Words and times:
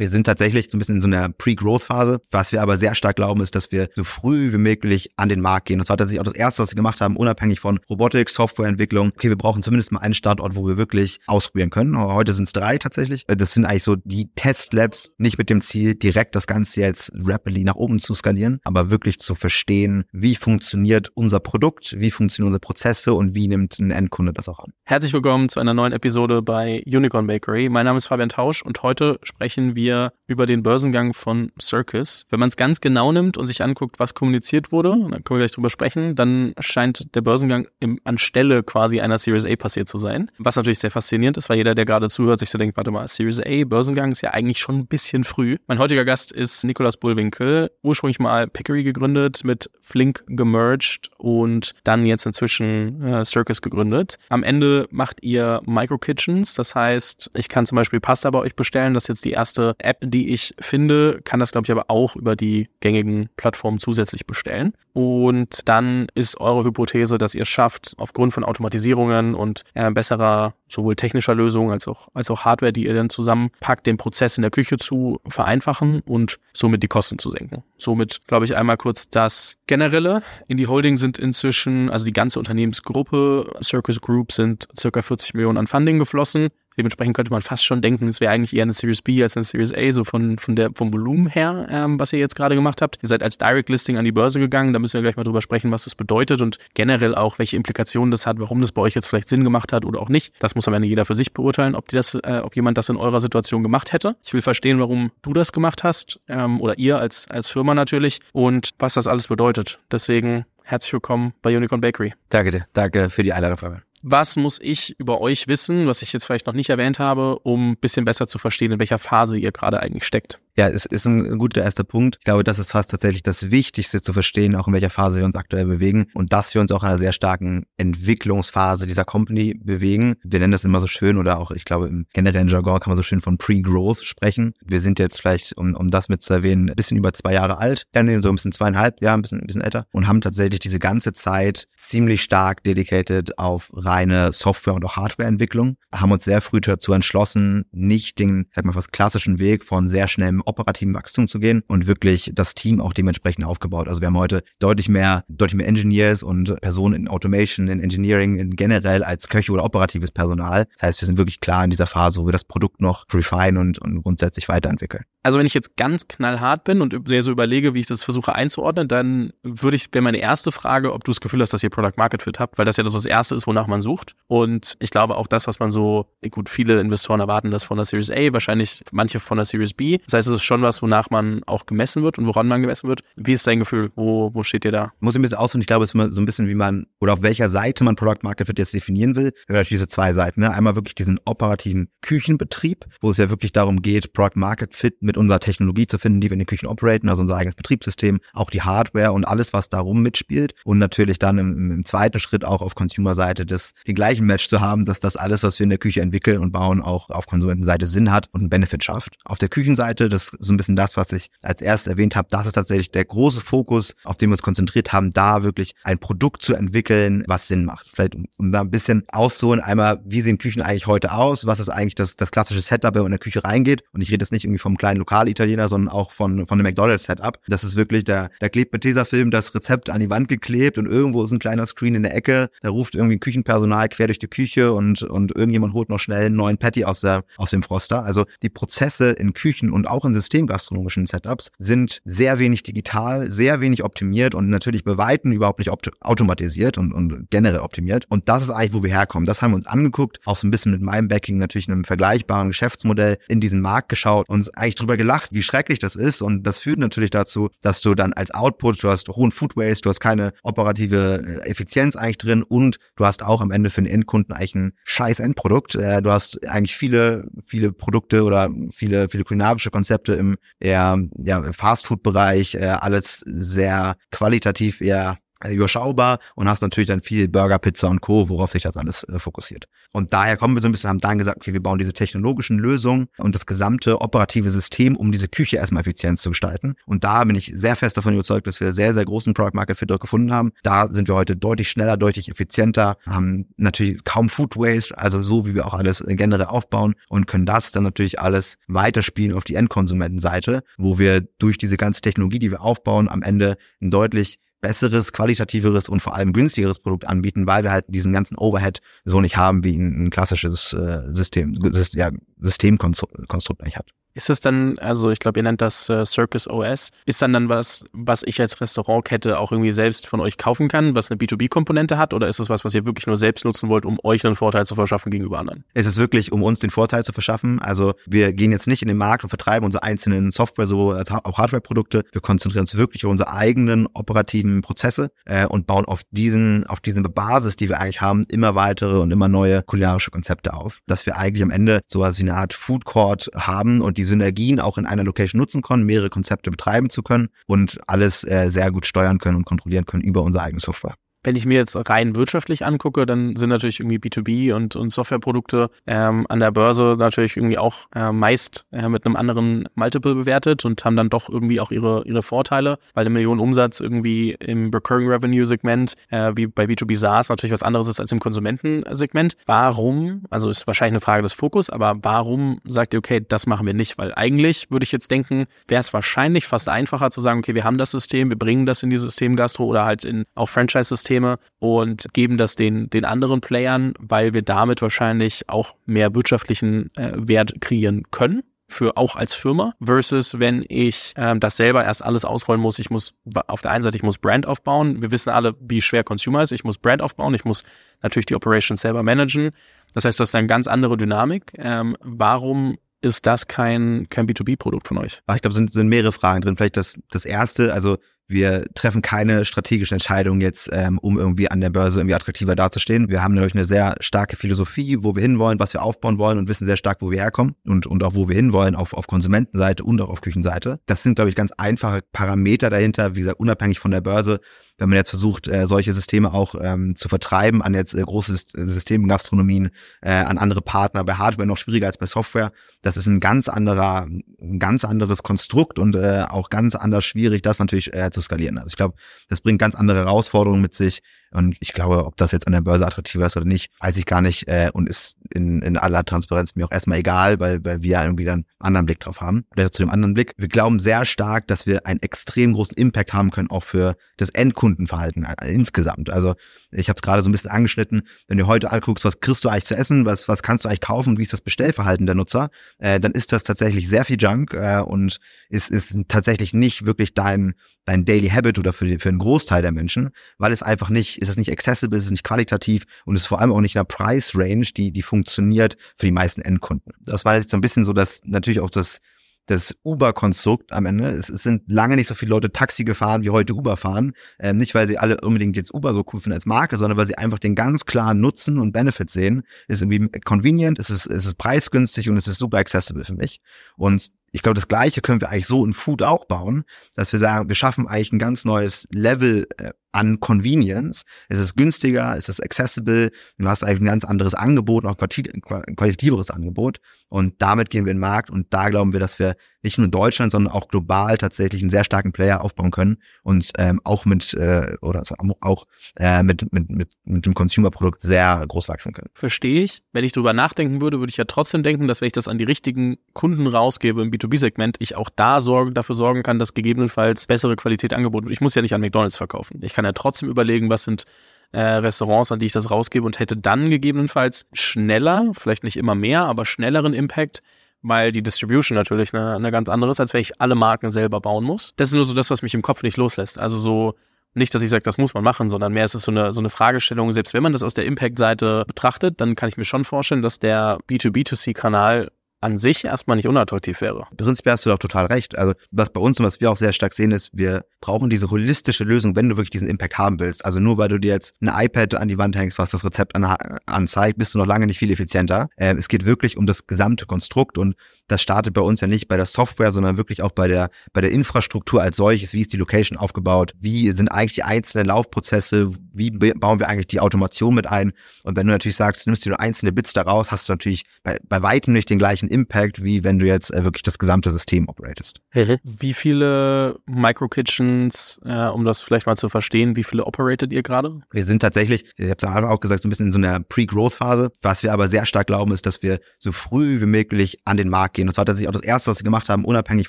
Wir 0.00 0.08
sind 0.08 0.24
tatsächlich 0.24 0.68
so 0.70 0.78
ein 0.78 0.78
bisschen 0.78 0.94
in 0.94 1.00
so 1.02 1.08
einer 1.08 1.28
Pre-Growth-Phase. 1.28 2.22
Was 2.30 2.52
wir 2.52 2.62
aber 2.62 2.78
sehr 2.78 2.94
stark 2.94 3.16
glauben, 3.16 3.42
ist, 3.42 3.54
dass 3.54 3.70
wir 3.70 3.90
so 3.94 4.02
früh 4.02 4.50
wie 4.50 4.56
möglich 4.56 5.10
an 5.16 5.28
den 5.28 5.42
Markt 5.42 5.68
gehen. 5.68 5.78
Das 5.78 5.90
war 5.90 5.98
tatsächlich 5.98 6.20
auch 6.20 6.24
das 6.24 6.32
Erste, 6.32 6.62
was 6.62 6.70
wir 6.70 6.74
gemacht 6.74 7.02
haben, 7.02 7.18
unabhängig 7.18 7.60
von 7.60 7.80
Robotik, 7.90 8.30
Softwareentwicklung. 8.30 9.12
Okay, 9.14 9.28
wir 9.28 9.36
brauchen 9.36 9.62
zumindest 9.62 9.92
mal 9.92 9.98
einen 9.98 10.14
Standort, 10.14 10.56
wo 10.56 10.66
wir 10.66 10.78
wirklich 10.78 11.20
ausprobieren 11.26 11.68
können. 11.68 11.98
Heute 11.98 12.32
sind 12.32 12.44
es 12.44 12.54
drei 12.54 12.78
tatsächlich. 12.78 13.26
Das 13.26 13.52
sind 13.52 13.66
eigentlich 13.66 13.82
so 13.82 13.94
die 13.94 14.30
Test-Labs, 14.36 15.10
nicht 15.18 15.36
mit 15.36 15.50
dem 15.50 15.60
Ziel, 15.60 15.96
direkt 15.96 16.34
das 16.34 16.46
Ganze 16.46 16.80
jetzt 16.80 17.12
rapidly 17.14 17.64
nach 17.64 17.76
oben 17.76 17.98
zu 17.98 18.14
skalieren, 18.14 18.58
aber 18.64 18.88
wirklich 18.88 19.18
zu 19.18 19.34
verstehen, 19.34 20.04
wie 20.12 20.34
funktioniert 20.34 21.10
unser 21.12 21.40
Produkt, 21.40 21.94
wie 21.98 22.10
funktionieren 22.10 22.54
unsere 22.54 22.60
Prozesse 22.60 23.12
und 23.12 23.34
wie 23.34 23.48
nimmt 23.48 23.78
ein 23.78 23.90
Endkunde 23.90 24.32
das 24.32 24.48
auch 24.48 24.60
an. 24.60 24.72
Herzlich 24.84 25.12
willkommen 25.12 25.50
zu 25.50 25.60
einer 25.60 25.74
neuen 25.74 25.92
Episode 25.92 26.40
bei 26.40 26.82
Unicorn 26.86 27.26
Bakery. 27.26 27.68
Mein 27.68 27.84
Name 27.84 27.98
ist 27.98 28.06
Fabian 28.06 28.30
Tausch 28.30 28.62
und 28.62 28.82
heute 28.82 29.18
sprechen 29.24 29.76
wir 29.76 29.89
über 30.26 30.46
den 30.46 30.62
Börsengang 30.62 31.12
von 31.12 31.50
Circus. 31.60 32.26
Wenn 32.30 32.40
man 32.40 32.48
es 32.48 32.56
ganz 32.56 32.80
genau 32.80 33.12
nimmt 33.12 33.36
und 33.36 33.46
sich 33.46 33.62
anguckt, 33.62 33.98
was 33.98 34.14
kommuniziert 34.14 34.72
wurde, 34.72 34.90
dann 34.90 35.24
können 35.24 35.38
wir 35.38 35.38
gleich 35.38 35.52
drüber 35.52 35.70
sprechen, 35.70 36.14
dann 36.14 36.54
scheint 36.60 37.14
der 37.14 37.20
Börsengang 37.20 37.66
im, 37.80 38.00
anstelle 38.04 38.62
quasi 38.62 39.00
einer 39.00 39.18
Series 39.18 39.44
A 39.44 39.56
passiert 39.56 39.88
zu 39.88 39.98
sein. 39.98 40.30
Was 40.38 40.56
natürlich 40.56 40.78
sehr 40.78 40.90
faszinierend 40.90 41.36
ist, 41.36 41.48
weil 41.48 41.56
jeder, 41.56 41.74
der 41.74 41.84
gerade 41.84 42.08
zuhört, 42.08 42.38
sich 42.38 42.50
so 42.50 42.58
denkt, 42.58 42.76
warte 42.76 42.90
mal, 42.90 43.08
Series 43.08 43.40
A, 43.40 43.64
Börsengang 43.64 44.12
ist 44.12 44.20
ja 44.20 44.30
eigentlich 44.30 44.58
schon 44.58 44.78
ein 44.78 44.86
bisschen 44.86 45.24
früh. 45.24 45.56
Mein 45.66 45.78
heutiger 45.78 46.04
Gast 46.04 46.32
ist 46.32 46.64
Nikolas 46.64 46.96
Bullwinkel, 46.96 47.70
ursprünglich 47.82 48.20
mal 48.20 48.46
Pickery 48.46 48.84
gegründet, 48.84 49.42
mit 49.44 49.70
Flink 49.80 50.24
gemerged 50.28 51.10
und 51.18 51.72
dann 51.84 52.06
jetzt 52.06 52.26
inzwischen 52.26 53.02
äh, 53.02 53.24
Circus 53.24 53.62
gegründet. 53.62 54.16
Am 54.28 54.42
Ende 54.42 54.86
macht 54.90 55.22
ihr 55.22 55.60
Micro 55.66 55.98
Kitchens, 55.98 56.54
das 56.54 56.74
heißt, 56.74 57.30
ich 57.34 57.48
kann 57.48 57.66
zum 57.66 57.76
Beispiel 57.76 58.00
Pasta 58.00 58.30
bei 58.30 58.38
euch 58.38 58.54
bestellen, 58.54 58.94
das 58.94 59.04
ist 59.04 59.08
jetzt 59.08 59.24
die 59.24 59.32
erste 59.32 59.74
App, 59.84 59.98
die 60.02 60.32
ich 60.32 60.54
finde, 60.60 61.20
kann 61.24 61.40
das 61.40 61.52
glaube 61.52 61.66
ich 61.66 61.70
aber 61.70 61.86
auch 61.88 62.16
über 62.16 62.36
die 62.36 62.68
gängigen 62.80 63.28
Plattformen 63.36 63.78
zusätzlich 63.78 64.26
bestellen. 64.26 64.74
Und 64.92 65.68
dann 65.68 66.08
ist 66.14 66.40
eure 66.40 66.64
Hypothese, 66.64 67.16
dass 67.18 67.34
ihr 67.34 67.44
schafft, 67.44 67.94
aufgrund 67.96 68.34
von 68.34 68.44
Automatisierungen 68.44 69.34
und 69.34 69.62
äh, 69.74 69.90
besserer 69.90 70.54
sowohl 70.68 70.96
technischer 70.96 71.34
Lösungen 71.34 71.70
als 71.70 71.86
auch, 71.86 72.08
als 72.14 72.30
auch 72.30 72.44
Hardware, 72.44 72.72
die 72.72 72.86
ihr 72.86 72.94
dann 72.94 73.10
zusammenpackt, 73.10 73.86
den 73.86 73.96
Prozess 73.96 74.36
in 74.36 74.42
der 74.42 74.50
Küche 74.50 74.78
zu 74.78 75.20
vereinfachen 75.28 76.00
und 76.06 76.38
somit 76.52 76.82
die 76.82 76.88
Kosten 76.88 77.18
zu 77.18 77.30
senken. 77.30 77.62
Somit, 77.76 78.20
glaube 78.26 78.44
ich, 78.44 78.56
einmal 78.56 78.76
kurz 78.76 79.08
das 79.08 79.56
Generelle. 79.66 80.22
In 80.48 80.56
die 80.56 80.66
Holding 80.66 80.96
sind 80.96 81.18
inzwischen, 81.18 81.90
also 81.90 82.04
die 82.04 82.12
ganze 82.12 82.38
Unternehmensgruppe, 82.38 83.52
Circus 83.62 84.00
Group 84.00 84.32
sind 84.32 84.68
circa 84.76 85.02
40 85.02 85.34
Millionen 85.34 85.58
an 85.58 85.66
Funding 85.66 85.98
geflossen. 85.98 86.48
Dementsprechend 86.76 87.16
könnte 87.16 87.30
man 87.32 87.42
fast 87.42 87.64
schon 87.64 87.80
denken, 87.80 88.08
es 88.08 88.20
wäre 88.20 88.32
eigentlich 88.32 88.54
eher 88.54 88.62
eine 88.62 88.72
Series 88.72 89.02
B 89.02 89.22
als 89.22 89.36
eine 89.36 89.44
Series 89.44 89.72
A, 89.74 89.92
so 89.92 90.04
von, 90.04 90.38
von 90.38 90.56
der, 90.56 90.70
vom 90.74 90.92
Volumen 90.92 91.26
her, 91.26 91.66
ähm, 91.70 91.98
was 91.98 92.12
ihr 92.12 92.18
jetzt 92.18 92.36
gerade 92.36 92.54
gemacht 92.54 92.80
habt. 92.82 92.98
Ihr 93.02 93.08
seid 93.08 93.22
als 93.22 93.38
Direct 93.38 93.68
Listing 93.68 93.98
an 93.98 94.04
die 94.04 94.12
Börse 94.12 94.38
gegangen, 94.38 94.72
da 94.72 94.78
müssen 94.78 94.94
wir 94.94 95.02
gleich 95.02 95.16
mal 95.16 95.24
drüber 95.24 95.42
sprechen, 95.42 95.70
was 95.70 95.84
das 95.84 95.94
bedeutet 95.94 96.42
und 96.42 96.58
generell 96.74 97.14
auch, 97.14 97.38
welche 97.38 97.56
Implikationen 97.56 98.10
das 98.10 98.26
hat, 98.26 98.38
warum 98.38 98.60
das 98.60 98.72
bei 98.72 98.82
euch 98.82 98.94
jetzt 98.94 99.06
vielleicht 99.06 99.28
Sinn 99.28 99.44
gemacht 99.44 99.72
hat 99.72 99.84
oder 99.84 100.00
auch 100.00 100.08
nicht. 100.08 100.32
Das 100.38 100.54
muss 100.54 100.68
am 100.68 100.74
Ende 100.74 100.88
jeder 100.88 101.04
für 101.04 101.14
sich 101.14 101.32
beurteilen, 101.32 101.74
ob, 101.74 101.88
die 101.88 101.96
das, 101.96 102.14
äh, 102.14 102.40
ob 102.42 102.56
jemand 102.56 102.78
das 102.78 102.88
in 102.88 102.96
eurer 102.96 103.20
Situation 103.20 103.62
gemacht 103.62 103.92
hätte. 103.92 104.16
Ich 104.24 104.32
will 104.32 104.42
verstehen, 104.42 104.78
warum 104.78 105.10
du 105.22 105.32
das 105.32 105.52
gemacht 105.52 105.84
hast 105.84 106.20
ähm, 106.28 106.60
oder 106.60 106.78
ihr 106.78 106.98
als, 106.98 107.28
als 107.30 107.48
Firma 107.48 107.74
natürlich 107.74 108.20
und 108.32 108.70
was 108.78 108.94
das 108.94 109.06
alles 109.06 109.28
bedeutet. 109.28 109.80
Deswegen 109.90 110.44
herzlich 110.62 110.92
willkommen 110.92 111.32
bei 111.42 111.56
Unicorn 111.56 111.80
Bakery. 111.80 112.14
Danke 112.28 112.50
dir. 112.52 112.66
Danke 112.72 113.10
für 113.10 113.22
die 113.22 113.32
Einladung, 113.32 113.58
Fabian 113.58 113.89
was 114.02 114.36
muss 114.36 114.58
ich 114.60 114.98
über 114.98 115.20
euch 115.20 115.48
wissen, 115.48 115.86
was 115.86 116.02
ich 116.02 116.12
jetzt 116.12 116.24
vielleicht 116.24 116.46
noch 116.46 116.54
nicht 116.54 116.70
erwähnt 116.70 116.98
habe, 116.98 117.38
um 117.40 117.72
ein 117.72 117.76
bisschen 117.76 118.04
besser 118.04 118.26
zu 118.26 118.38
verstehen, 118.38 118.72
in 118.72 118.78
welcher 118.78 118.98
Phase 118.98 119.36
ihr 119.36 119.52
gerade 119.52 119.80
eigentlich 119.80 120.04
steckt? 120.04 120.40
Ja, 120.56 120.68
es 120.68 120.84
ist 120.86 121.06
ein 121.06 121.38
guter 121.38 121.62
erster 121.62 121.84
Punkt. 121.84 122.16
Ich 122.18 122.24
glaube, 122.24 122.44
das 122.44 122.58
ist 122.58 122.72
fast 122.72 122.90
tatsächlich 122.90 123.22
das 123.22 123.50
Wichtigste 123.50 124.00
zu 124.00 124.12
verstehen, 124.12 124.56
auch 124.56 124.66
in 124.66 124.72
welcher 124.72 124.90
Phase 124.90 125.18
wir 125.18 125.24
uns 125.24 125.36
aktuell 125.36 125.66
bewegen 125.66 126.06
und 126.14 126.32
dass 126.32 126.54
wir 126.54 126.60
uns 126.60 126.72
auch 126.72 126.82
in 126.82 126.88
einer 126.88 126.98
sehr 126.98 127.12
starken 127.12 127.66
Entwicklungsphase 127.76 128.86
dieser 128.86 129.04
Company 129.04 129.54
bewegen. 129.54 130.16
Wir 130.22 130.40
nennen 130.40 130.52
das 130.52 130.64
immer 130.64 130.80
so 130.80 130.86
schön 130.86 131.18
oder 131.18 131.38
auch, 131.38 131.50
ich 131.50 131.64
glaube, 131.64 131.86
im 131.88 132.06
generellen 132.12 132.48
Jargon 132.48 132.80
kann 132.80 132.90
man 132.90 132.96
so 132.96 133.02
schön 133.02 133.20
von 133.20 133.38
Pre-Growth 133.38 134.04
sprechen. 134.04 134.52
Wir 134.64 134.80
sind 134.80 134.98
jetzt 134.98 135.20
vielleicht, 135.20 135.56
um, 135.56 135.74
um 135.74 135.90
das 135.90 136.08
mit 136.08 136.22
zu 136.22 136.32
erwähnen, 136.32 136.70
ein 136.70 136.76
bisschen 136.76 136.96
über 136.96 137.12
zwei 137.12 137.32
Jahre 137.32 137.58
alt, 137.58 137.84
dann 137.92 138.22
so 138.22 138.28
ein 138.28 138.34
bisschen 138.34 138.52
zweieinhalb, 138.52 139.00
ja, 139.00 139.14
ein 139.14 139.22
bisschen, 139.22 139.40
ein 139.40 139.46
bisschen 139.46 139.62
älter 139.62 139.86
und 139.92 140.08
haben 140.08 140.20
tatsächlich 140.20 140.60
diese 140.60 140.78
ganze 140.78 141.12
Zeit 141.12 141.68
ziemlich 141.76 142.22
stark 142.22 142.64
dedicated 142.64 143.38
auf 143.38 143.70
reine 143.72 144.32
Software- 144.32 144.74
und 144.74 144.84
auch 144.84 144.96
Hardwareentwicklung, 144.96 145.76
haben 145.94 146.12
uns 146.12 146.24
sehr 146.24 146.40
früh 146.40 146.60
dazu 146.60 146.92
entschlossen, 146.92 147.64
nicht 147.72 148.18
den, 148.18 148.46
sag 148.54 148.64
mal, 148.64 148.74
was 148.74 148.90
klassischen 148.90 149.38
Weg 149.38 149.64
von 149.64 149.88
sehr 149.88 150.08
schnellem 150.08 150.39
operativen 150.44 150.94
Wachstum 150.94 151.28
zu 151.28 151.38
gehen 151.38 151.62
und 151.66 151.86
wirklich 151.86 152.32
das 152.34 152.54
Team 152.54 152.80
auch 152.80 152.92
dementsprechend 152.92 153.44
aufgebaut. 153.44 153.88
Also 153.88 154.00
wir 154.00 154.06
haben 154.06 154.18
heute 154.18 154.42
deutlich 154.58 154.88
mehr, 154.88 155.24
deutlich 155.28 155.56
mehr 155.56 155.68
Engineers 155.68 156.22
und 156.22 156.60
Personen 156.60 156.94
in 156.94 157.08
Automation, 157.08 157.68
in 157.68 157.80
Engineering, 157.80 158.36
in 158.36 158.56
generell 158.56 159.04
als 159.04 159.28
Köche 159.28 159.52
oder 159.52 159.64
operatives 159.64 160.10
Personal. 160.10 160.66
Das 160.74 160.82
heißt, 160.82 161.02
wir 161.02 161.06
sind 161.06 161.18
wirklich 161.18 161.40
klar 161.40 161.64
in 161.64 161.70
dieser 161.70 161.86
Phase, 161.86 162.20
wo 162.20 162.26
wir 162.26 162.32
das 162.32 162.44
Produkt 162.44 162.80
noch 162.80 163.04
refine 163.12 163.60
und, 163.60 163.78
und 163.78 164.02
grundsätzlich 164.02 164.48
weiterentwickeln. 164.48 165.04
Also 165.22 165.38
wenn 165.38 165.46
ich 165.46 165.54
jetzt 165.54 165.76
ganz 165.76 166.08
knallhart 166.08 166.64
bin 166.64 166.80
und 166.80 167.08
mir 167.08 167.22
so 167.22 167.30
überlege, 167.30 167.74
wie 167.74 167.80
ich 167.80 167.86
das 167.86 168.02
versuche 168.02 168.34
einzuordnen, 168.34 168.88
dann 168.88 169.32
würde 169.42 169.76
ich, 169.76 169.88
wäre 169.92 170.02
meine 170.02 170.18
erste 170.18 170.50
Frage, 170.50 170.94
ob 170.94 171.04
du 171.04 171.10
das 171.10 171.20
Gefühl 171.20 171.42
hast, 171.42 171.52
dass 171.52 171.62
ihr 171.62 171.70
Product 171.70 171.96
Market 171.96 172.22
Fit 172.22 172.38
habt, 172.38 172.56
weil 172.58 172.64
das 172.64 172.78
ja 172.78 172.84
das, 172.84 172.94
das 172.94 173.04
Erste 173.04 173.34
ist, 173.34 173.46
wonach 173.46 173.66
man 173.66 173.82
sucht. 173.82 174.14
Und 174.28 174.76
ich 174.80 174.90
glaube 174.90 175.16
auch 175.16 175.26
das, 175.26 175.46
was 175.46 175.58
man 175.58 175.70
so, 175.70 176.06
gut, 176.30 176.48
viele 176.48 176.80
Investoren 176.80 177.20
erwarten 177.20 177.50
das 177.50 177.64
von 177.64 177.76
der 177.76 177.84
Series 177.84 178.10
A, 178.10 178.32
wahrscheinlich 178.32 178.82
manche 178.92 179.20
von 179.20 179.36
der 179.36 179.44
Series 179.44 179.74
B. 179.74 179.98
Das 180.06 180.14
heißt, 180.14 180.28
es 180.28 180.34
ist 180.36 180.42
schon 180.42 180.62
was, 180.62 180.80
wonach 180.80 181.10
man 181.10 181.42
auch 181.44 181.66
gemessen 181.66 182.02
wird 182.02 182.18
und 182.18 182.26
woran 182.26 182.48
man 182.48 182.62
gemessen 182.62 182.88
wird. 182.88 183.02
Wie 183.16 183.32
ist 183.32 183.46
dein 183.46 183.58
Gefühl? 183.58 183.92
Wo, 183.96 184.30
wo 184.34 184.42
steht 184.42 184.64
ihr 184.64 184.72
da? 184.72 184.92
Muss 185.00 185.14
ich 185.14 185.18
ein 185.18 185.22
bisschen 185.22 185.36
ausholen. 185.36 185.60
Ich 185.60 185.66
glaube, 185.66 185.84
es 185.84 185.90
ist 185.90 185.94
immer 185.94 186.08
so 186.08 186.20
ein 186.20 186.26
bisschen, 186.26 186.48
wie 186.48 186.54
man 186.54 186.86
oder 186.98 187.12
auf 187.12 187.22
welcher 187.22 187.50
Seite 187.50 187.84
man 187.84 187.96
Product 187.96 188.22
Market 188.22 188.46
Fit 188.46 188.58
jetzt 188.58 188.72
definieren 188.72 189.16
will. 189.16 189.32
Haben 189.50 189.66
diese 189.68 189.86
zwei 189.86 190.14
Seiten. 190.14 190.40
Ne? 190.40 190.50
Einmal 190.50 190.76
wirklich 190.76 190.94
diesen 190.94 191.20
operativen 191.26 191.90
Küchenbetrieb, 192.00 192.86
wo 193.02 193.10
es 193.10 193.18
ja 193.18 193.28
wirklich 193.28 193.52
darum 193.52 193.82
geht, 193.82 194.14
Product 194.14 194.36
Market 194.36 194.74
Fit 194.74 195.02
mit 195.02 195.09
unserer 195.16 195.40
Technologie 195.40 195.86
zu 195.86 195.98
finden, 195.98 196.20
die 196.20 196.28
wir 196.28 196.34
in 196.34 196.40
den 196.40 196.46
Küchen 196.46 196.66
operaten, 196.66 197.08
also 197.08 197.22
unser 197.22 197.36
eigenes 197.36 197.54
Betriebssystem, 197.54 198.20
auch 198.32 198.50
die 198.50 198.62
Hardware 198.62 199.12
und 199.12 199.26
alles, 199.26 199.52
was 199.52 199.68
darum 199.68 200.02
mitspielt. 200.02 200.54
Und 200.64 200.78
natürlich 200.78 201.18
dann 201.18 201.38
im, 201.38 201.70
im 201.70 201.84
zweiten 201.84 202.20
Schritt 202.20 202.44
auch 202.44 202.62
auf 202.62 202.74
Consumer-Seite 202.74 203.46
den 203.46 203.94
gleichen 203.94 204.26
Match 204.26 204.48
zu 204.48 204.60
haben, 204.60 204.84
dass 204.84 205.00
das 205.00 205.16
alles, 205.16 205.42
was 205.42 205.58
wir 205.58 205.64
in 205.64 205.70
der 205.70 205.78
Küche 205.78 206.00
entwickeln 206.00 206.38
und 206.38 206.52
bauen, 206.52 206.82
auch 206.82 207.10
auf 207.10 207.26
Konsumentenseite 207.26 207.86
Sinn 207.86 208.12
hat 208.12 208.28
und 208.32 208.40
einen 208.40 208.50
Benefit 208.50 208.84
schafft. 208.84 209.16
Auf 209.24 209.38
der 209.38 209.48
Küchenseite, 209.48 210.08
das 210.08 210.28
ist 210.28 210.36
so 210.38 210.52
ein 210.52 210.56
bisschen 210.56 210.76
das, 210.76 210.96
was 210.96 211.12
ich 211.12 211.30
als 211.42 211.60
erstes 211.60 211.92
erwähnt 211.92 212.16
habe, 212.16 212.28
das 212.30 212.46
ist 212.46 212.54
tatsächlich 212.54 212.90
der 212.90 213.04
große 213.04 213.40
Fokus, 213.40 213.94
auf 214.04 214.16
den 214.16 214.30
wir 214.30 214.34
uns 214.34 214.42
konzentriert 214.42 214.92
haben, 214.92 215.10
da 215.10 215.42
wirklich 215.42 215.74
ein 215.82 215.98
Produkt 215.98 216.42
zu 216.42 216.54
entwickeln, 216.54 217.24
was 217.26 217.48
Sinn 217.48 217.64
macht. 217.64 217.88
Vielleicht 217.92 218.14
um, 218.14 218.26
um 218.38 218.52
da 218.52 218.60
ein 218.60 218.70
bisschen 218.70 219.04
auszuholen, 219.08 219.60
einmal, 219.60 220.00
wie 220.04 220.20
sehen 220.20 220.38
Küchen 220.38 220.62
eigentlich 220.62 220.86
heute 220.86 221.12
aus? 221.12 221.46
Was 221.46 221.60
ist 221.60 221.68
eigentlich 221.68 221.94
das, 221.94 222.16
das 222.16 222.30
klassische 222.30 222.60
Setup, 222.60 222.94
wenn 222.94 223.02
man 223.02 223.12
in 223.12 223.18
der 223.18 223.18
Küche 223.18 223.44
reingeht? 223.44 223.82
Und 223.92 224.00
ich 224.00 224.10
rede 224.10 224.22
jetzt 224.22 224.32
nicht 224.32 224.44
irgendwie 224.44 224.58
vom 224.58 224.76
kleinen 224.76 224.99
Lokal-Italiener, 225.00 225.68
sondern 225.68 225.92
auch 225.92 226.10
von, 226.12 226.46
von 226.46 226.58
dem 226.58 226.64
McDonalds-Setup. 226.64 227.38
Das 227.48 227.64
ist 227.64 227.76
wirklich, 227.76 228.04
da, 228.04 228.28
da 228.38 228.48
klebt 228.48 228.72
mit 228.72 228.82
Tesafilm 228.82 229.30
das 229.30 229.54
Rezept 229.54 229.90
an 229.90 230.00
die 230.00 230.10
Wand 230.10 230.28
geklebt 230.28 230.78
und 230.78 230.86
irgendwo 230.86 231.24
ist 231.24 231.32
ein 231.32 231.38
kleiner 231.38 231.66
Screen 231.66 231.94
in 231.94 232.02
der 232.02 232.14
Ecke. 232.14 232.50
Da 232.62 232.70
ruft 232.70 232.94
irgendwie 232.94 233.18
Küchenpersonal 233.18 233.88
quer 233.88 234.06
durch 234.06 234.18
die 234.18 234.28
Küche 234.28 234.72
und, 234.72 235.02
und 235.02 235.34
irgendjemand 235.34 235.74
holt 235.74 235.88
noch 235.88 235.98
schnell 235.98 236.26
einen 236.26 236.36
neuen 236.36 236.58
Patty 236.58 236.84
aus, 236.84 237.00
der, 237.00 237.24
aus 237.36 237.50
dem 237.50 237.62
Froster. 237.62 238.04
Also 238.04 238.24
die 238.42 238.48
Prozesse 238.48 239.10
in 239.10 239.32
Küchen 239.32 239.70
und 239.70 239.88
auch 239.88 240.04
in 240.04 240.14
systemgastronomischen 240.14 241.06
Setups 241.06 241.50
sind 241.58 242.00
sehr 242.04 242.38
wenig 242.38 242.62
digital, 242.62 243.30
sehr 243.30 243.60
wenig 243.60 243.82
optimiert 243.84 244.34
und 244.34 244.48
natürlich 244.48 244.84
bei 244.84 244.96
Weitem 244.96 245.32
überhaupt 245.32 245.58
nicht 245.58 245.70
automatisiert 246.00 246.78
und, 246.78 246.92
und 246.92 247.30
generell 247.30 247.60
optimiert. 247.60 248.06
Und 248.08 248.28
das 248.28 248.42
ist 248.42 248.50
eigentlich, 248.50 248.74
wo 248.74 248.82
wir 248.82 248.90
herkommen. 248.90 249.26
Das 249.26 249.42
haben 249.42 249.52
wir 249.52 249.56
uns 249.56 249.66
angeguckt, 249.66 250.20
auch 250.24 250.36
so 250.36 250.46
ein 250.46 250.50
bisschen 250.50 250.72
mit 250.72 250.82
meinem 250.82 251.08
Backing 251.08 251.38
natürlich 251.38 251.68
einem 251.68 251.84
vergleichbaren 251.84 252.48
Geschäftsmodell 252.48 253.18
in 253.28 253.40
diesen 253.40 253.60
Markt 253.60 253.88
geschaut, 253.88 254.28
uns 254.28 254.48
eigentlich 254.50 254.74
drüber 254.74 254.89
gelacht, 254.96 255.30
wie 255.32 255.42
schrecklich 255.42 255.78
das 255.78 255.96
ist. 255.96 256.22
Und 256.22 256.44
das 256.44 256.58
führt 256.58 256.78
natürlich 256.78 257.10
dazu, 257.10 257.50
dass 257.60 257.80
du 257.80 257.94
dann 257.94 258.12
als 258.12 258.30
Output, 258.32 258.82
du 258.82 258.88
hast 258.88 259.08
hohen 259.08 259.32
Food 259.32 259.56
Waste, 259.56 259.82
du 259.82 259.88
hast 259.90 260.00
keine 260.00 260.32
operative 260.42 261.22
äh, 261.24 261.48
Effizienz 261.48 261.96
eigentlich 261.96 262.18
drin 262.18 262.42
und 262.42 262.78
du 262.96 263.04
hast 263.04 263.22
auch 263.22 263.40
am 263.40 263.50
Ende 263.50 263.70
für 263.70 263.82
den 263.82 263.92
Endkunden 263.92 264.34
eigentlich 264.34 264.54
ein 264.54 264.72
scheiß 264.84 265.20
Endprodukt. 265.20 265.74
Äh, 265.74 266.02
du 266.02 266.10
hast 266.10 266.46
eigentlich 266.48 266.76
viele, 266.76 267.28
viele 267.44 267.72
Produkte 267.72 268.24
oder 268.24 268.50
viele, 268.72 269.08
viele 269.08 269.24
kulinarische 269.24 269.70
Konzepte 269.70 270.14
im 270.14 270.36
eher 270.58 270.96
ja, 271.18 271.52
Fastfood-Bereich, 271.52 272.54
äh, 272.54 272.66
alles 272.66 273.22
sehr 273.26 273.96
qualitativ 274.10 274.80
eher 274.80 275.18
überschaubar 275.48 276.18
und 276.34 276.48
hast 276.48 276.62
natürlich 276.62 276.88
dann 276.88 277.00
viel 277.00 277.28
Burger, 277.28 277.58
Pizza 277.58 277.88
und 277.88 278.00
Co., 278.00 278.28
worauf 278.28 278.50
sich 278.50 278.62
das 278.62 278.76
alles 278.76 279.04
äh, 279.04 279.18
fokussiert. 279.18 279.66
Und 279.92 280.12
daher 280.12 280.36
kommen 280.36 280.54
wir 280.54 280.62
so 280.62 280.68
ein 280.68 280.72
bisschen, 280.72 280.90
haben 280.90 281.00
dann 281.00 281.18
gesagt, 281.18 281.38
okay, 281.38 281.52
wir 281.52 281.62
bauen 281.62 281.78
diese 281.78 281.92
technologischen 281.92 282.58
Lösungen 282.58 283.08
und 283.18 283.34
das 283.34 283.46
gesamte 283.46 284.00
operative 284.00 284.50
System, 284.50 284.96
um 284.96 285.12
diese 285.12 285.28
Küche 285.28 285.56
erstmal 285.56 285.80
effizient 285.80 286.18
zu 286.18 286.30
gestalten. 286.30 286.74
Und 286.86 287.04
da 287.04 287.24
bin 287.24 287.36
ich 287.36 287.52
sehr 287.54 287.76
fest 287.76 287.96
davon 287.96 288.14
überzeugt, 288.14 288.46
dass 288.46 288.60
wir 288.60 288.72
sehr, 288.72 288.94
sehr 288.94 289.04
großen 289.04 289.34
Product 289.34 289.54
Market 289.54 289.76
Fit 289.76 289.90
gefunden 290.00 290.32
haben. 290.32 290.52
Da 290.62 290.88
sind 290.88 291.08
wir 291.08 291.14
heute 291.14 291.36
deutlich 291.36 291.68
schneller, 291.68 291.96
deutlich 291.96 292.28
effizienter, 292.28 292.96
haben 293.06 293.46
natürlich 293.56 294.04
kaum 294.04 294.28
Food 294.28 294.56
Waste, 294.56 294.96
also 294.96 295.22
so 295.22 295.46
wie 295.46 295.54
wir 295.54 295.66
auch 295.66 295.74
alles 295.74 296.04
generell 296.06 296.46
aufbauen 296.46 296.94
und 297.08 297.26
können 297.26 297.46
das 297.46 297.72
dann 297.72 297.82
natürlich 297.82 298.20
alles 298.20 298.58
weiterspielen 298.68 299.36
auf 299.36 299.44
die 299.44 299.54
Endkonsumentenseite, 299.54 300.62
wo 300.78 300.98
wir 300.98 301.22
durch 301.38 301.58
diese 301.58 301.76
ganze 301.76 302.00
Technologie, 302.00 302.38
die 302.38 302.50
wir 302.50 302.60
aufbauen, 302.60 303.08
am 303.08 303.22
Ende 303.22 303.56
ein 303.80 303.90
deutlich 303.90 304.38
besseres, 304.60 305.12
qualitativeres 305.12 305.88
und 305.88 306.00
vor 306.00 306.14
allem 306.14 306.32
günstigeres 306.32 306.78
Produkt 306.78 307.06
anbieten, 307.06 307.46
weil 307.46 307.62
wir 307.62 307.70
halt 307.70 307.86
diesen 307.88 308.12
ganzen 308.12 308.36
Overhead 308.36 308.80
so 309.04 309.20
nicht 309.20 309.36
haben, 309.36 309.64
wie 309.64 309.76
ein, 309.76 310.06
ein 310.06 310.10
klassisches 310.10 310.72
äh, 310.72 311.02
System, 311.12 311.58
System, 311.72 312.00
ja, 312.00 312.10
Systemkonstrukt 312.38 313.60
eigentlich 313.60 313.76
hat. 313.76 313.90
Ist 314.14 314.30
es 314.30 314.40
dann, 314.40 314.78
also 314.78 315.10
ich 315.10 315.18
glaube, 315.20 315.38
ihr 315.38 315.44
nennt 315.44 315.60
das 315.60 315.88
äh, 315.88 316.04
Circus 316.04 316.48
OS, 316.48 316.90
ist 317.06 317.22
dann 317.22 317.32
dann 317.32 317.48
was, 317.48 317.84
was 317.92 318.22
ich 318.24 318.40
als 318.40 318.60
Restaurantkette 318.60 319.38
auch 319.38 319.52
irgendwie 319.52 319.72
selbst 319.72 320.06
von 320.06 320.20
euch 320.20 320.36
kaufen 320.36 320.68
kann, 320.68 320.94
was 320.94 321.10
eine 321.10 321.18
B2B-Komponente 321.18 321.96
hat, 321.96 322.12
oder 322.12 322.28
ist 322.28 322.40
es 322.40 322.50
was, 322.50 322.64
was 322.64 322.74
ihr 322.74 322.86
wirklich 322.86 323.06
nur 323.06 323.16
selbst 323.16 323.44
nutzen 323.44 323.68
wollt, 323.68 323.84
um 323.84 323.98
euch 324.02 324.24
einen 324.24 324.34
Vorteil 324.34 324.66
zu 324.66 324.74
verschaffen 324.74 325.10
gegenüber 325.10 325.38
anderen? 325.38 325.64
Es 325.74 325.86
ist 325.86 325.96
wirklich, 325.96 326.32
um 326.32 326.42
uns 326.42 326.58
den 326.58 326.70
Vorteil 326.70 327.04
zu 327.04 327.12
verschaffen. 327.12 327.60
Also 327.60 327.94
wir 328.06 328.32
gehen 328.32 328.52
jetzt 328.52 328.66
nicht 328.66 328.82
in 328.82 328.88
den 328.88 328.96
Markt 328.96 329.22
und 329.22 329.30
vertreiben 329.30 329.64
unsere 329.64 329.82
einzelnen 329.82 330.32
Software, 330.32 330.66
so 330.66 330.90
als 330.90 331.10
auch 331.10 331.38
Hardware-Produkte. 331.38 332.04
Wir 332.10 332.20
konzentrieren 332.20 332.62
uns 332.62 332.76
wirklich 332.76 333.04
auf 333.04 333.10
unsere 333.10 333.32
eigenen 333.32 333.86
operativen 333.94 334.60
Prozesse 334.62 335.10
äh, 335.24 335.46
und 335.46 335.66
bauen 335.66 335.84
auf 335.84 336.02
diesen, 336.10 336.66
auf 336.66 336.80
diese 336.80 337.00
Basis, 337.02 337.56
die 337.56 337.68
wir 337.68 337.80
eigentlich 337.80 338.00
haben, 338.00 338.24
immer 338.28 338.54
weitere 338.54 338.98
und 338.98 339.10
immer 339.10 339.28
neue 339.28 339.62
kulinarische 339.62 340.10
Konzepte 340.10 340.54
auf, 340.54 340.80
dass 340.86 341.06
wir 341.06 341.16
eigentlich 341.16 341.42
am 341.42 341.50
Ende 341.50 341.80
sowas 341.86 342.18
wie 342.18 342.22
eine 342.22 342.34
Art 342.34 342.54
Food 342.54 342.84
Court 342.84 343.30
haben 343.34 343.80
und 343.80 343.98
die 344.00 344.04
Synergien 344.04 344.60
auch 344.60 344.78
in 344.78 344.86
einer 344.86 345.04
Location 345.04 345.38
nutzen 345.38 345.60
können, 345.60 345.84
mehrere 345.84 346.08
Konzepte 346.08 346.50
betreiben 346.50 346.88
zu 346.88 347.02
können 347.02 347.28
und 347.46 347.78
alles 347.86 348.24
äh, 348.24 348.48
sehr 348.48 348.70
gut 348.70 348.86
steuern 348.86 349.18
können 349.18 349.36
und 349.36 349.44
kontrollieren 349.44 349.84
können 349.84 350.02
über 350.02 350.22
unsere 350.22 350.42
eigene 350.42 350.60
Software. 350.60 350.94
Wenn 351.22 351.36
ich 351.36 351.44
mir 351.44 351.58
jetzt 351.58 351.76
rein 351.88 352.16
wirtschaftlich 352.16 352.64
angucke, 352.64 353.04
dann 353.04 353.36
sind 353.36 353.50
natürlich 353.50 353.80
irgendwie 353.80 353.98
B2B 353.98 354.54
und, 354.54 354.74
und 354.74 354.90
Softwareprodukte 354.90 355.70
ähm, 355.86 356.26
an 356.28 356.40
der 356.40 356.50
Börse 356.50 356.96
natürlich 356.98 357.36
irgendwie 357.36 357.58
auch 357.58 357.86
äh, 357.94 358.10
meist 358.10 358.66
äh, 358.72 358.88
mit 358.88 359.04
einem 359.04 359.16
anderen 359.16 359.68
Multiple 359.74 360.14
bewertet 360.14 360.64
und 360.64 360.82
haben 360.84 360.96
dann 360.96 361.10
doch 361.10 361.28
irgendwie 361.28 361.60
auch 361.60 361.70
ihre, 361.70 362.04
ihre 362.06 362.22
Vorteile, 362.22 362.78
weil 362.94 363.02
eine 363.02 363.10
Million 363.10 363.38
Umsatz 363.38 363.80
irgendwie 363.80 364.32
im 364.40 364.70
Recurring 364.70 365.08
Revenue 365.08 365.44
Segment 365.44 365.94
äh, 366.08 366.32
wie 366.36 366.46
bei 366.46 366.64
B2B 366.64 366.96
SaaS 366.96 367.28
natürlich 367.28 367.52
was 367.52 367.62
anderes 367.62 367.88
ist 367.88 368.00
als 368.00 368.12
im 368.12 368.18
Konsumentensegment. 368.18 369.36
Warum, 369.44 370.24
also 370.30 370.48
ist 370.48 370.66
wahrscheinlich 370.66 370.94
eine 370.94 371.00
Frage 371.00 371.22
des 371.22 371.34
Fokus, 371.34 371.68
aber 371.68 371.96
warum 372.02 372.60
sagt 372.64 372.94
ihr, 372.94 372.98
okay, 372.98 373.24
das 373.26 373.46
machen 373.46 373.66
wir 373.66 373.74
nicht? 373.74 373.98
Weil 373.98 374.14
eigentlich 374.14 374.70
würde 374.70 374.84
ich 374.84 374.92
jetzt 374.92 375.10
denken, 375.10 375.44
wäre 375.68 375.80
es 375.80 375.92
wahrscheinlich 375.92 376.46
fast 376.46 376.70
einfacher 376.70 377.10
zu 377.10 377.20
sagen, 377.20 377.40
okay, 377.40 377.54
wir 377.54 377.64
haben 377.64 377.76
das 377.76 377.90
System, 377.90 378.30
wir 378.30 378.38
bringen 378.38 378.64
das 378.64 378.82
in 378.82 378.88
die 378.88 378.96
Systemgastro 378.96 379.64
oder 379.66 379.84
halt 379.84 380.04
in 380.04 380.24
auch 380.34 380.48
Franchise-Systeme 380.48 381.09
Systeme 381.10 381.38
und 381.58 382.12
geben 382.12 382.36
das 382.36 382.54
den, 382.54 382.88
den 382.90 383.04
anderen 383.04 383.40
Playern, 383.40 383.94
weil 383.98 384.32
wir 384.32 384.42
damit 384.42 384.80
wahrscheinlich 384.80 385.48
auch 385.48 385.74
mehr 385.84 386.14
wirtschaftlichen 386.14 386.90
äh, 386.96 387.12
Wert 387.16 387.60
kreieren 387.60 388.04
können 388.10 388.42
für 388.68 388.96
auch 388.96 389.16
als 389.16 389.34
Firma 389.34 389.74
versus 389.82 390.38
wenn 390.38 390.64
ich 390.68 391.12
ähm, 391.16 391.40
das 391.40 391.56
selber 391.56 391.84
erst 391.84 392.04
alles 392.04 392.24
ausrollen 392.24 392.62
muss. 392.62 392.78
Ich 392.78 392.88
muss 392.88 393.14
auf 393.48 393.62
der 393.62 393.72
einen 393.72 393.82
Seite 393.82 393.96
ich 393.96 394.04
muss 394.04 394.18
Brand 394.18 394.46
aufbauen. 394.46 395.02
Wir 395.02 395.10
wissen 395.10 395.30
alle, 395.30 395.56
wie 395.60 395.82
schwer 395.82 396.04
Consumer 396.04 396.42
ist. 396.42 396.52
Ich 396.52 396.62
muss 396.62 396.78
Brand 396.78 397.02
aufbauen. 397.02 397.34
Ich 397.34 397.44
muss 397.44 397.64
natürlich 398.00 398.26
die 398.26 398.36
Operations 398.36 398.80
selber 398.80 399.02
managen. 399.02 399.50
Das 399.92 400.04
heißt, 400.04 400.20
das 400.20 400.28
ist 400.28 400.34
eine 400.36 400.46
ganz 400.46 400.68
andere 400.68 400.96
Dynamik. 400.96 401.52
Ähm, 401.56 401.96
warum 402.00 402.78
ist 403.00 403.26
das 403.26 403.48
kein, 403.48 404.06
kein 404.08 404.28
B2B-Produkt 404.28 404.86
von 404.86 404.98
euch? 404.98 405.20
Ich 405.34 405.42
glaube, 405.42 405.54
sind, 405.54 405.72
sind 405.72 405.88
mehrere 405.88 406.12
Fragen 406.12 406.42
drin. 406.42 406.56
Vielleicht 406.56 406.76
das, 406.76 406.96
das 407.10 407.24
erste, 407.24 407.74
also 407.74 407.98
wir 408.30 408.64
treffen 408.74 409.02
keine 409.02 409.44
strategischen 409.44 409.96
Entscheidungen 409.96 410.40
jetzt, 410.40 410.70
ähm, 410.72 410.98
um 410.98 411.18
irgendwie 411.18 411.50
an 411.50 411.60
der 411.60 411.70
Börse 411.70 411.98
irgendwie 411.98 412.14
attraktiver 412.14 412.54
dazustehen. 412.54 413.08
Wir 413.10 413.22
haben 413.22 413.34
natürlich 413.34 413.56
eine 413.56 413.64
sehr 413.64 413.96
starke 414.00 414.36
Philosophie, 414.36 414.98
wo 415.00 415.16
wir 415.16 415.22
hinwollen, 415.22 415.58
was 415.58 415.72
wir 415.72 415.82
aufbauen 415.82 416.18
wollen 416.18 416.38
und 416.38 416.48
wissen 416.48 416.64
sehr 416.64 416.76
stark, 416.76 416.98
wo 417.00 417.10
wir 417.10 417.18
herkommen 417.18 417.56
und, 417.66 417.86
und 417.86 418.02
auch 418.04 418.14
wo 418.14 418.28
wir 418.28 418.36
hinwollen, 418.36 418.76
auf, 418.76 418.94
auf 418.94 419.08
Konsumentenseite 419.08 419.82
und 419.82 420.00
auch 420.00 420.08
auf 420.08 420.20
Küchenseite. 420.20 420.78
Das 420.86 421.02
sind, 421.02 421.16
glaube 421.16 421.30
ich, 421.30 421.36
ganz 421.36 421.50
einfache 421.58 422.02
Parameter 422.12 422.70
dahinter, 422.70 423.16
wie 423.16 423.20
gesagt, 423.20 423.40
unabhängig 423.40 423.80
von 423.80 423.90
der 423.90 424.00
Börse. 424.00 424.40
Wenn 424.78 424.88
man 424.88 424.96
jetzt 424.96 425.10
versucht, 425.10 425.48
äh, 425.48 425.66
solche 425.66 425.92
Systeme 425.92 426.32
auch 426.32 426.54
ähm, 426.58 426.94
zu 426.94 427.08
vertreiben 427.08 427.62
an 427.62 427.74
jetzt 427.74 427.94
äh, 427.94 428.00
große 428.00 428.34
Systemgastronomien, 428.54 429.70
äh, 430.02 430.10
an 430.10 430.38
andere 430.38 430.62
Partner, 430.62 431.04
bei 431.04 431.14
Hardware 431.14 431.46
noch 431.46 431.58
schwieriger 431.58 431.88
als 431.88 431.98
bei 431.98 432.06
Software, 432.06 432.52
das 432.80 432.96
ist 432.96 433.06
ein 433.06 433.20
ganz 433.20 433.48
anderer, 433.48 434.06
ein 434.40 434.58
ganz 434.58 434.84
anderes 434.84 435.22
Konstrukt 435.22 435.78
und 435.78 435.96
äh, 435.96 436.24
auch 436.28 436.48
ganz 436.48 436.76
anders 436.76 437.04
schwierig, 437.04 437.42
das 437.42 437.58
natürlich 437.58 437.92
äh, 437.92 438.10
zu 438.10 438.19
zu 438.20 438.24
skalieren. 438.24 438.58
Also 438.58 438.68
ich 438.68 438.76
glaube, 438.76 438.94
das 439.28 439.40
bringt 439.40 439.58
ganz 439.58 439.74
andere 439.74 439.98
Herausforderungen 439.98 440.62
mit 440.62 440.74
sich. 440.74 441.00
Und 441.32 441.56
ich 441.60 441.72
glaube, 441.72 442.04
ob 442.04 442.16
das 442.16 442.32
jetzt 442.32 442.46
an 442.46 442.52
der 442.52 442.60
Börse 442.60 442.86
attraktiver 442.86 443.26
ist 443.26 443.36
oder 443.36 443.46
nicht, 443.46 443.70
weiß 443.80 443.96
ich 443.96 444.06
gar 444.06 444.20
nicht 444.20 444.48
äh, 444.48 444.70
und 444.72 444.88
ist 444.88 445.16
in, 445.34 445.62
in 445.62 445.76
aller 445.76 446.04
Transparenz 446.04 446.54
mir 446.56 446.66
auch 446.66 446.70
erstmal 446.70 446.98
egal, 446.98 447.40
weil, 447.40 447.64
weil 447.64 447.82
wir 447.82 448.02
irgendwie 448.02 448.24
dann 448.24 448.40
einen 448.40 448.44
anderen 448.58 448.86
Blick 448.86 449.00
drauf 449.00 449.20
haben. 449.20 449.44
Oder 449.52 449.70
zu 449.72 449.82
dem 449.82 449.90
anderen 449.90 450.14
Blick. 450.14 450.34
Wir 450.36 450.48
glauben 450.48 450.78
sehr 450.78 451.04
stark, 451.04 451.46
dass 451.46 451.66
wir 451.66 451.86
einen 451.86 452.00
extrem 452.00 452.52
großen 452.52 452.76
Impact 452.76 453.12
haben 453.12 453.30
können, 453.30 453.50
auch 453.50 453.62
für 453.62 453.96
das 454.16 454.30
Endkundenverhalten 454.30 455.24
äh, 455.24 455.52
insgesamt. 455.52 456.10
Also 456.10 456.34
ich 456.72 456.88
habe 456.88 456.96
es 456.96 457.02
gerade 457.02 457.22
so 457.22 457.28
ein 457.28 457.32
bisschen 457.32 457.50
angeschnitten, 457.50 458.02
wenn 458.28 458.38
du 458.38 458.46
heute 458.46 458.70
anguckst, 458.70 459.04
was 459.04 459.20
kriegst 459.20 459.44
du 459.44 459.48
eigentlich 459.48 459.64
zu 459.64 459.76
essen, 459.76 460.04
was, 460.04 460.28
was 460.28 460.42
kannst 460.42 460.64
du 460.64 460.68
eigentlich 460.68 460.80
kaufen, 460.80 461.18
wie 461.18 461.22
ist 461.22 461.32
das 461.32 461.40
Bestellverhalten 461.40 462.06
der 462.06 462.14
Nutzer, 462.14 462.50
äh, 462.78 463.00
dann 463.00 463.12
ist 463.12 463.32
das 463.32 463.44
tatsächlich 463.44 463.88
sehr 463.88 464.04
viel 464.04 464.16
Junk 464.20 464.54
äh, 464.54 464.80
und 464.80 465.18
ist, 465.48 465.70
ist 465.70 465.96
tatsächlich 466.08 466.52
nicht 466.52 466.86
wirklich 466.86 467.14
dein, 467.14 467.54
dein 467.84 468.04
Daily 468.04 468.28
Habit 468.28 468.58
oder 468.58 468.72
für, 468.72 468.98
für 468.98 469.08
einen 469.08 469.18
Großteil 469.18 469.62
der 469.62 469.72
Menschen, 469.72 470.10
weil 470.38 470.52
es 470.52 470.62
einfach 470.62 470.90
nicht 470.90 471.20
ist 471.20 471.28
es 471.28 471.36
nicht 471.36 471.50
accessible, 471.50 471.98
ist 471.98 472.06
es 472.06 472.10
nicht 472.10 472.24
qualitativ 472.24 472.84
und 473.04 473.16
ist 473.16 473.26
vor 473.26 473.40
allem 473.40 473.52
auch 473.52 473.60
nicht 473.60 473.74
in 473.74 473.80
einer 473.80 473.84
Price 473.84 474.32
Range, 474.34 474.66
die, 474.76 474.92
die 474.92 475.02
funktioniert 475.02 475.19
für 475.28 476.06
die 476.06 476.12
meisten 476.12 476.40
Endkunden. 476.40 476.92
Das 477.00 477.24
war 477.24 477.36
jetzt 477.36 477.50
so 477.50 477.56
ein 477.56 477.60
bisschen 477.60 477.84
so, 477.84 477.92
dass 477.92 478.20
natürlich 478.24 478.60
auch 478.60 478.70
das, 478.70 479.00
das 479.46 479.74
Uber-Konstrukt 479.84 480.72
am 480.72 480.86
Ende. 480.86 481.08
Es, 481.08 481.28
es, 481.28 481.42
sind 481.42 481.62
lange 481.66 481.96
nicht 481.96 482.06
so 482.06 482.14
viele 482.14 482.30
Leute 482.30 482.52
Taxi 482.52 482.84
gefahren, 482.84 483.22
wie 483.22 483.30
heute 483.30 483.54
Uber 483.54 483.76
fahren. 483.76 484.12
Ähm, 484.38 484.58
nicht, 484.58 484.74
weil 484.74 484.86
sie 484.86 484.98
alle 484.98 485.20
unbedingt 485.20 485.56
jetzt 485.56 485.74
Uber 485.74 485.92
so 485.92 486.04
cool 486.12 486.20
finden 486.20 486.34
als 486.34 486.46
Marke, 486.46 486.76
sondern 486.76 486.96
weil 486.96 487.06
sie 487.06 487.18
einfach 487.18 487.38
den 487.38 487.54
ganz 487.54 487.84
klaren 487.84 488.20
Nutzen 488.20 488.58
und 488.58 488.72
Benefit 488.72 489.10
sehen. 489.10 489.42
Ist 489.68 489.82
irgendwie 489.82 490.08
convenient, 490.20 490.78
es 490.78 490.90
ist, 490.90 491.06
es 491.06 491.26
ist 491.26 491.36
preisgünstig 491.36 492.08
und 492.08 492.16
es 492.16 492.28
ist 492.28 492.38
super 492.38 492.58
accessible 492.58 493.04
für 493.04 493.14
mich. 493.14 493.40
Und 493.76 494.10
ich 494.32 494.42
glaube, 494.42 494.54
das 494.54 494.68
Gleiche 494.68 495.00
können 495.00 495.20
wir 495.20 495.30
eigentlich 495.30 495.46
so 495.46 495.64
in 495.64 495.72
Food 495.72 496.02
auch 496.02 496.26
bauen, 496.26 496.64
dass 496.94 497.12
wir 497.12 497.18
sagen, 497.18 497.48
wir 497.48 497.56
schaffen 497.56 497.88
eigentlich 497.88 498.12
ein 498.12 498.18
ganz 498.18 498.44
neues 498.44 498.86
Level 498.90 499.46
äh, 499.58 499.72
an 499.92 500.20
Convenience. 500.20 501.02
Es 501.28 501.38
ist 501.38 501.56
günstiger, 501.56 502.16
es 502.16 502.28
ist 502.28 502.42
accessible, 502.42 503.10
du 503.38 503.48
hast 503.48 503.64
eigentlich 503.64 503.80
ein 503.80 503.86
ganz 503.86 504.04
anderes 504.04 504.34
Angebot, 504.34 504.84
auch 504.84 504.96
qualitativeres 504.96 506.30
Angebot. 506.30 506.78
Und 507.08 507.42
damit 507.42 507.70
gehen 507.70 507.84
wir 507.84 507.92
in 507.92 507.96
den 507.96 508.00
Markt 508.00 508.30
und 508.30 508.52
da 508.52 508.68
glauben 508.68 508.92
wir, 508.92 509.00
dass 509.00 509.18
wir 509.18 509.36
nicht 509.62 509.78
nur 509.78 509.86
in 509.86 509.90
Deutschland, 509.90 510.32
sondern 510.32 510.52
auch 510.52 510.68
global 510.68 511.18
tatsächlich 511.18 511.62
einen 511.62 511.70
sehr 511.70 511.84
starken 511.84 512.12
Player 512.12 512.42
aufbauen 512.42 512.70
können 512.70 512.98
und 513.22 513.50
ähm, 513.58 513.80
auch 513.84 514.04
mit 514.04 514.34
äh, 514.34 514.76
oder 514.80 515.02
auch 515.40 515.66
äh, 515.96 516.22
mit, 516.22 516.52
mit, 516.52 516.70
mit, 516.70 516.88
mit 517.04 517.26
dem 517.26 517.34
Consumer-Produkt 517.34 518.02
sehr 518.02 518.44
groß 518.46 518.68
wachsen 518.68 518.92
können. 518.92 519.10
Verstehe 519.14 519.62
ich. 519.62 519.82
Wenn 519.92 520.04
ich 520.04 520.12
drüber 520.12 520.32
nachdenken 520.32 520.80
würde, 520.80 520.98
würde 520.98 521.10
ich 521.10 521.16
ja 521.16 521.24
trotzdem 521.24 521.62
denken, 521.62 521.88
dass 521.88 522.00
wenn 522.00 522.06
ich 522.06 522.12
das 522.12 522.28
an 522.28 522.38
die 522.38 522.44
richtigen 522.44 522.96
Kunden 523.12 523.46
rausgebe 523.46 524.02
im 524.02 524.10
B2B-Segment, 524.10 524.76
ich 524.78 524.96
auch 524.96 525.10
da 525.14 525.40
sorge, 525.40 525.72
dafür 525.72 525.94
sorgen 525.94 526.22
kann, 526.22 526.38
dass 526.38 526.54
gegebenenfalls 526.54 527.26
bessere 527.26 527.56
Qualität 527.56 527.92
angeboten 527.92 528.26
wird. 528.26 528.32
Ich 528.32 528.40
muss 528.40 528.54
ja 528.54 528.62
nicht 528.62 528.74
an 528.74 528.80
McDonalds 528.80 529.16
verkaufen. 529.16 529.60
Ich 529.62 529.74
kann 529.74 529.84
ja 529.84 529.92
trotzdem 529.92 530.28
überlegen, 530.28 530.70
was 530.70 530.84
sind 530.84 531.04
äh, 531.52 531.60
Restaurants, 531.60 532.32
an 532.32 532.38
die 532.38 532.46
ich 532.46 532.52
das 532.52 532.70
rausgebe 532.70 533.04
und 533.04 533.18
hätte 533.18 533.36
dann 533.36 533.70
gegebenenfalls 533.70 534.46
schneller, 534.52 535.32
vielleicht 535.34 535.64
nicht 535.64 535.76
immer 535.76 535.94
mehr, 535.94 536.24
aber 536.24 536.44
schnelleren 536.44 536.94
Impact, 536.94 537.42
weil 537.82 538.12
die 538.12 538.22
Distribution 538.22 538.76
natürlich 538.76 539.14
eine, 539.14 539.34
eine 539.36 539.50
ganz 539.50 539.68
andere 539.68 539.90
ist, 539.90 540.00
als 540.00 540.12
wenn 540.12 540.20
ich 540.20 540.40
alle 540.40 540.54
Marken 540.54 540.90
selber 540.90 541.20
bauen 541.20 541.44
muss. 541.44 541.72
Das 541.76 541.88
ist 541.88 541.94
nur 541.94 542.04
so 542.04 542.14
das, 542.14 542.30
was 542.30 542.42
mich 542.42 542.54
im 542.54 542.62
Kopf 542.62 542.82
nicht 542.82 542.96
loslässt. 542.96 543.38
Also 543.38 543.56
so 543.58 543.94
nicht, 544.34 544.54
dass 544.54 544.62
ich 544.62 544.70
sage, 544.70 544.82
das 544.82 544.98
muss 544.98 545.14
man 545.14 545.24
machen, 545.24 545.48
sondern 545.48 545.72
mehr 545.72 545.84
ist 545.84 545.94
es 545.94 546.04
so 546.04 546.12
eine, 546.12 546.32
so 546.32 546.40
eine 546.40 546.50
Fragestellung. 546.50 547.12
Selbst 547.12 547.34
wenn 547.34 547.42
man 547.42 547.52
das 547.52 547.62
aus 547.62 547.74
der 547.74 547.84
Impact-Seite 547.84 548.64
betrachtet, 548.66 549.20
dann 549.20 549.34
kann 549.34 549.48
ich 549.48 549.56
mir 549.56 549.64
schon 549.64 549.84
vorstellen, 549.84 550.22
dass 550.22 550.38
der 550.38 550.78
B2B2C-Kanal 550.88 552.12
an 552.40 552.56
sich 552.56 552.84
erstmal 552.84 553.16
nicht 553.16 553.28
unattraktiv 553.28 553.80
wäre. 553.80 554.06
Prinzipiell 554.16 554.54
hast 554.54 554.64
du 554.64 554.70
doch 554.70 554.78
total 554.78 555.06
recht. 555.06 555.36
Also 555.36 555.52
was 555.70 555.90
bei 555.90 556.00
uns 556.00 556.18
und 556.18 556.26
was 556.26 556.40
wir 556.40 556.50
auch 556.50 556.56
sehr 556.56 556.72
stark 556.72 556.94
sehen 556.94 557.12
ist, 557.12 557.30
wir 557.32 557.64
brauchen 557.80 558.08
diese 558.08 558.30
holistische 558.30 558.84
Lösung, 558.84 559.14
wenn 559.14 559.28
du 559.28 559.36
wirklich 559.36 559.50
diesen 559.50 559.68
Impact 559.68 559.98
haben 559.98 560.18
willst. 560.20 560.44
Also 560.44 560.58
nur 560.58 560.78
weil 560.78 560.88
du 560.88 560.98
dir 560.98 561.12
jetzt 561.12 561.34
ein 561.40 561.50
iPad 561.52 561.94
an 561.96 562.08
die 562.08 562.18
Wand 562.18 562.36
hängst, 562.36 562.58
was 562.58 562.70
das 562.70 562.84
Rezept 562.84 563.14
an, 563.14 563.24
anzeigt, 563.66 564.18
bist 564.18 564.34
du 564.34 564.38
noch 564.38 564.46
lange 564.46 564.66
nicht 564.66 564.78
viel 564.78 564.90
effizienter. 564.90 565.48
Ähm, 565.58 565.76
es 565.76 565.88
geht 565.88 566.04
wirklich 566.06 566.38
um 566.38 566.46
das 566.46 566.66
gesamte 566.66 567.04
Konstrukt 567.04 567.58
und 567.58 567.74
das 568.08 568.22
startet 568.22 568.54
bei 568.54 568.62
uns 568.62 568.80
ja 568.80 568.86
nicht 568.86 569.08
bei 569.08 569.16
der 569.16 569.26
Software, 569.26 569.72
sondern 569.72 569.98
wirklich 569.98 570.22
auch 570.22 570.32
bei 570.32 570.48
der, 570.48 570.70
bei 570.92 571.00
der 571.02 571.10
Infrastruktur 571.10 571.82
als 571.82 571.96
solches. 571.96 572.32
Wie 572.32 572.40
ist 572.40 572.52
die 572.52 572.56
Location 572.56 572.96
aufgebaut? 572.96 573.52
Wie 573.60 573.92
sind 573.92 574.08
eigentlich 574.08 574.34
die 574.34 574.44
einzelnen 574.44 574.86
Laufprozesse? 574.86 575.72
Wie 575.92 576.10
bauen 576.10 576.58
wir 576.58 576.68
eigentlich 576.68 576.86
die 576.86 577.00
Automation 577.00 577.54
mit 577.54 577.66
ein? 577.66 577.92
Und 578.24 578.36
wenn 578.36 578.46
du 578.46 578.52
natürlich 578.52 578.76
sagst, 578.76 579.04
du 579.04 579.10
nimmst 579.10 579.24
dir 579.24 579.30
nur 579.30 579.40
einzelne 579.40 579.72
Bits 579.72 579.92
daraus, 579.92 580.30
hast 580.30 580.48
du 580.48 580.52
natürlich 580.52 580.84
bei, 581.02 581.18
bei 581.28 581.42
weitem 581.42 581.74
nicht 581.74 581.90
den 581.90 581.98
gleichen 581.98 582.29
Impact, 582.30 582.82
wie 582.82 583.04
wenn 583.04 583.18
du 583.18 583.26
jetzt 583.26 583.52
äh, 583.52 583.64
wirklich 583.64 583.82
das 583.82 583.98
gesamte 583.98 584.30
System 584.30 584.68
operatest. 584.68 585.20
Wie 585.62 585.94
viele 585.94 586.78
Micro-Kitchens, 586.86 588.20
äh, 588.24 588.46
um 588.46 588.64
das 588.64 588.80
vielleicht 588.80 589.06
mal 589.06 589.16
zu 589.16 589.28
verstehen, 589.28 589.76
wie 589.76 589.84
viele 589.84 590.04
operatet 590.04 590.52
ihr 590.52 590.62
gerade? 590.62 591.00
Wir 591.10 591.24
sind 591.24 591.40
tatsächlich, 591.40 591.84
ich 591.96 592.10
habe 592.10 592.16
es 592.16 592.24
auch 592.24 592.60
gesagt, 592.60 592.82
so 592.82 592.88
ein 592.88 592.90
bisschen 592.90 593.06
in 593.06 593.12
so 593.12 593.18
einer 593.18 593.40
Pre-Growth-Phase. 593.40 594.32
Was 594.42 594.62
wir 594.62 594.72
aber 594.72 594.88
sehr 594.88 595.06
stark 595.06 595.26
glauben, 595.26 595.52
ist, 595.52 595.66
dass 595.66 595.82
wir 595.82 596.00
so 596.18 596.32
früh 596.32 596.80
wie 596.80 596.86
möglich 596.86 597.38
an 597.44 597.56
den 597.56 597.68
Markt 597.68 597.94
gehen. 597.94 598.06
Das 598.06 598.16
war 598.16 598.24
tatsächlich 598.24 598.48
auch 598.48 598.52
das 598.52 598.62
Erste, 598.62 598.90
was 598.90 598.98
wir 598.98 599.04
gemacht 599.04 599.28
haben, 599.28 599.44
unabhängig 599.44 599.88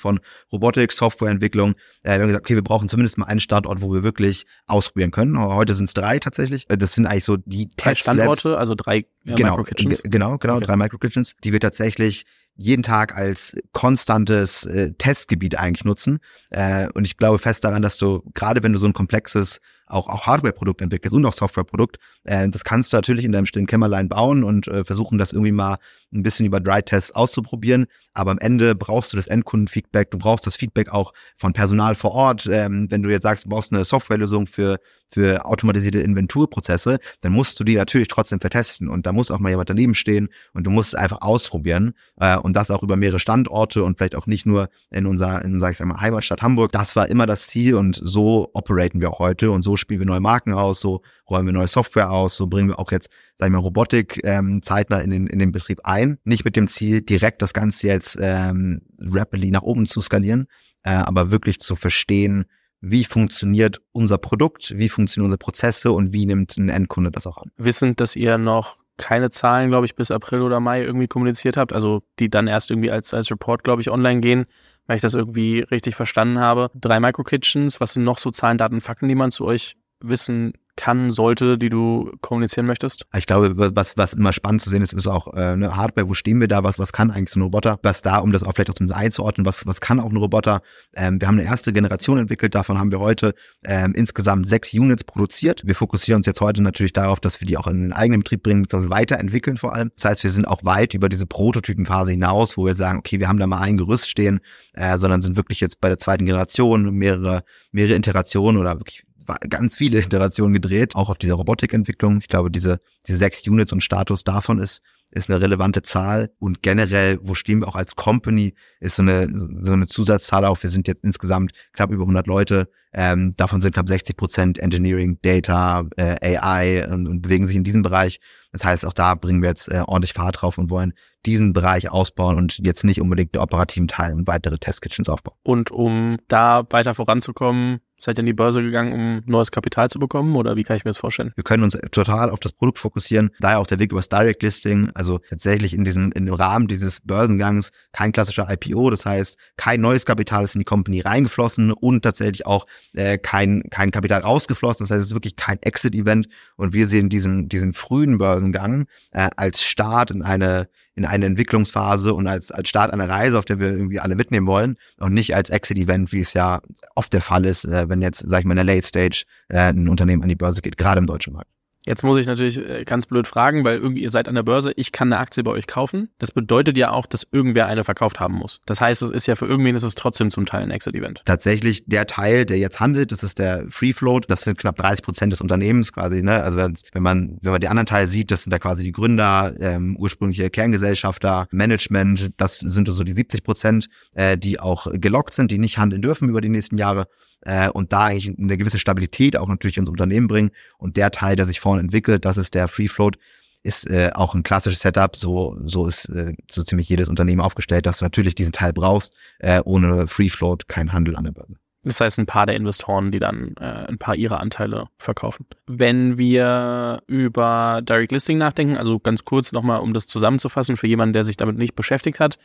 von 0.00 0.20
Robotik, 0.52 0.92
Softwareentwicklung. 0.92 1.74
Äh, 2.02 2.10
wir 2.10 2.12
haben 2.14 2.26
gesagt, 2.26 2.44
okay, 2.44 2.54
wir 2.54 2.64
brauchen 2.64 2.88
zumindest 2.88 3.18
mal 3.18 3.26
einen 3.26 3.40
Standort, 3.40 3.82
wo 3.82 3.92
wir 3.92 4.02
wirklich 4.02 4.46
ausprobieren 4.66 5.10
können. 5.10 5.38
Heute 5.38 5.74
sind 5.74 5.84
es 5.86 5.94
drei 5.94 6.18
tatsächlich. 6.18 6.68
Äh, 6.68 6.76
das 6.76 6.94
sind 6.94 7.06
eigentlich 7.06 7.24
so 7.24 7.36
die 7.36 7.68
Teststandorte, 7.68 8.58
also 8.58 8.74
drei 8.74 9.06
ja, 9.24 9.34
genau? 9.34 9.64
Genau, 10.04 10.38
genau, 10.38 10.56
okay. 10.56 10.66
drei 10.66 10.76
Micro-Kitchens, 10.76 11.36
die 11.44 11.52
wir 11.52 11.60
tatsächlich 11.60 12.24
jeden 12.54 12.82
Tag 12.82 13.16
als 13.16 13.56
konstantes 13.72 14.64
äh, 14.64 14.92
Testgebiet 14.98 15.58
eigentlich 15.58 15.84
nutzen. 15.84 16.18
Äh, 16.50 16.88
und 16.94 17.04
ich 17.04 17.16
glaube 17.16 17.38
fest 17.38 17.64
daran, 17.64 17.82
dass 17.82 17.96
du, 17.96 18.22
gerade 18.34 18.62
wenn 18.62 18.72
du 18.72 18.78
so 18.78 18.86
ein 18.86 18.92
komplexes 18.92 19.60
auch, 19.86 20.08
auch 20.08 20.26
Hardware-Produkt 20.26 20.80
entwickelst 20.80 21.14
und 21.14 21.24
auch 21.26 21.32
Software-Produkt, 21.32 21.98
äh, 22.24 22.48
das 22.48 22.64
kannst 22.64 22.92
du 22.92 22.96
natürlich 22.96 23.24
in 23.24 23.32
deinem 23.32 23.46
stillen 23.46 23.66
Kämmerlein 23.66 24.08
bauen 24.08 24.44
und 24.44 24.68
äh, 24.68 24.84
versuchen, 24.84 25.18
das 25.18 25.32
irgendwie 25.32 25.52
mal 25.52 25.78
ein 26.12 26.22
bisschen 26.22 26.46
über 26.46 26.60
Dry-Tests 26.60 27.12
auszuprobieren. 27.12 27.86
Aber 28.12 28.30
am 28.30 28.38
Ende 28.38 28.74
brauchst 28.74 29.12
du 29.12 29.16
das 29.16 29.26
Endkundenfeedback, 29.26 30.10
du 30.10 30.18
brauchst 30.18 30.46
das 30.46 30.56
Feedback 30.56 30.90
auch 30.90 31.12
von 31.36 31.52
Personal 31.52 31.94
vor 31.94 32.12
Ort. 32.12 32.46
Ähm, 32.50 32.90
wenn 32.90 33.02
du 33.02 33.10
jetzt 33.10 33.22
sagst, 33.22 33.44
du 33.44 33.48
brauchst 33.50 33.72
eine 33.72 33.84
Softwarelösung 33.84 34.46
für, 34.46 34.78
für 35.12 35.44
automatisierte 35.44 36.00
Inventurprozesse, 36.00 36.98
dann 37.20 37.32
musst 37.32 37.60
du 37.60 37.64
die 37.64 37.76
natürlich 37.76 38.08
trotzdem 38.08 38.40
vertesten. 38.40 38.88
Und 38.88 39.06
da 39.06 39.12
muss 39.12 39.30
auch 39.30 39.38
mal 39.38 39.50
jemand 39.50 39.70
daneben 39.70 39.94
stehen 39.94 40.28
und 40.54 40.64
du 40.64 40.70
musst 40.70 40.94
es 40.94 40.94
einfach 40.94 41.20
ausprobieren. 41.20 41.92
Äh, 42.16 42.36
und 42.38 42.54
das 42.54 42.70
auch 42.70 42.82
über 42.82 42.96
mehrere 42.96 43.20
Standorte 43.20 43.84
und 43.84 43.98
vielleicht 43.98 44.14
auch 44.14 44.26
nicht 44.26 44.46
nur 44.46 44.68
in 44.90 45.06
unserer, 45.06 45.42
in, 45.42 45.60
sag 45.60 45.72
ich 45.72 45.80
mal, 45.80 46.00
Heimatstadt 46.00 46.42
Hamburg. 46.42 46.72
Das 46.72 46.96
war 46.96 47.08
immer 47.08 47.26
das 47.26 47.46
Ziel 47.46 47.74
und 47.74 48.00
so 48.02 48.50
operaten 48.54 49.00
wir 49.00 49.10
auch 49.10 49.18
heute 49.18 49.50
und 49.50 49.62
so 49.62 49.76
spielen 49.76 50.00
wir 50.00 50.06
neue 50.06 50.20
Marken 50.20 50.52
aus, 50.52 50.80
so 50.80 51.02
räumen 51.28 51.46
wir 51.46 51.52
neue 51.52 51.68
Software 51.68 52.10
aus, 52.10 52.36
so 52.36 52.46
bringen 52.46 52.68
wir 52.68 52.78
auch 52.78 52.92
jetzt, 52.92 53.10
sag 53.36 53.48
ich 53.48 53.52
mal, 53.52 53.58
Robotik 53.58 54.20
ähm, 54.24 54.62
zeitnah 54.62 54.98
in 54.98 55.10
den, 55.10 55.26
in 55.26 55.38
den 55.38 55.52
Betrieb 55.52 55.80
ein. 55.84 56.18
Nicht 56.24 56.44
mit 56.44 56.56
dem 56.56 56.68
Ziel, 56.68 57.02
direkt 57.02 57.42
das 57.42 57.54
Ganze 57.54 57.86
jetzt 57.86 58.18
ähm, 58.20 58.82
rapidly 58.98 59.50
nach 59.50 59.62
oben 59.62 59.86
zu 59.86 60.00
skalieren, 60.00 60.46
äh, 60.82 60.90
aber 60.90 61.30
wirklich 61.30 61.60
zu 61.60 61.76
verstehen, 61.76 62.46
wie 62.82 63.04
funktioniert 63.04 63.80
unser 63.92 64.18
Produkt, 64.18 64.76
wie 64.76 64.88
funktionieren 64.88 65.26
unsere 65.26 65.38
Prozesse 65.38 65.92
und 65.92 66.12
wie 66.12 66.26
nimmt 66.26 66.56
ein 66.58 66.68
Endkunde 66.68 67.10
das 67.10 67.26
auch 67.26 67.38
an. 67.38 67.50
Wissend, 67.56 68.00
dass 68.00 68.16
ihr 68.16 68.36
noch 68.36 68.76
keine 68.98 69.30
Zahlen, 69.30 69.70
glaube 69.70 69.86
ich, 69.86 69.94
bis 69.94 70.10
April 70.10 70.42
oder 70.42 70.60
Mai 70.60 70.82
irgendwie 70.82 71.06
kommuniziert 71.06 71.56
habt, 71.56 71.72
also 71.72 72.02
die 72.18 72.28
dann 72.28 72.48
erst 72.48 72.70
irgendwie 72.70 72.90
als, 72.90 73.14
als 73.14 73.30
Report, 73.30 73.64
glaube 73.64 73.80
ich, 73.80 73.90
online 73.90 74.20
gehen, 74.20 74.44
weil 74.86 74.96
ich 74.96 75.02
das 75.02 75.14
irgendwie 75.14 75.60
richtig 75.60 75.94
verstanden 75.94 76.40
habe. 76.40 76.70
Drei 76.74 77.00
Micro-Kitchens, 77.00 77.80
was 77.80 77.94
sind 77.94 78.02
noch 78.02 78.18
so 78.18 78.30
Zahlen, 78.30 78.58
Daten, 78.58 78.80
Fakten, 78.80 79.08
die 79.08 79.14
man 79.14 79.30
zu 79.30 79.46
euch 79.46 79.76
wissen 80.00 80.52
kann, 80.76 81.12
sollte, 81.12 81.58
die 81.58 81.68
du 81.68 82.12
kommunizieren 82.20 82.66
möchtest? 82.66 83.04
Ich 83.16 83.26
glaube, 83.26 83.54
was, 83.76 83.96
was 83.96 84.14
immer 84.14 84.32
spannend 84.32 84.62
zu 84.62 84.70
sehen 84.70 84.82
ist, 84.82 84.92
ist 84.92 85.06
auch 85.06 85.34
äh, 85.34 85.40
eine 85.40 85.76
Hardware, 85.76 86.08
wo 86.08 86.14
stehen 86.14 86.40
wir 86.40 86.48
da, 86.48 86.64
was, 86.64 86.78
was 86.78 86.92
kann 86.92 87.10
eigentlich 87.10 87.30
so 87.30 87.40
ein 87.40 87.42
Roboter? 87.42 87.78
Was 87.82 88.02
da, 88.02 88.18
um 88.18 88.32
das 88.32 88.42
auch 88.42 88.52
vielleicht 88.54 88.70
auch 88.70 88.74
zum 88.74 88.90
einzuordnen, 88.90 89.46
was, 89.46 89.66
was 89.66 89.80
kann 89.80 90.00
auch 90.00 90.10
ein 90.10 90.16
Roboter? 90.16 90.62
Ähm, 90.94 91.20
wir 91.20 91.28
haben 91.28 91.38
eine 91.38 91.46
erste 91.46 91.72
Generation 91.72 92.18
entwickelt, 92.18 92.54
davon 92.54 92.78
haben 92.78 92.90
wir 92.90 93.00
heute 93.00 93.34
ähm, 93.64 93.92
insgesamt 93.94 94.48
sechs 94.48 94.72
Units 94.72 95.04
produziert. 95.04 95.62
Wir 95.64 95.74
fokussieren 95.74 96.18
uns 96.18 96.26
jetzt 96.26 96.40
heute 96.40 96.62
natürlich 96.62 96.92
darauf, 96.92 97.20
dass 97.20 97.40
wir 97.40 97.46
die 97.46 97.58
auch 97.58 97.66
in 97.66 97.82
den 97.82 97.92
eigenen 97.92 98.20
Betrieb 98.20 98.42
bringen, 98.42 98.62
beziehungsweise 98.62 98.90
weiterentwickeln 98.90 99.58
vor 99.58 99.74
allem. 99.74 99.90
Das 99.96 100.06
heißt, 100.06 100.22
wir 100.22 100.30
sind 100.30 100.48
auch 100.48 100.64
weit 100.64 100.94
über 100.94 101.08
diese 101.08 101.26
Prototypenphase 101.26 102.12
hinaus, 102.12 102.56
wo 102.56 102.66
wir 102.66 102.74
sagen, 102.74 102.98
okay, 102.98 103.20
wir 103.20 103.28
haben 103.28 103.38
da 103.38 103.46
mal 103.46 103.60
ein 103.60 103.76
Gerüst 103.76 104.08
stehen, 104.08 104.40
äh, 104.72 104.96
sondern 104.96 105.22
sind 105.22 105.36
wirklich 105.36 105.60
jetzt 105.60 105.80
bei 105.80 105.88
der 105.88 105.98
zweiten 105.98 106.24
Generation 106.24 106.90
mehrere, 106.94 107.44
mehrere 107.72 107.96
Iterationen 107.96 108.60
oder 108.60 108.78
wirklich 108.78 109.04
ganz 109.48 109.76
viele 109.76 109.98
Iterationen 110.00 110.52
gedreht, 110.52 110.96
auch 110.96 111.08
auf 111.08 111.18
dieser 111.18 111.34
Robotikentwicklung. 111.34 112.18
Ich 112.18 112.28
glaube, 112.28 112.50
diese, 112.50 112.80
diese 113.06 113.18
sechs 113.18 113.46
Units 113.46 113.72
und 113.72 113.82
Status 113.82 114.24
davon 114.24 114.58
ist, 114.58 114.82
ist 115.10 115.30
eine 115.30 115.40
relevante 115.40 115.82
Zahl. 115.82 116.30
Und 116.38 116.62
generell, 116.62 117.18
wo 117.22 117.34
stehen 117.34 117.60
wir 117.60 117.68
auch 117.68 117.76
als 117.76 117.96
Company, 117.96 118.54
ist 118.80 118.96
so 118.96 119.02
eine, 119.02 119.28
so 119.62 119.72
eine 119.72 119.86
Zusatzzahl 119.86 120.44
auf. 120.44 120.62
Wir 120.62 120.70
sind 120.70 120.88
jetzt 120.88 121.04
insgesamt 121.04 121.52
knapp 121.72 121.90
über 121.90 122.02
100 122.04 122.26
Leute. 122.26 122.68
Ähm, 122.94 123.34
davon 123.36 123.60
sind 123.60 123.74
knapp 123.74 123.88
60 123.88 124.16
Prozent 124.16 124.58
Engineering, 124.58 125.18
Data, 125.22 125.84
äh, 125.96 126.36
AI 126.36 126.86
und, 126.88 127.08
und 127.08 127.22
bewegen 127.22 127.46
sich 127.46 127.56
in 127.56 127.64
diesem 127.64 127.82
Bereich. 127.82 128.20
Das 128.52 128.64
heißt, 128.64 128.84
auch 128.84 128.92
da 128.92 129.14
bringen 129.14 129.40
wir 129.40 129.48
jetzt 129.48 129.68
äh, 129.68 129.82
ordentlich 129.86 130.12
Fahrt 130.12 130.42
drauf 130.42 130.58
und 130.58 130.70
wollen 130.70 130.92
diesen 131.24 131.52
Bereich 131.52 131.90
ausbauen 131.90 132.36
und 132.36 132.58
jetzt 132.58 132.84
nicht 132.84 133.00
unbedingt 133.00 133.34
den 133.34 133.40
operativen 133.40 133.88
Teil 133.88 134.12
und 134.12 134.26
weitere 134.26 134.58
Testkitchens 134.58 135.08
aufbauen. 135.08 135.36
Und 135.42 135.70
um 135.70 136.18
da 136.28 136.66
weiter 136.70 136.94
voranzukommen, 136.94 137.80
seid 137.96 138.18
ihr 138.18 138.20
in 138.20 138.26
die 138.26 138.32
Börse 138.32 138.62
gegangen, 138.62 138.92
um 138.92 139.22
neues 139.26 139.52
Kapital 139.52 139.88
zu 139.88 140.00
bekommen 140.00 140.34
oder 140.34 140.56
wie 140.56 140.64
kann 140.64 140.76
ich 140.76 140.84
mir 140.84 140.90
das 140.90 140.98
vorstellen? 140.98 141.32
Wir 141.36 141.44
können 141.44 141.62
uns 141.62 141.78
total 141.92 142.30
auf 142.30 142.40
das 142.40 142.52
Produkt 142.52 142.78
fokussieren. 142.78 143.30
Daher 143.38 143.60
auch 143.60 143.66
der 143.68 143.78
Weg 143.78 143.92
übers 143.92 144.08
Direct 144.08 144.42
Listing, 144.42 144.90
also 144.94 145.18
tatsächlich 145.30 145.74
in 145.74 145.84
diesem, 145.84 146.10
in 146.12 146.26
dem 146.26 146.34
Rahmen 146.34 146.66
dieses 146.66 147.00
Börsengangs 147.00 147.70
kein 147.92 148.10
klassischer 148.10 148.48
IPO. 148.50 148.90
Das 148.90 149.06
heißt, 149.06 149.38
kein 149.56 149.80
neues 149.80 150.04
Kapital 150.04 150.42
ist 150.42 150.56
in 150.56 150.60
die 150.60 150.64
Company 150.64 151.00
reingeflossen 151.00 151.72
und 151.72 152.02
tatsächlich 152.02 152.44
auch 152.44 152.66
äh, 152.94 153.18
kein, 153.18 153.64
kein 153.70 153.90
Kapital 153.90 154.22
rausgeflossen. 154.22 154.84
Das 154.84 154.90
heißt, 154.90 155.00
es 155.00 155.06
ist 155.08 155.14
wirklich 155.14 155.36
kein 155.36 155.60
Exit-Event 155.62 156.28
und 156.56 156.72
wir 156.72 156.86
sehen 156.86 157.08
diesen, 157.08 157.48
diesen 157.48 157.72
frühen 157.72 158.18
Börsengang 158.18 158.86
äh, 159.12 159.30
als 159.36 159.62
Start 159.62 160.10
in 160.10 160.22
eine 160.22 160.68
in 160.94 161.06
eine 161.06 161.26
Entwicklungsphase 161.26 162.12
und 162.12 162.26
als, 162.26 162.50
als 162.50 162.68
Start 162.68 162.92
einer 162.92 163.08
Reise, 163.08 163.38
auf 163.38 163.44
der 163.44 163.58
wir 163.58 163.68
irgendwie 163.68 164.00
alle 164.00 164.14
mitnehmen 164.14 164.46
wollen 164.46 164.76
und 164.98 165.14
nicht 165.14 165.34
als 165.34 165.48
Exit-Event, 165.48 166.12
wie 166.12 166.20
es 166.20 166.34
ja 166.34 166.60
oft 166.94 167.12
der 167.12 167.22
Fall 167.22 167.46
ist, 167.46 167.64
äh, 167.64 167.88
wenn 167.88 168.02
jetzt, 168.02 168.18
sag 168.18 168.40
ich 168.40 168.44
mal, 168.44 168.52
in 168.52 168.66
der 168.66 168.74
Late 168.74 168.86
Stage 168.86 169.24
äh, 169.48 169.72
ein 169.72 169.88
Unternehmen 169.88 170.22
an 170.22 170.28
die 170.28 170.34
Börse 170.34 170.60
geht, 170.60 170.76
gerade 170.76 170.98
im 170.98 171.06
deutschen 171.06 171.32
Markt. 171.32 171.51
Jetzt 171.84 172.04
muss 172.04 172.18
ich 172.18 172.26
natürlich 172.26 172.58
äh, 172.58 172.84
ganz 172.84 173.06
blöd 173.06 173.26
fragen, 173.26 173.64
weil 173.64 173.78
irgendwie 173.78 174.02
ihr 174.02 174.10
seid 174.10 174.28
an 174.28 174.34
der 174.34 174.42
Börse, 174.42 174.72
ich 174.76 174.92
kann 174.92 175.12
eine 175.12 175.20
Aktie 175.20 175.42
bei 175.42 175.50
euch 175.50 175.66
kaufen. 175.66 176.10
Das 176.18 176.30
bedeutet 176.30 176.76
ja 176.76 176.90
auch, 176.90 177.06
dass 177.06 177.26
irgendwer 177.32 177.66
eine 177.66 177.82
verkauft 177.84 178.20
haben 178.20 178.34
muss. 178.34 178.60
Das 178.66 178.80
heißt, 178.80 179.02
es 179.02 179.10
ist 179.10 179.26
ja 179.26 179.34
für 179.34 179.46
irgendwen 179.46 179.74
ist 179.74 179.82
es 179.82 179.94
trotzdem 179.94 180.30
zum 180.30 180.46
Teil 180.46 180.62
ein 180.62 180.70
Exit-Event. 180.70 181.22
Tatsächlich 181.24 181.84
der 181.86 182.06
Teil, 182.06 182.46
der 182.46 182.58
jetzt 182.58 182.78
handelt, 182.78 183.10
das 183.10 183.22
ist 183.22 183.38
der 183.38 183.64
Free 183.68 183.92
Float. 183.92 184.30
Das 184.30 184.42
sind 184.42 184.58
knapp 184.58 184.76
30 184.76 185.04
Prozent 185.04 185.32
des 185.32 185.40
Unternehmens 185.40 185.92
quasi. 185.92 186.22
Ne? 186.22 186.42
Also 186.42 186.58
wenn 186.58 187.02
man 187.02 187.38
wenn 187.42 187.52
man 187.52 187.60
die 187.60 187.68
anderen 187.68 187.86
Teile 187.86 188.06
sieht, 188.06 188.30
das 188.30 188.44
sind 188.44 188.50
da 188.50 188.58
quasi 188.58 188.84
die 188.84 188.92
Gründer, 188.92 189.54
ähm, 189.58 189.96
ursprüngliche 189.98 190.50
Kerngesellschafter, 190.50 191.48
Management. 191.50 192.30
Das 192.36 192.58
sind 192.58 192.88
so 192.88 193.04
die 193.04 193.12
70 193.12 193.42
Prozent, 193.42 193.88
äh, 194.14 194.38
die 194.38 194.60
auch 194.60 194.86
gelockt 194.92 195.34
sind, 195.34 195.50
die 195.50 195.58
nicht 195.58 195.78
handeln 195.78 196.02
dürfen 196.02 196.28
über 196.28 196.40
die 196.40 196.48
nächsten 196.48 196.78
Jahre 196.78 197.06
äh, 197.42 197.68
und 197.68 197.92
da 197.92 198.04
eigentlich 198.04 198.38
eine 198.38 198.56
gewisse 198.56 198.78
Stabilität 198.78 199.36
auch 199.36 199.48
natürlich 199.48 199.76
ins 199.76 199.88
Unternehmen 199.88 200.28
bringen. 200.28 200.50
Und 200.78 200.96
der 200.96 201.10
Teil, 201.10 201.36
der 201.36 201.46
sich 201.46 201.60
vorne 201.60 201.80
entwickelt, 201.80 202.24
das 202.24 202.36
ist 202.36 202.54
der 202.54 202.68
Free 202.68 202.88
Float, 202.88 203.18
ist 203.62 203.88
äh, 203.88 204.10
auch 204.14 204.34
ein 204.34 204.42
klassisches 204.42 204.80
Setup. 204.80 205.16
So, 205.16 205.56
so 205.64 205.86
ist 205.86 206.08
äh, 206.08 206.34
so 206.50 206.62
ziemlich 206.62 206.88
jedes 206.88 207.08
Unternehmen 207.08 207.40
aufgestellt, 207.40 207.86
dass 207.86 207.98
du 207.98 208.04
natürlich 208.04 208.34
diesen 208.34 208.52
Teil 208.52 208.72
brauchst. 208.72 209.14
Äh, 209.38 209.60
ohne 209.64 210.06
Free 210.06 210.28
Float 210.28 210.68
kein 210.68 210.92
Handel 210.92 211.16
an 211.16 211.24
der 211.24 211.32
Börse. 211.32 211.56
Das 211.84 212.00
heißt, 212.00 212.18
ein 212.18 212.26
paar 212.26 212.46
der 212.46 212.54
Investoren, 212.54 213.10
die 213.10 213.18
dann 213.18 213.54
äh, 213.58 213.64
ein 213.64 213.98
paar 213.98 214.14
ihrer 214.14 214.38
Anteile 214.38 214.86
verkaufen. 214.98 215.46
Wenn 215.66 216.16
wir 216.16 217.02
über 217.08 217.80
Direct 217.82 218.12
Listing 218.12 218.38
nachdenken, 218.38 218.76
also 218.76 219.00
ganz 219.00 219.24
kurz 219.24 219.50
nochmal, 219.50 219.80
um 219.80 219.92
das 219.92 220.06
zusammenzufassen, 220.06 220.76
für 220.76 220.86
jemanden, 220.86 221.12
der 221.12 221.24
sich 221.24 221.36
damit 221.36 221.58
nicht 221.58 221.74
beschäftigt 221.74 222.20
hat. 222.20 222.38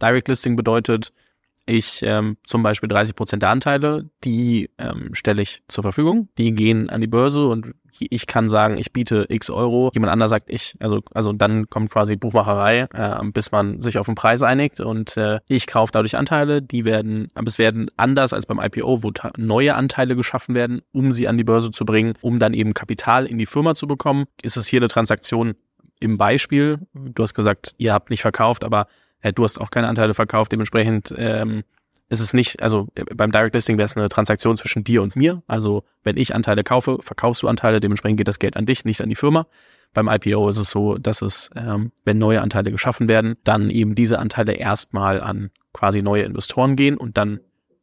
Direct 0.00 0.28
Listing 0.28 0.56
bedeutet, 0.56 1.12
ich 1.66 2.02
ähm, 2.02 2.36
zum 2.44 2.62
Beispiel 2.62 2.88
30 2.88 3.14
Prozent 3.14 3.42
der 3.42 3.50
Anteile, 3.50 4.10
die 4.24 4.70
ähm, 4.78 5.10
stelle 5.12 5.42
ich 5.42 5.62
zur 5.68 5.82
Verfügung. 5.82 6.28
Die 6.36 6.52
gehen 6.52 6.90
an 6.90 7.00
die 7.00 7.06
Börse 7.06 7.46
und 7.46 7.72
ich 7.98 8.26
kann 8.26 8.48
sagen, 8.48 8.78
ich 8.78 8.92
biete 8.92 9.26
x 9.28 9.50
Euro. 9.50 9.90
Jemand 9.94 10.12
anders 10.12 10.30
sagt 10.30 10.50
ich, 10.50 10.74
also 10.80 11.02
also 11.12 11.32
dann 11.32 11.68
kommt 11.68 11.90
quasi 11.90 12.16
Buchmacherei, 12.16 12.88
äh, 12.92 13.24
bis 13.32 13.52
man 13.52 13.80
sich 13.80 13.98
auf 13.98 14.06
den 14.06 14.14
Preis 14.14 14.42
einigt 14.42 14.80
und 14.80 15.16
äh, 15.16 15.40
ich 15.46 15.66
kaufe 15.66 15.92
dadurch 15.92 16.16
Anteile. 16.16 16.62
Die 16.62 16.84
werden, 16.84 17.28
aber 17.34 17.46
es 17.46 17.58
werden 17.58 17.90
anders 17.96 18.32
als 18.32 18.46
beim 18.46 18.60
IPO, 18.60 19.02
wo 19.02 19.12
neue 19.36 19.74
Anteile 19.74 20.16
geschaffen 20.16 20.54
werden, 20.54 20.82
um 20.92 21.12
sie 21.12 21.28
an 21.28 21.36
die 21.36 21.44
Börse 21.44 21.70
zu 21.70 21.84
bringen, 21.84 22.14
um 22.22 22.38
dann 22.38 22.54
eben 22.54 22.74
Kapital 22.74 23.26
in 23.26 23.38
die 23.38 23.46
Firma 23.46 23.74
zu 23.74 23.86
bekommen. 23.86 24.24
Ist 24.42 24.56
es 24.56 24.66
hier 24.66 24.80
eine 24.80 24.88
Transaktion 24.88 25.54
im 26.00 26.18
Beispiel? 26.18 26.80
Du 26.94 27.22
hast 27.22 27.34
gesagt, 27.34 27.74
ihr 27.78 27.92
habt 27.92 28.10
nicht 28.10 28.22
verkauft, 28.22 28.64
aber 28.64 28.86
du 29.30 29.44
hast 29.44 29.60
auch 29.60 29.70
keine 29.70 29.88
Anteile 29.88 30.14
verkauft, 30.14 30.50
dementsprechend 30.50 31.14
ähm, 31.16 31.62
ist 32.08 32.20
es 32.20 32.34
nicht, 32.34 32.62
also 32.62 32.88
äh, 32.94 33.04
beim 33.14 33.32
Direct 33.32 33.54
Listing 33.54 33.78
wäre 33.78 33.86
es 33.86 33.96
eine 33.96 34.08
Transaktion 34.08 34.56
zwischen 34.56 34.84
dir 34.84 35.02
und 35.02 35.16
mir. 35.16 35.42
Also 35.46 35.84
wenn 36.02 36.16
ich 36.16 36.34
Anteile 36.34 36.64
kaufe, 36.64 36.98
verkaufst 37.00 37.42
du 37.42 37.48
Anteile, 37.48 37.80
dementsprechend 37.80 38.18
geht 38.18 38.28
das 38.28 38.38
Geld 38.38 38.56
an 38.56 38.66
dich, 38.66 38.84
nicht 38.84 39.00
an 39.00 39.08
die 39.08 39.14
Firma. 39.14 39.46
Beim 39.94 40.08
IPO 40.08 40.48
ist 40.48 40.58
es 40.58 40.70
so, 40.70 40.98
dass 40.98 41.22
es, 41.22 41.50
ähm, 41.54 41.92
wenn 42.04 42.18
neue 42.18 42.42
Anteile 42.42 42.70
geschaffen 42.70 43.08
werden, 43.08 43.36
dann 43.44 43.70
eben 43.70 43.94
diese 43.94 44.18
Anteile 44.18 44.52
erstmal 44.52 45.20
an 45.20 45.50
quasi 45.72 46.02
neue 46.02 46.24
Investoren 46.24 46.76
gehen 46.76 46.96
und 46.96 47.16
dann 47.16 47.40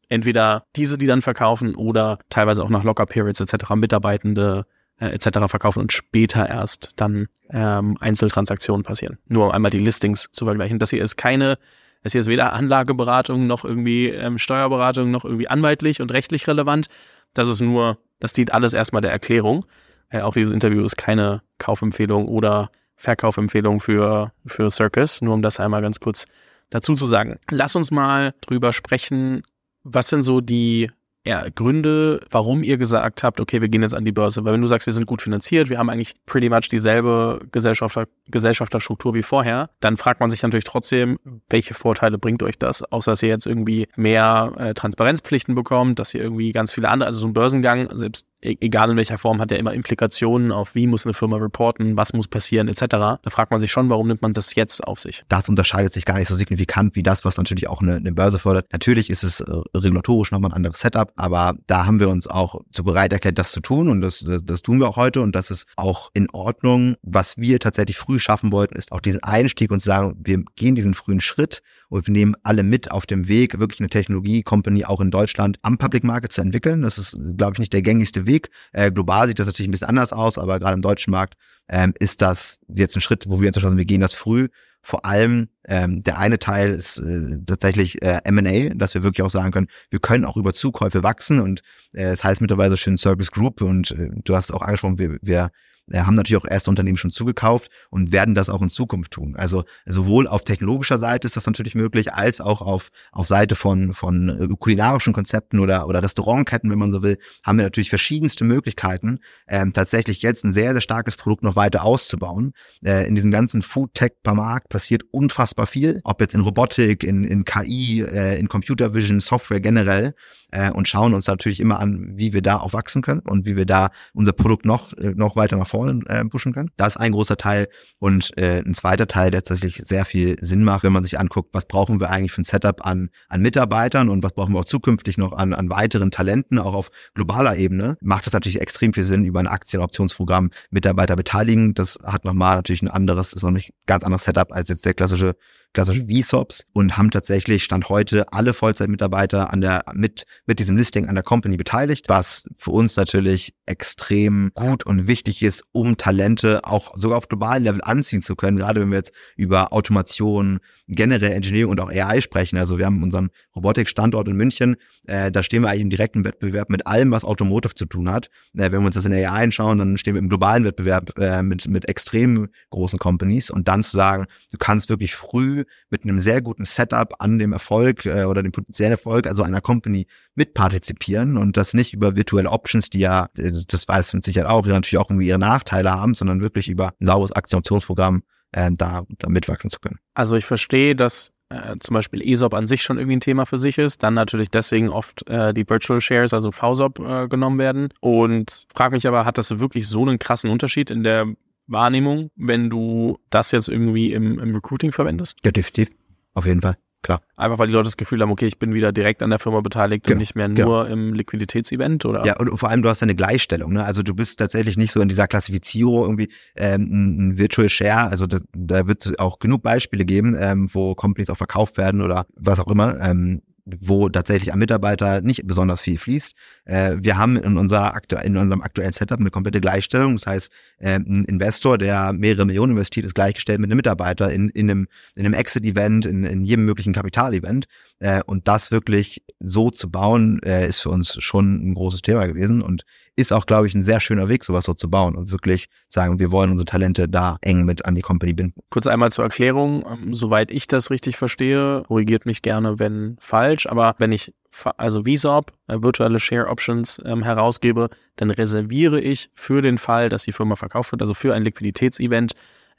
entweder 0.10 0.66
diese, 0.76 0.98
die 0.98 1.08
dann 1.08 1.22
verkaufen 1.22 1.76
oder 1.76 2.20
teilweise 2.30 2.64
auch 2.64 2.70
nach 2.70 2.84
Locker 2.84 3.06
Periods 3.06 3.40
etc. 3.40 3.72
Mitarbeitende 3.76 4.66
äh, 5.00 5.08
etc. 5.08 5.48
verkaufen 5.48 5.80
und 5.80 5.94
später 5.94 6.48
erst 6.48 6.92
dann 6.96 7.28
ähm, 7.50 7.98
Einzeltransaktionen 8.00 8.84
passieren. 8.84 9.18
Nur 9.28 9.48
um 9.48 9.52
einmal 9.52 9.72
die 9.72 9.80
Listings 9.80 10.30
zu 10.32 10.46
vergleichen. 10.46 10.80
Das 10.80 10.92
hier 10.92 11.04
ist 11.04 11.16
keine, 11.16 11.58
das 12.04 12.12
hier 12.12 12.22
ist 12.22 12.28
weder 12.28 12.54
Anlageberatung 12.54 13.48
noch 13.48 13.66
irgendwie 13.66 14.08
ähm, 14.08 14.38
Steuerberatung 14.38 15.12
noch 15.12 15.26
irgendwie 15.26 15.48
anwaltlich 15.48 16.02
und 16.02 16.12
rechtlich 16.12 16.48
relevant. 16.48 16.88
Das 17.34 17.48
ist 17.48 17.62
nur, 17.62 17.98
das 18.20 18.34
dient 18.34 18.54
alles 18.54 18.74
erstmal 18.74 19.02
der 19.02 19.12
Erklärung. 19.12 19.66
Äh, 20.10 20.22
auch 20.22 20.34
dieses 20.34 20.54
Interview 20.54 20.84
ist 20.84 20.98
keine 20.98 21.42
Kaufempfehlung 21.58 22.28
oder 22.28 22.72
Verkaufempfehlung 22.96 23.80
für, 23.80 24.34
für 24.46 24.70
Circus, 24.70 25.22
nur 25.22 25.34
um 25.34 25.42
das 25.42 25.60
einmal 25.60 25.82
ganz 25.82 26.00
kurz 26.00 26.26
dazu 26.70 26.94
zu 26.94 27.06
sagen. 27.06 27.40
Lass 27.50 27.76
uns 27.76 27.92
mal 27.92 28.34
drüber 28.42 28.74
sprechen, 28.74 29.44
was 29.84 30.10
sind 30.10 30.24
so 30.24 30.42
die 30.42 30.92
ja, 31.30 31.46
Gründe, 31.54 32.22
warum 32.32 32.64
ihr 32.64 32.78
gesagt 32.78 33.22
habt, 33.22 33.40
okay, 33.40 33.62
wir 33.62 33.70
gehen 33.70 33.84
jetzt 33.84 33.94
an 33.94 34.04
die 34.04 34.12
Börse? 34.12 34.44
Weil 34.46 34.54
wenn 34.54 34.62
du 34.62 34.68
sagst, 34.68 34.88
wir 34.88 34.94
sind 34.94 35.06
gut 35.06 35.22
finanziert, 35.22 35.70
wir 35.70 35.78
haben 35.78 35.92
eigentlich 35.92 36.16
pretty 36.26 36.50
much 36.50 36.70
dieselbe 36.70 37.40
Gesellschafter, 37.52 38.08
Gesellschafterstruktur 38.30 39.14
wie 39.14 39.22
vorher, 39.22 39.70
dann 39.80 39.96
fragt 39.96 40.22
man 40.22 40.32
sich 40.32 40.42
natürlich 40.42 40.64
trotzdem, 40.64 41.20
welche 41.48 41.76
Vorteile 41.76 42.18
bringt 42.18 42.42
euch 42.42 42.58
das? 42.58 42.82
Außer 42.82 43.12
dass 43.12 43.22
ihr 43.22 43.30
jetzt 43.30 43.46
irgendwie 43.46 43.88
mehr 43.96 44.54
äh, 44.58 44.74
Transparenzpflichten 44.74 45.54
bekommt, 45.54 46.00
dass 46.00 46.16
ihr 46.16 46.24
irgendwie 46.24 46.52
ganz 46.52 46.72
viele 46.72 46.90
andere, 46.90 47.06
also 47.06 47.20
so 47.20 47.28
ein 47.28 47.34
Börsengang, 47.34 47.96
selbst 47.96 48.26
egal 48.42 48.92
in 48.92 48.98
welcher 48.98 49.18
Form, 49.18 49.40
hat 49.40 49.52
ja 49.52 49.58
immer 49.58 49.74
Implikationen 49.74 50.52
auf, 50.52 50.76
wie 50.76 50.88
muss 50.88 51.06
eine 51.06 51.14
Firma 51.14 51.38
reporten, 51.38 51.98
was 51.98 52.14
muss 52.14 52.28
passieren, 52.28 52.68
etc. 52.68 52.86
Da 52.90 53.20
fragt 53.28 53.52
man 53.52 53.60
sich 53.60 53.72
schon, 53.72 53.90
warum 53.90 54.08
nimmt 54.08 54.22
man 54.22 54.34
das 54.34 54.56
jetzt 54.56 54.84
auf 54.84 55.00
sich? 55.00 55.24
Das 55.30 55.50
unterscheidet 55.50 55.94
sich 55.94 56.06
gar 56.06 56.18
nicht 56.18 56.28
so 56.28 56.36
signifikant 56.36 56.96
wie 56.96 57.04
das, 57.04 57.26
was 57.26 57.38
natürlich 57.38 57.68
auch 57.68 57.82
eine, 57.82 57.96
eine 57.96 58.12
Börse 58.12 58.40
fördert. 58.40 58.68
Natürlich 58.72 59.10
ist 59.10 59.24
es 59.24 59.40
äh, 59.42 59.52
regulatorisch 59.76 60.32
nochmal 60.32 60.52
ein 60.52 60.56
anderes 60.56 60.80
Setup, 60.80 61.12
aber 61.16 61.56
da 61.68 61.86
haben 61.86 62.00
wir 62.00 62.10
uns 62.10 62.28
auch 62.28 62.62
zu 62.72 62.84
bereit 62.84 63.14
erklärt, 63.14 63.38
das 63.38 63.52
zu 63.52 63.60
tun 63.60 63.90
und 63.90 64.02
das, 64.02 64.26
das 64.44 64.62
tun 64.62 64.80
wir 64.80 64.88
auch 64.88 64.98
heute 64.98 65.22
und 65.22 65.36
das 65.36 65.52
ist 65.52 65.68
auch 65.76 66.10
in 66.14 66.30
Ordnung. 66.32 66.96
Was 67.02 67.38
wir 67.38 67.60
tatsächlich 67.60 67.98
früh 67.98 68.20
schaffen 68.20 68.52
wollten, 68.52 68.76
ist 68.76 68.92
auch 68.92 69.02
diesen 69.02 69.24
Einstieg 69.24 69.72
und 69.72 69.80
zu 69.80 69.88
sagen, 69.88 70.16
wir 70.20 70.44
gehen 70.56 70.76
diesen 70.76 70.94
frühen 70.94 71.22
Schritt 71.22 71.62
und 71.90 72.08
wir 72.08 72.12
nehmen 72.12 72.36
alle 72.44 72.64
mit 72.64 72.92
auf 72.92 73.06
dem 73.06 73.28
Weg, 73.28 73.60
wirklich 73.60 73.80
eine 73.80 73.90
Technologie-Company 73.90 74.86
auch 74.86 75.02
in 75.02 75.12
Deutschland 75.12 75.58
am 75.64 75.78
Public 75.78 76.04
Market 76.04 76.32
zu 76.32 76.42
entwickeln. 76.42 76.84
Das 76.84 76.98
ist, 76.98 77.18
glaube 77.38 77.54
ich, 77.54 77.60
nicht 77.60 77.74
der 77.74 77.82
gängigste 77.82 78.26
Weg. 78.26 78.50
Äh, 78.72 78.92
global 78.92 79.28
sieht 79.28 79.40
das 79.40 79.48
natürlich 79.48 79.68
ein 79.68 79.72
bisschen 79.72 79.88
anders 79.88 80.14
aus, 80.14 80.38
aber 80.38 80.60
gerade 80.60 80.76
im 80.76 80.82
deutschen 80.82 81.12
Markt 81.12 81.36
ähm, 81.68 81.94
ist 82.00 82.22
das 82.22 82.60
jetzt 82.68 82.96
ein 82.96 83.02
Schritt, 83.02 83.28
wo 83.28 83.42
wir 83.42 83.48
uns 83.48 83.58
entschlossen 83.58 83.78
wir 83.78 83.86
gehen 83.86 84.02
das 84.02 84.14
früh. 84.14 84.48
Vor 84.82 85.06
allem 85.06 85.50
ähm, 85.70 86.02
der 86.02 86.18
eine 86.18 86.40
Teil 86.40 86.74
ist 86.74 86.98
äh, 86.98 87.38
tatsächlich 87.46 88.02
äh, 88.02 88.22
M&A, 88.24 88.74
dass 88.74 88.96
wir 88.96 89.04
wirklich 89.04 89.24
auch 89.24 89.30
sagen 89.30 89.52
können, 89.52 89.68
wir 89.92 90.00
können 90.00 90.26
auch 90.26 90.36
über 90.36 90.54
Zukäufe 90.54 91.04
wachsen 91.04 91.40
und 91.40 91.62
äh, 91.94 92.10
es 92.10 92.24
heißt 92.24 92.42
mittlerweile 92.42 92.76
schön 92.76 92.98
Service 92.98 93.32
Group 93.32 93.62
und 93.62 93.92
äh, 93.92 94.10
du 94.24 94.36
hast 94.36 94.52
auch 94.52 94.64
angesprochen, 94.64 94.98
wir, 94.98 95.20
wir 95.22 95.52
äh, 95.92 96.00
haben 96.02 96.16
natürlich 96.16 96.42
auch 96.42 96.50
erste 96.50 96.70
Unternehmen 96.70 96.98
schon 96.98 97.12
zugekauft 97.12 97.70
und 97.90 98.12
werden 98.12 98.36
das 98.36 98.50
auch 98.50 98.62
in 98.62 98.70
Zukunft 98.70 99.12
tun. 99.12 99.36
Also 99.36 99.64
sowohl 99.86 100.28
auf 100.28 100.44
technologischer 100.44 100.98
Seite 100.98 101.26
ist 101.26 101.36
das 101.36 101.46
natürlich 101.46 101.76
möglich, 101.76 102.14
als 102.14 102.42
auch 102.42 102.62
auf, 102.62 102.90
auf 103.12 103.28
Seite 103.28 103.56
von, 103.56 103.94
von 103.94 104.30
äh, 104.30 104.56
kulinarischen 104.58 105.14
Konzepten 105.14 105.60
oder, 105.60 105.88
oder 105.88 106.04
Restaurantketten, 106.04 106.70
wenn 106.70 106.80
man 106.80 106.92
so 106.92 107.04
will, 107.04 107.18
haben 107.44 107.58
wir 107.58 107.64
natürlich 107.64 107.90
verschiedenste 107.90 108.44
Möglichkeiten, 108.44 109.20
ähm, 109.48 109.74
tatsächlich 109.74 110.22
jetzt 110.22 110.44
ein 110.44 110.54
sehr, 110.54 110.74
sehr 110.74 110.82
starkes 110.82 111.16
Produkt 111.16 111.44
noch 111.44 111.56
weiter 111.56 111.84
auszubauen. 111.84 112.54
Äh, 112.84 113.08
in 113.08 113.16
diesem 113.16 113.32
ganzen 113.32 113.62
Food-Tech-Markt 113.62 114.70
passiert 114.70 115.04
unfassbar 115.12 115.59
viel, 115.68 116.02
ob 116.04 116.22
jetzt 116.22 116.36
in 116.36 116.42
Robotik, 116.42 117.04
in, 117.04 117.24
in 117.24 117.46
KI, 117.46 118.02
äh, 118.02 118.40
in 118.40 118.48
Computer 118.48 118.94
Vision, 118.94 119.20
Software 119.20 119.60
generell 119.60 120.14
äh, 120.52 120.72
und 120.72 120.88
schauen 120.88 121.14
uns 121.14 121.28
natürlich 121.28 121.60
immer 121.60 121.80
an, 121.80 122.18
wie 122.18 122.34
wir 122.34 122.42
da 122.42 122.58
auch 122.58 122.74
wachsen 122.74 123.02
können 123.02 123.22
und 123.22 123.46
wie 123.46 123.56
wir 123.56 123.66
da 123.66 123.90
unser 124.14 124.34
Produkt 124.34 124.66
noch, 124.66 124.94
äh, 124.94 125.14
noch 125.16 125.36
weiter 125.36 125.58
nach 125.58 125.68
vorne 125.68 126.02
äh, 126.08 126.24
pushen 126.26 126.54
können. 126.54 126.70
Da 126.78 126.88
ist 126.88 126.98
ein 126.98 127.12
großer 127.12 127.38
Teil 127.38 127.68
und 128.00 128.32
ein 128.38 128.74
zweiter 128.74 129.08
Teil, 129.08 129.32
der 129.32 129.44
tatsächlich 129.44 129.76
sehr 129.86 130.06
viel 130.06 130.38
Sinn 130.42 130.64
macht, 130.64 130.84
wenn 130.84 130.94
man 130.94 131.04
sich 131.04 131.20
anguckt, 131.20 131.50
was 131.54 131.66
brauchen 131.66 132.00
wir 132.00 132.10
eigentlich 132.10 132.32
für 132.32 132.42
ein 132.42 132.46
Setup 132.46 132.86
an, 132.86 133.10
an 133.28 133.42
Mitarbeitern 133.42 134.10
und 134.10 134.24
was 134.24 134.34
brauchen 134.34 134.54
wir 134.54 134.60
auch 134.60 134.66
zukünftig 134.66 135.18
noch 135.18 135.34
an, 135.34 135.54
an 135.54 135.70
weiteren 135.70 136.12
Talenten, 136.12 136.60
auch 136.60 136.74
auf 136.74 136.90
globaler 137.16 137.58
Ebene, 137.58 137.98
macht 138.02 138.28
es 138.28 138.34
natürlich 138.34 138.62
extrem 138.62 138.94
viel 138.94 139.04
Sinn, 139.04 139.26
über 139.26 139.40
ein 139.40 139.48
Aktienoptionsprogramm 139.48 140.52
Mitarbeiter 140.70 141.16
beteiligen. 141.16 141.74
Das 141.74 142.00
hat 142.04 142.26
nochmal 142.26 142.58
natürlich 142.58 142.82
ein 142.82 142.90
anderes, 142.90 143.34
ist 143.34 143.44
noch 143.44 143.52
nicht 143.52 143.74
ganz 143.86 144.04
anderes 144.04 144.24
Setup 144.24 144.52
als 144.52 144.70
jetzt 144.70 144.86
der 144.86 144.94
klassische 144.94 145.36
klassische 145.74 146.06
VSOPs 146.08 146.66
und 146.74 146.98
haben 146.98 147.12
tatsächlich 147.12 147.64
Stand 147.64 147.90
heute 147.90 148.32
alle 148.34 148.54
Vollzeitmitarbeiter 148.54 149.54
an 149.54 149.62
der, 149.62 149.86
mit, 149.94 150.26
mit 150.46 150.60
diesem 150.60 150.78
Listing 150.78 151.08
an 151.08 151.16
der 151.16 151.24
Company 151.24 151.58
beteiligt, 151.58 152.10
was 152.10 152.46
für 152.58 152.72
uns 152.72 152.96
natürlich 152.96 153.54
extrem 153.66 154.52
gut 154.56 154.86
und 154.86 155.08
wichtig 155.08 155.44
ist, 155.44 155.64
um 155.72 155.98
Talente 155.98 156.62
auch 156.64 156.96
sogar 156.96 157.18
auf 157.18 157.28
globalen 157.28 157.64
Level 157.64 157.82
anziehen 157.84 158.22
zu 158.22 158.36
können, 158.36 158.58
gerade 158.58 158.82
wenn 158.82 158.90
wir 158.90 158.98
jetzt 158.98 159.14
über 159.36 159.72
Automation, 159.72 160.60
generell 160.88 161.32
Engineering 161.32 161.70
und 161.70 161.80
auch 161.80 161.90
AI 161.90 162.22
sprechen. 162.22 162.58
Also 162.58 162.78
wir 162.78 162.86
haben 162.86 163.04
unseren 163.04 163.30
Robotik-Standort 163.56 164.28
in 164.28 164.36
München, 164.36 164.76
äh, 165.06 165.32
da 165.32 165.44
stehen 165.44 165.62
wir 165.62 165.70
eigentlich 165.70 165.82
im 165.82 165.90
direkten 165.92 166.24
Wettbewerb 166.24 166.70
mit 166.70 166.88
allem, 166.88 167.12
was 167.12 167.24
Automotive 167.24 167.76
zu 167.76 167.86
tun 167.86 168.10
hat. 168.10 168.30
Äh, 168.54 168.72
wenn 168.72 168.82
wir 168.82 168.88
uns 168.88 168.96
das 168.96 169.06
in 169.06 169.14
AI 169.14 169.44
anschauen, 169.44 169.78
dann 169.78 169.98
stehen 169.98 170.16
wir 170.16 170.20
im 170.20 170.30
globalen 170.30 170.64
Wettbewerb 170.64 171.18
äh, 171.20 171.44
mit, 171.44 171.68
mit 171.68 171.88
extrem 171.88 172.50
großen 172.72 172.98
Companies 172.98 173.52
und 173.52 173.68
dann 173.68 173.84
zu 173.84 173.92
sagen, 173.92 174.26
du 174.52 174.58
kannst 174.58 174.90
wirklich 174.90 175.16
früh 175.16 175.59
mit 175.90 176.04
einem 176.04 176.20
sehr 176.20 176.42
guten 176.42 176.66
Setup 176.66 177.14
an 177.20 177.40
dem 177.40 177.54
Erfolg 177.54 178.06
äh, 178.06 178.26
oder 178.26 178.44
dem 178.44 178.52
potenziellen 178.52 178.92
Erfolg, 178.92 179.28
also 179.28 179.44
einer 179.44 179.62
Company 179.62 180.08
mitpartizipieren 180.36 181.38
und 181.38 181.58
das 181.58 181.74
nicht 181.74 181.94
über 181.94 182.16
virtuelle 182.16 182.50
Options, 182.50 182.90
die 182.90 183.00
ja, 183.00 183.30
äh, 183.38 183.52
das 183.68 183.88
weiß 183.88 184.14
mit 184.14 184.24
Sicherheit 184.24 184.50
auch, 184.50 184.64
die 184.64 184.70
natürlich 184.70 185.00
auch 185.00 185.10
irgendwie 185.10 185.28
ihre 185.28 185.40
Nachteile 185.40 185.92
haben, 185.92 186.14
sondern 186.14 186.42
wirklich 186.42 186.70
über 186.70 186.94
ein 187.00 187.06
sauberes 187.06 187.32
Aktionsprogramm 187.32 188.24
äh, 188.52 188.72
da, 188.74 189.04
da 189.18 189.30
mitwachsen 189.30 189.70
zu 189.70 189.80
können. 189.80 190.00
Also 190.14 190.36
ich 190.36 190.46
verstehe, 190.46 190.96
dass 190.96 191.32
äh, 191.50 191.76
zum 191.80 191.96
Beispiel 191.96 192.22
ESOP 192.22 192.54
an 192.54 192.68
sich 192.68 192.84
schon 192.84 192.98
irgendwie 192.98 193.18
ein 193.18 193.22
Thema 193.22 193.46
für 193.46 193.58
sich 193.58 193.78
ist, 193.78 194.04
dann 194.04 194.14
natürlich 194.14 194.52
deswegen 194.52 194.90
oft 194.90 195.28
äh, 195.28 195.54
die 195.54 195.68
Virtual 195.68 196.00
Shares, 196.00 196.34
also 196.34 196.52
VSOP, 196.52 197.00
äh, 197.00 197.28
genommen 197.28 197.58
werden. 197.58 197.90
Und 198.02 198.68
frage 198.74 198.96
mich 198.96 199.08
aber, 199.08 199.26
hat 199.26 199.38
das 199.38 199.60
wirklich 199.60 199.88
so 199.88 200.04
einen 200.04 200.20
krassen 200.20 200.50
Unterschied 200.52 200.92
in 200.92 201.04
der 201.04 201.28
Wahrnehmung, 201.70 202.32
wenn 202.36 202.70
du 202.70 203.18
das 203.30 203.52
jetzt 203.52 203.70
irgendwie 203.70 204.12
im, 204.12 204.40
im 204.40 204.54
Recruiting 204.54 204.92
verwendest? 204.92 205.38
Ja, 205.44 205.52
definitiv. 205.52 205.90
Auf 206.34 206.46
jeden 206.46 206.62
Fall. 206.62 206.78
Klar. 207.02 207.22
Einfach 207.38 207.60
weil 207.60 207.68
die 207.68 207.74
Leute 207.74 207.86
das 207.86 207.96
Gefühl 207.96 208.22
haben, 208.22 208.30
okay, 208.30 208.46
ich 208.46 208.60
bin 208.60 208.74
wieder 208.74 208.92
direkt 208.92 209.24
an 209.24 209.30
der 209.30 209.40
Firma 209.40 209.62
beteiligt 209.62 210.04
genau, 210.04 210.16
und 210.16 210.20
nicht 210.20 210.36
mehr 210.36 210.50
nur 210.50 210.84
genau. 210.84 210.84
im 210.84 211.14
Liquiditätsevent, 211.14 212.04
oder? 212.04 212.26
Ja, 212.26 212.38
und 212.38 212.58
vor 212.58 212.70
allem 212.70 212.82
du 212.82 212.90
hast 212.90 213.02
eine 213.02 213.16
Gleichstellung, 213.16 213.72
ne? 213.72 213.86
Also 213.86 214.04
du 214.04 214.14
bist 214.14 214.38
tatsächlich 214.38 214.76
nicht 214.76 214.92
so 214.92 215.00
in 215.00 215.08
dieser 215.08 215.28
Klassifizierung 215.28 216.04
irgendwie 216.04 216.30
ähm, 216.58 216.90
ein 216.92 217.38
Virtual 217.38 217.70
Share, 217.70 218.10
also 218.10 218.28
da, 218.28 218.40
da 218.52 218.86
wird 218.88 219.06
es 219.06 219.18
auch 219.18 219.40
genug 219.40 219.64
Beispiele 219.64 220.04
geben, 220.04 220.36
ähm, 220.38 220.70
wo 220.74 220.94
Companies 220.94 221.30
auch 221.30 221.38
verkauft 221.38 221.78
werden 221.78 222.02
oder 222.02 222.26
was 222.36 222.60
auch 222.60 222.68
immer. 222.68 223.00
Ähm, 223.00 223.44
wo 223.80 224.10
tatsächlich 224.10 224.54
am 224.54 224.60
Mitarbeiter 224.60 225.22
nicht 225.22 225.46
besonders 225.46 225.82
viel 225.82 225.98
fließt. 225.98 226.34
Äh, 226.66 226.98
wir 227.00 227.18
haben 227.18 227.38
in, 227.38 227.58
unser 227.58 227.94
aktu 227.94 228.16
in 228.18 228.38
unserem 228.38 228.62
aktuellen 228.62 228.92
Setup 228.92 229.20
eine 229.20 229.32
komplette 229.32 229.62
Gleichstellung. 229.62 230.16
Das 230.16 230.28
heißt, 230.28 230.52
äh, 230.80 230.96
ein 230.96 231.26
Investor, 231.26 231.78
der 231.78 232.14
mehrere 232.14 232.46
Millionen 232.46 232.74
investiert, 232.74 233.06
ist 233.06 233.16
gleichgestellt 233.16 233.60
mit 233.60 233.70
einem 233.70 233.78
Mitarbeiter 233.78 234.32
in, 234.32 234.50
in 234.50 234.70
einem, 234.70 234.88
in 235.16 235.26
einem 235.26 235.34
Exit-Event, 235.34 236.06
in, 236.06 236.24
in 236.24 236.44
jedem 236.44 236.66
möglichen 236.66 236.94
Kapital-Event. 236.94 237.66
Äh, 238.00 238.22
und 238.26 238.48
das 238.48 238.72
wirklich 238.72 239.24
so 239.40 239.70
zu 239.70 239.90
bauen, 239.90 240.42
äh, 240.44 240.68
ist 240.68 240.82
für 240.82 240.90
uns 240.90 241.22
schon 241.22 241.72
ein 241.72 241.74
großes 241.74 242.02
Thema 242.02 242.26
gewesen. 242.28 242.62
Und 242.62 242.84
ist 243.20 243.34
auch, 243.34 243.46
glaube 243.46 243.68
ich, 243.68 243.76
ein 243.76 243.84
sehr 243.84 244.00
schöner 244.00 244.30
Weg, 244.30 244.46
sowas 244.46 244.66
so 244.66 244.74
zu 244.74 244.90
bauen 244.90 245.16
und 245.16 245.32
wirklich 245.32 245.68
sagen, 245.90 246.20
wir 246.20 246.32
wollen 246.32 246.52
unsere 246.52 246.66
Talente 246.66 247.10
da 247.10 247.38
eng 247.42 247.66
mit 247.66 247.86
an 247.86 247.96
die 247.96 248.02
Company 248.02 248.34
binden. 248.34 248.62
Kurz 248.70 248.88
einmal 248.88 249.12
zur 249.12 249.26
Erklärung, 249.26 249.86
ähm, 249.86 250.14
soweit 250.14 250.52
ich 250.52 250.68
das 250.68 250.90
richtig 250.90 251.18
verstehe, 251.18 251.84
korrigiert 251.88 252.26
mich 252.26 252.42
gerne, 252.42 252.80
wenn 252.80 253.18
falsch, 253.20 253.68
aber 253.68 253.96
wenn 253.98 254.12
ich 254.12 254.34
also 254.78 255.04
VSOP, 255.04 255.52
äh, 255.68 255.82
virtuelle 255.82 256.20
Share 256.20 256.48
Options 256.48 257.00
ähm, 257.06 257.24
herausgebe, 257.24 257.90
dann 258.16 258.32
reserviere 258.32 259.00
ich 259.00 259.30
für 259.36 259.62
den 259.62 259.78
Fall, 259.78 260.10
dass 260.10 260.24
die 260.24 260.32
Firma 260.32 260.56
verkauft 260.56 260.92
wird, 260.92 261.02
also 261.02 261.14
für 261.14 261.34
ein 261.34 261.44
Liquiditätsevent, 261.44 262.34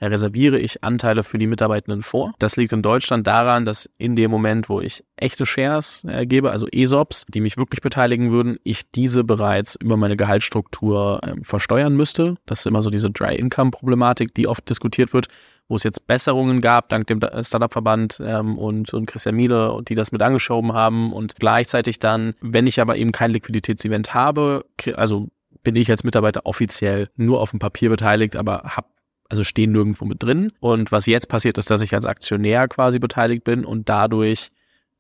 reserviere 0.07 0.59
ich 0.59 0.83
Anteile 0.83 1.23
für 1.23 1.39
die 1.39 1.47
Mitarbeitenden 1.47 2.03
vor. 2.03 2.33
Das 2.39 2.57
liegt 2.57 2.73
in 2.73 2.83
Deutschland 2.83 3.27
daran, 3.27 3.65
dass 3.65 3.89
in 3.99 4.17
dem 4.17 4.31
Moment, 4.31 4.69
wo 4.69 4.81
ich 4.81 5.05
echte 5.17 5.47
Shares 5.47 6.05
äh, 6.09 6.27
gebe, 6.27 6.51
also 6.51 6.67
ESOPs, 6.67 7.27
die 7.29 7.41
mich 7.41 7.57
wirklich 7.57 7.81
beteiligen 7.81 8.31
würden, 8.31 8.59
ich 8.65 8.91
diese 8.91 9.25
bereits 9.25 9.77
über 9.77 9.97
meine 9.97 10.17
Gehaltsstruktur 10.17 11.21
äh, 11.23 11.35
versteuern 11.43 11.95
müsste. 11.97 12.37
Das 12.47 12.61
ist 12.61 12.67
immer 12.67 12.83
so 12.83 12.91
diese 12.91 13.11
Dry 13.11 13.37
Income 13.37 13.71
Problematik, 13.71 14.35
die 14.35 14.47
oft 14.47 14.69
diskutiert 14.69 15.13
wird 15.13 15.29
wo 15.71 15.77
es 15.77 15.85
jetzt 15.85 16.09
Besserungen 16.09 16.61
gab, 16.61 16.89
dank 16.89 17.07
dem 17.07 17.21
Startup-Verband 17.21 18.21
ähm, 18.27 18.59
und, 18.59 18.93
und 18.93 19.07
Christian 19.07 19.37
Miele, 19.37 19.81
die 19.89 19.95
das 19.95 20.11
mit 20.11 20.21
angeschoben 20.21 20.73
haben. 20.73 21.13
Und 21.13 21.37
gleichzeitig 21.37 22.01
dann, 22.01 22.35
wenn 22.41 22.67
ich 22.67 22.81
aber 22.81 22.97
eben 22.97 23.13
kein 23.13 23.31
Liquiditätsevent 23.31 24.13
habe, 24.13 24.67
also 24.97 25.29
bin 25.63 25.77
ich 25.77 25.89
als 25.89 26.03
Mitarbeiter 26.03 26.45
offiziell 26.45 27.09
nur 27.15 27.41
auf 27.41 27.51
dem 27.51 27.61
Papier 27.61 27.89
beteiligt, 27.89 28.35
aber 28.35 28.63
habe 28.65 28.89
also 29.31 29.45
stehen 29.45 29.73
nirgendwo 29.73 30.05
mit 30.05 30.23
drin. 30.23 30.53
Und 30.61 30.93
was 30.93 31.07
jetzt 31.07 31.29
passiert, 31.29 31.57
ist, 31.57 31.71
dass 31.71 31.81
ich 31.81 31.95
als 31.95 32.05
Aktionär 32.05 32.69
quasi 32.69 32.99
beteiligt 32.99 33.45
bin 33.45 33.65
und 33.65 33.89
dadurch 33.89 34.49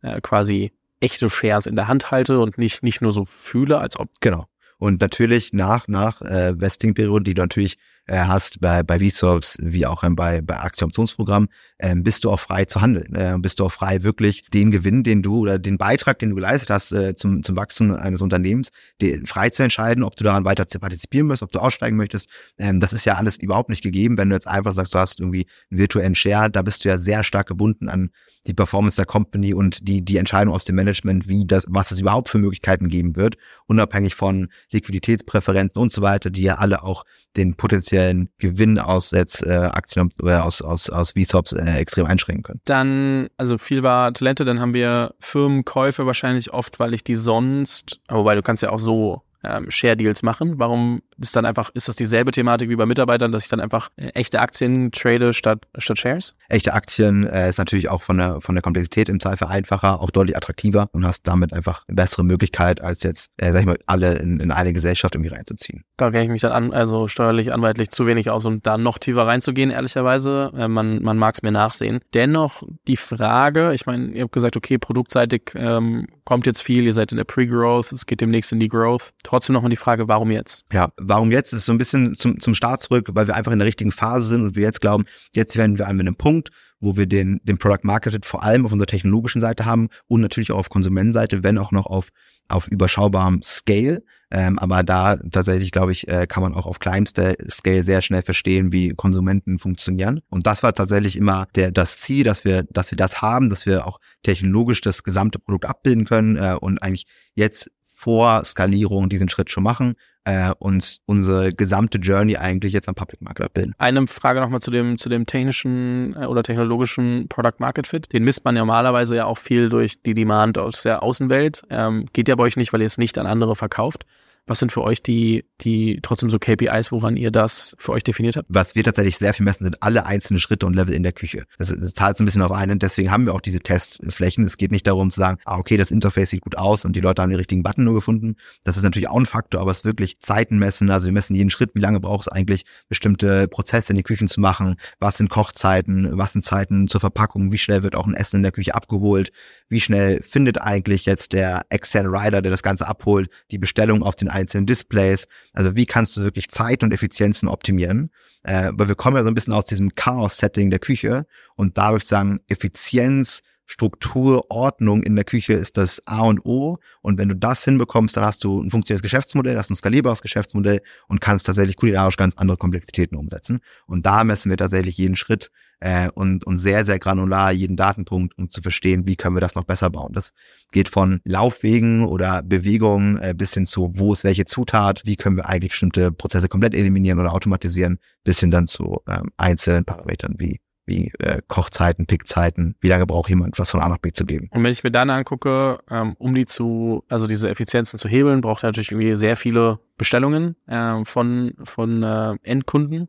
äh, 0.02 0.20
quasi 0.20 0.72
echte 1.00 1.28
Shares 1.28 1.66
in 1.66 1.76
der 1.76 1.88
Hand 1.88 2.10
halte 2.10 2.38
und 2.38 2.56
nicht, 2.56 2.82
nicht 2.82 3.02
nur 3.02 3.12
so 3.12 3.24
fühle, 3.24 3.78
als 3.78 3.98
ob. 3.98 4.08
Genau. 4.20 4.46
Und 4.78 5.00
natürlich 5.00 5.52
nach, 5.52 5.88
nach 5.88 6.22
äh, 6.22 6.58
Vesting-Periode, 6.58 7.24
die 7.24 7.34
du 7.34 7.42
natürlich 7.42 7.76
hast 8.08 8.60
bei, 8.60 8.82
bei 8.82 8.98
VSOPs 8.98 9.58
wie 9.60 9.86
auch 9.86 10.02
bei, 10.16 10.40
bei 10.40 10.58
Aktienoptionsprogrammen, 10.58 11.48
ähm, 11.78 12.02
bist 12.02 12.24
du 12.24 12.30
auch 12.30 12.40
frei 12.40 12.64
zu 12.64 12.80
handeln. 12.80 13.14
Äh, 13.14 13.36
bist 13.38 13.60
du 13.60 13.64
auch 13.64 13.72
frei, 13.72 14.02
wirklich 14.02 14.44
den 14.48 14.70
Gewinn, 14.70 15.02
den 15.02 15.22
du 15.22 15.38
oder 15.38 15.58
den 15.58 15.78
Beitrag, 15.78 16.18
den 16.18 16.30
du 16.30 16.36
geleistet 16.36 16.70
hast 16.70 16.92
äh, 16.92 17.14
zum, 17.14 17.42
zum 17.42 17.56
Wachstum 17.56 17.94
eines 17.94 18.20
Unternehmens, 18.22 18.70
die, 19.00 19.22
frei 19.26 19.50
zu 19.50 19.62
entscheiden, 19.62 20.02
ob 20.02 20.16
du 20.16 20.24
daran 20.24 20.44
weiter 20.44 20.64
partizipieren 20.78 21.26
möchtest, 21.26 21.42
ob 21.42 21.52
du 21.52 21.58
aussteigen 21.58 21.96
möchtest. 21.96 22.28
Ähm, 22.58 22.80
das 22.80 22.92
ist 22.92 23.04
ja 23.04 23.14
alles 23.14 23.36
überhaupt 23.38 23.70
nicht 23.70 23.82
gegeben, 23.82 24.18
wenn 24.18 24.28
du 24.28 24.34
jetzt 24.34 24.48
einfach 24.48 24.72
sagst, 24.72 24.94
du 24.94 24.98
hast 24.98 25.20
irgendwie 25.20 25.46
einen 25.70 25.78
virtuellen 25.78 26.14
Share, 26.14 26.50
da 26.50 26.62
bist 26.62 26.84
du 26.84 26.88
ja 26.88 26.98
sehr 26.98 27.24
stark 27.24 27.46
gebunden 27.46 27.88
an 27.88 28.10
die 28.46 28.54
Performance 28.54 28.96
der 28.96 29.06
Company 29.06 29.54
und 29.54 29.86
die, 29.86 30.04
die 30.04 30.16
Entscheidung 30.16 30.54
aus 30.54 30.64
dem 30.64 30.76
Management, 30.76 31.28
wie 31.28 31.46
das, 31.46 31.66
was 31.68 31.90
es 31.90 32.00
überhaupt 32.00 32.28
für 32.28 32.38
Möglichkeiten 32.38 32.88
geben 32.88 33.16
wird, 33.16 33.36
unabhängig 33.66 34.14
von 34.14 34.48
Liquiditätspräferenzen 34.70 35.80
und 35.80 35.92
so 35.92 36.02
weiter, 36.02 36.30
die 36.30 36.42
ja 36.42 36.56
alle 36.56 36.82
auch 36.82 37.04
den 37.36 37.54
potenziellen 37.54 37.89
Gewinn 38.38 38.78
aus 38.78 39.10
jetzt 39.10 39.44
äh, 39.44 39.50
Aktien 39.50 40.10
äh, 40.22 40.32
aus 40.34 40.62
aus 40.62 40.90
aus 40.90 41.12
VSOPs 41.12 41.52
äh, 41.52 41.78
extrem 41.78 42.06
einschränken 42.06 42.42
können. 42.42 42.60
Dann 42.64 43.28
also 43.36 43.58
viel 43.58 43.82
war 43.82 44.12
Talente, 44.12 44.44
dann 44.44 44.60
haben 44.60 44.74
wir 44.74 45.14
Firmenkäufe 45.20 46.06
wahrscheinlich 46.06 46.52
oft, 46.52 46.78
weil 46.80 46.94
ich 46.94 47.04
die 47.04 47.16
sonst, 47.16 48.00
wobei 48.08 48.34
du 48.34 48.42
kannst 48.42 48.62
ja 48.62 48.70
auch 48.70 48.78
so 48.78 49.22
ähm, 49.42 49.70
Share-Deals 49.70 50.22
machen? 50.22 50.58
Warum 50.58 51.02
ist 51.20 51.36
dann 51.36 51.44
einfach, 51.44 51.70
ist 51.74 51.88
das 51.88 51.96
dieselbe 51.96 52.32
Thematik 52.32 52.68
wie 52.68 52.76
bei 52.76 52.86
Mitarbeitern, 52.86 53.32
dass 53.32 53.44
ich 53.44 53.48
dann 53.48 53.60
einfach 53.60 53.90
äh, 53.96 54.08
echte 54.08 54.40
Aktien 54.40 54.92
trade 54.92 55.32
statt, 55.32 55.66
statt 55.78 55.98
Shares? 55.98 56.34
Echte 56.48 56.74
Aktien 56.74 57.26
äh, 57.26 57.48
ist 57.48 57.58
natürlich 57.58 57.90
auch 57.90 58.02
von 58.02 58.18
der, 58.18 58.40
von 58.40 58.54
der 58.54 58.62
Komplexität 58.62 59.08
im 59.08 59.20
Zweifel 59.20 59.46
einfacher, 59.46 60.00
auch 60.00 60.10
deutlich 60.10 60.36
attraktiver 60.36 60.88
und 60.92 61.06
hast 61.06 61.26
damit 61.26 61.52
einfach 61.52 61.84
eine 61.88 61.96
bessere 61.96 62.24
Möglichkeit, 62.24 62.80
als 62.80 63.02
jetzt, 63.02 63.30
äh, 63.36 63.52
sag 63.52 63.60
ich 63.60 63.66
mal, 63.66 63.78
alle 63.86 64.14
in, 64.16 64.40
in 64.40 64.50
eine 64.50 64.72
Gesellschaft 64.72 65.14
irgendwie 65.14 65.30
reinzuziehen. 65.30 65.84
Da 65.96 66.10
kenne 66.10 66.24
ich 66.24 66.30
mich 66.30 66.42
dann 66.42 66.52
an, 66.52 66.72
also 66.72 67.08
steuerlich, 67.08 67.52
anwaltlich 67.52 67.90
zu 67.90 68.06
wenig 68.06 68.30
aus, 68.30 68.44
um 68.44 68.62
da 68.62 68.78
noch 68.78 68.98
tiefer 68.98 69.26
reinzugehen, 69.26 69.70
ehrlicherweise. 69.70 70.52
Äh, 70.56 70.68
man 70.68 71.02
man 71.02 71.18
mag 71.18 71.34
es 71.34 71.42
mir 71.42 71.52
nachsehen. 71.52 72.00
Dennoch 72.14 72.62
die 72.86 72.96
Frage, 72.96 73.72
ich 73.74 73.86
meine, 73.86 74.08
ihr 74.12 74.22
habt 74.22 74.32
gesagt, 74.32 74.56
okay, 74.56 74.78
produktseitig 74.78 75.52
ähm, 75.54 76.06
kommt 76.24 76.46
jetzt 76.46 76.62
viel, 76.62 76.84
ihr 76.84 76.92
seid 76.92 77.12
in 77.12 77.16
der 77.16 77.24
Pre-Growth, 77.24 77.92
es 77.92 78.06
geht 78.06 78.20
demnächst 78.20 78.52
in 78.52 78.60
die 78.60 78.68
Growth. 78.68 79.12
Trotzdem 79.22 79.54
nochmal 79.54 79.70
die 79.70 79.76
Frage, 79.76 80.08
warum 80.08 80.30
jetzt? 80.30 80.64
Ja, 80.72 80.90
warum 81.10 81.30
jetzt? 81.30 81.52
Ist 81.52 81.66
so 81.66 81.72
ein 81.72 81.78
bisschen 81.78 82.16
zum, 82.16 82.40
zum 82.40 82.54
Start 82.54 82.80
zurück, 82.80 83.10
weil 83.12 83.26
wir 83.26 83.34
einfach 83.34 83.52
in 83.52 83.58
der 83.58 83.66
richtigen 83.66 83.92
Phase 83.92 84.26
sind 84.28 84.42
und 84.42 84.56
wir 84.56 84.62
jetzt 84.62 84.80
glauben, 84.80 85.04
jetzt 85.34 85.58
werden 85.58 85.78
wir 85.78 85.86
an 85.88 86.00
einem 86.00 86.16
Punkt, 86.16 86.50
wo 86.80 86.96
wir 86.96 87.06
den, 87.06 87.40
den 87.44 87.58
Product 87.58 87.82
Market 87.82 88.24
vor 88.24 88.42
allem 88.42 88.64
auf 88.64 88.72
unserer 88.72 88.86
technologischen 88.86 89.40
Seite 89.40 89.66
haben 89.66 89.88
und 90.06 90.22
natürlich 90.22 90.50
auch 90.50 90.58
auf 90.58 90.70
Konsumentenseite, 90.70 91.42
wenn 91.42 91.58
auch 91.58 91.72
noch 91.72 91.86
auf, 91.86 92.08
auf 92.48 92.68
überschaubarem 92.68 93.42
Scale. 93.42 94.02
Ähm, 94.32 94.58
aber 94.60 94.84
da 94.84 95.16
tatsächlich, 95.16 95.72
glaube 95.72 95.90
ich, 95.90 96.06
äh, 96.06 96.26
kann 96.28 96.44
man 96.44 96.54
auch 96.54 96.66
auf 96.66 96.78
kleinster 96.78 97.34
Scale 97.50 97.82
sehr 97.82 98.00
schnell 98.00 98.22
verstehen, 98.22 98.72
wie 98.72 98.90
Konsumenten 98.90 99.58
funktionieren. 99.58 100.20
Und 100.30 100.46
das 100.46 100.62
war 100.62 100.72
tatsächlich 100.72 101.16
immer 101.16 101.48
der, 101.56 101.72
das 101.72 101.98
Ziel, 101.98 102.22
dass 102.22 102.44
wir, 102.44 102.62
dass 102.70 102.92
wir 102.92 102.96
das 102.96 103.20
haben, 103.20 103.50
dass 103.50 103.66
wir 103.66 103.86
auch 103.86 103.98
technologisch 104.22 104.80
das 104.80 105.02
gesamte 105.02 105.40
Produkt 105.40 105.66
abbilden 105.66 106.04
können 106.04 106.36
äh, 106.36 106.56
und 106.58 106.80
eigentlich 106.80 107.06
jetzt 107.34 107.70
vor 108.00 108.42
Skalierung 108.44 109.10
diesen 109.10 109.28
Schritt 109.28 109.50
schon 109.50 109.62
machen 109.62 109.94
äh, 110.24 110.52
und 110.58 111.00
unsere 111.04 111.52
gesamte 111.52 111.98
Journey 111.98 112.34
eigentlich 112.38 112.72
jetzt 112.72 112.88
am 112.88 112.94
Public 112.94 113.20
Market 113.20 113.44
abbilden. 113.44 113.74
Eine 113.76 114.06
Frage 114.06 114.40
nochmal 114.40 114.60
zu 114.60 114.70
dem, 114.70 114.96
zu 114.96 115.10
dem 115.10 115.26
technischen 115.26 116.16
äh, 116.16 116.24
oder 116.24 116.42
technologischen 116.42 117.28
Product 117.28 117.58
Market 117.58 117.86
Fit. 117.86 118.10
Den 118.10 118.24
misst 118.24 118.46
man 118.46 118.54
normalerweise 118.54 119.16
ja 119.16 119.26
auch 119.26 119.36
viel 119.36 119.68
durch 119.68 120.02
die 120.02 120.14
Demand 120.14 120.56
aus 120.56 120.82
der 120.82 121.02
Außenwelt. 121.02 121.62
Ähm, 121.68 122.06
geht 122.14 122.28
ja 122.28 122.36
bei 122.36 122.44
euch 122.44 122.56
nicht, 122.56 122.72
weil 122.72 122.80
ihr 122.80 122.86
es 122.86 122.96
nicht 122.96 123.18
an 123.18 123.26
andere 123.26 123.54
verkauft. 123.54 124.06
Was 124.50 124.58
sind 124.58 124.72
für 124.72 124.82
euch 124.82 125.00
die, 125.00 125.44
die 125.60 126.00
trotzdem 126.02 126.28
so 126.28 126.40
KPIs, 126.40 126.90
woran 126.90 127.16
ihr 127.16 127.30
das 127.30 127.76
für 127.78 127.92
euch 127.92 128.02
definiert 128.02 128.36
habt? 128.36 128.48
Was 128.50 128.74
wir 128.74 128.82
tatsächlich 128.82 129.16
sehr 129.16 129.32
viel 129.32 129.44
messen, 129.44 129.62
sind 129.62 129.80
alle 129.80 130.06
einzelnen 130.06 130.40
Schritte 130.40 130.66
und 130.66 130.74
Level 130.74 130.92
in 130.92 131.04
der 131.04 131.12
Küche. 131.12 131.44
Das, 131.56 131.68
das 131.68 131.94
zahlt 131.94 132.18
ein 132.18 132.24
bisschen 132.24 132.42
auf 132.42 132.50
einen. 132.50 132.80
Deswegen 132.80 133.12
haben 133.12 133.26
wir 133.26 133.34
auch 133.34 133.40
diese 133.40 133.60
Testflächen. 133.60 134.42
Es 134.42 134.56
geht 134.56 134.72
nicht 134.72 134.88
darum 134.88 135.12
zu 135.12 135.20
sagen, 135.20 135.38
ah, 135.44 135.56
okay, 135.56 135.76
das 135.76 135.92
Interface 135.92 136.30
sieht 136.30 136.40
gut 136.40 136.58
aus 136.58 136.84
und 136.84 136.96
die 136.96 137.00
Leute 137.00 137.22
haben 137.22 137.30
den 137.30 137.36
richtigen 137.36 137.62
Button 137.62 137.84
nur 137.84 137.94
gefunden. 137.94 138.34
Das 138.64 138.76
ist 138.76 138.82
natürlich 138.82 139.08
auch 139.08 139.20
ein 139.20 139.26
Faktor, 139.26 139.60
aber 139.60 139.70
es 139.70 139.78
ist 139.78 139.84
wirklich 139.84 140.18
Zeiten 140.18 140.58
messen. 140.58 140.90
Also 140.90 141.06
wir 141.06 141.12
messen 141.12 141.36
jeden 141.36 141.50
Schritt. 141.50 141.70
Wie 141.74 141.80
lange 141.80 142.00
braucht 142.00 142.22
es 142.22 142.28
eigentlich, 142.28 142.64
bestimmte 142.88 143.46
Prozesse 143.46 143.92
in 143.92 143.98
die 143.98 144.02
Küchen 144.02 144.26
zu 144.26 144.40
machen? 144.40 144.80
Was 144.98 145.16
sind 145.16 145.30
Kochzeiten? 145.30 146.18
Was 146.18 146.32
sind 146.32 146.42
Zeiten 146.42 146.88
zur 146.88 146.98
Verpackung? 146.98 147.52
Wie 147.52 147.58
schnell 147.58 147.84
wird 147.84 147.94
auch 147.94 148.08
ein 148.08 148.14
Essen 148.14 148.38
in 148.38 148.42
der 148.42 148.50
Küche 148.50 148.74
abgeholt? 148.74 149.30
Wie 149.68 149.80
schnell 149.80 150.20
findet 150.22 150.60
eigentlich 150.60 151.06
jetzt 151.06 151.32
der 151.34 151.66
externe 151.68 152.08
Rider, 152.08 152.42
der 152.42 152.50
das 152.50 152.64
Ganze 152.64 152.88
abholt, 152.88 153.30
die 153.52 153.58
Bestellung 153.58 154.02
auf 154.02 154.16
den 154.16 154.28
einzelnen 154.40 154.66
Displays. 154.66 155.26
Also 155.52 155.76
wie 155.76 155.86
kannst 155.86 156.16
du 156.16 156.22
wirklich 156.22 156.48
Zeit 156.48 156.82
und 156.82 156.92
Effizienzen 156.92 157.48
optimieren? 157.48 158.10
Äh, 158.42 158.72
weil 158.74 158.88
wir 158.88 158.94
kommen 158.94 159.16
ja 159.16 159.22
so 159.22 159.28
ein 159.28 159.34
bisschen 159.34 159.52
aus 159.52 159.66
diesem 159.66 159.94
Chaos-Setting 159.94 160.70
der 160.70 160.78
Küche 160.78 161.26
und 161.56 161.78
da 161.78 161.98
sagen, 162.00 162.40
Effizienz, 162.48 163.42
Struktur, 163.70 164.50
Ordnung 164.50 165.04
in 165.04 165.14
der 165.14 165.24
Küche 165.24 165.52
ist 165.52 165.76
das 165.76 166.04
A 166.04 166.22
und 166.22 166.44
O. 166.44 166.78
Und 167.02 167.18
wenn 167.18 167.28
du 167.28 167.36
das 167.36 167.64
hinbekommst, 167.64 168.16
dann 168.16 168.24
hast 168.24 168.42
du 168.42 168.60
ein 168.60 168.70
funktionierendes 168.70 169.02
Geschäftsmodell, 169.02 169.56
hast 169.56 169.70
ein 169.70 169.76
skalierbares 169.76 170.22
Geschäftsmodell 170.22 170.80
und 171.06 171.20
kannst 171.20 171.46
tatsächlich 171.46 171.76
kulinarisch 171.76 172.16
ganz 172.16 172.36
andere 172.36 172.56
Komplexitäten 172.56 173.16
umsetzen. 173.16 173.60
Und 173.86 174.06
da 174.06 174.24
messen 174.24 174.50
wir 174.50 174.56
tatsächlich 174.56 174.96
jeden 174.96 175.14
Schritt 175.14 175.52
äh, 175.80 176.08
und, 176.10 176.44
und 176.44 176.58
sehr, 176.58 176.84
sehr 176.84 176.98
granular 176.98 177.52
jeden 177.52 177.76
Datenpunkt, 177.76 178.36
um 178.38 178.50
zu 178.50 178.62
verstehen, 178.62 179.06
wie 179.06 179.16
können 179.16 179.36
wir 179.36 179.40
das 179.40 179.54
noch 179.54 179.64
besser 179.64 179.90
bauen. 179.90 180.12
Das 180.12 180.32
geht 180.72 180.88
von 180.88 181.20
Laufwegen 181.24 182.04
oder 182.04 182.42
Bewegungen 182.42 183.18
äh, 183.18 183.34
bis 183.36 183.54
hin 183.54 183.66
zu, 183.66 183.92
wo 183.94 184.12
ist 184.12 184.24
welche 184.24 184.44
Zutat, 184.44 185.02
wie 185.04 185.16
können 185.16 185.36
wir 185.36 185.46
eigentlich 185.46 185.72
bestimmte 185.72 186.12
Prozesse 186.12 186.48
komplett 186.48 186.74
eliminieren 186.74 187.18
oder 187.18 187.32
automatisieren, 187.32 187.98
bis 188.24 188.40
hin 188.40 188.50
dann 188.50 188.66
zu 188.66 189.00
ähm, 189.08 189.30
einzelnen 189.36 189.84
Parametern 189.84 190.34
wie 190.38 190.60
wie 190.90 191.12
äh, 191.20 191.40
Kochzeiten, 191.46 192.06
Pickzeiten, 192.06 192.74
wie 192.80 192.88
lange 192.88 193.06
braucht 193.06 193.30
jemand, 193.30 193.58
was 193.58 193.70
von 193.70 193.80
A 193.80 193.88
nach 193.88 193.98
B 193.98 194.12
zu 194.12 194.26
geben. 194.26 194.48
Und 194.50 194.64
wenn 194.64 194.72
ich 194.72 194.82
mir 194.82 194.90
dann 194.90 195.08
angucke, 195.08 195.78
ähm, 195.88 196.16
um 196.18 196.34
die 196.34 196.46
zu, 196.46 197.04
also 197.08 197.26
diese 197.26 197.48
Effizienzen 197.48 197.98
zu 197.98 198.08
hebeln, 198.08 198.40
braucht 198.40 198.64
er 198.64 198.70
natürlich 198.70 198.90
irgendwie 198.90 199.14
sehr 199.14 199.36
viele 199.36 199.78
Bestellungen 199.96 200.56
äh, 200.66 201.04
von, 201.04 201.54
von 201.62 202.02
äh, 202.02 202.34
Endkunden. 202.42 203.08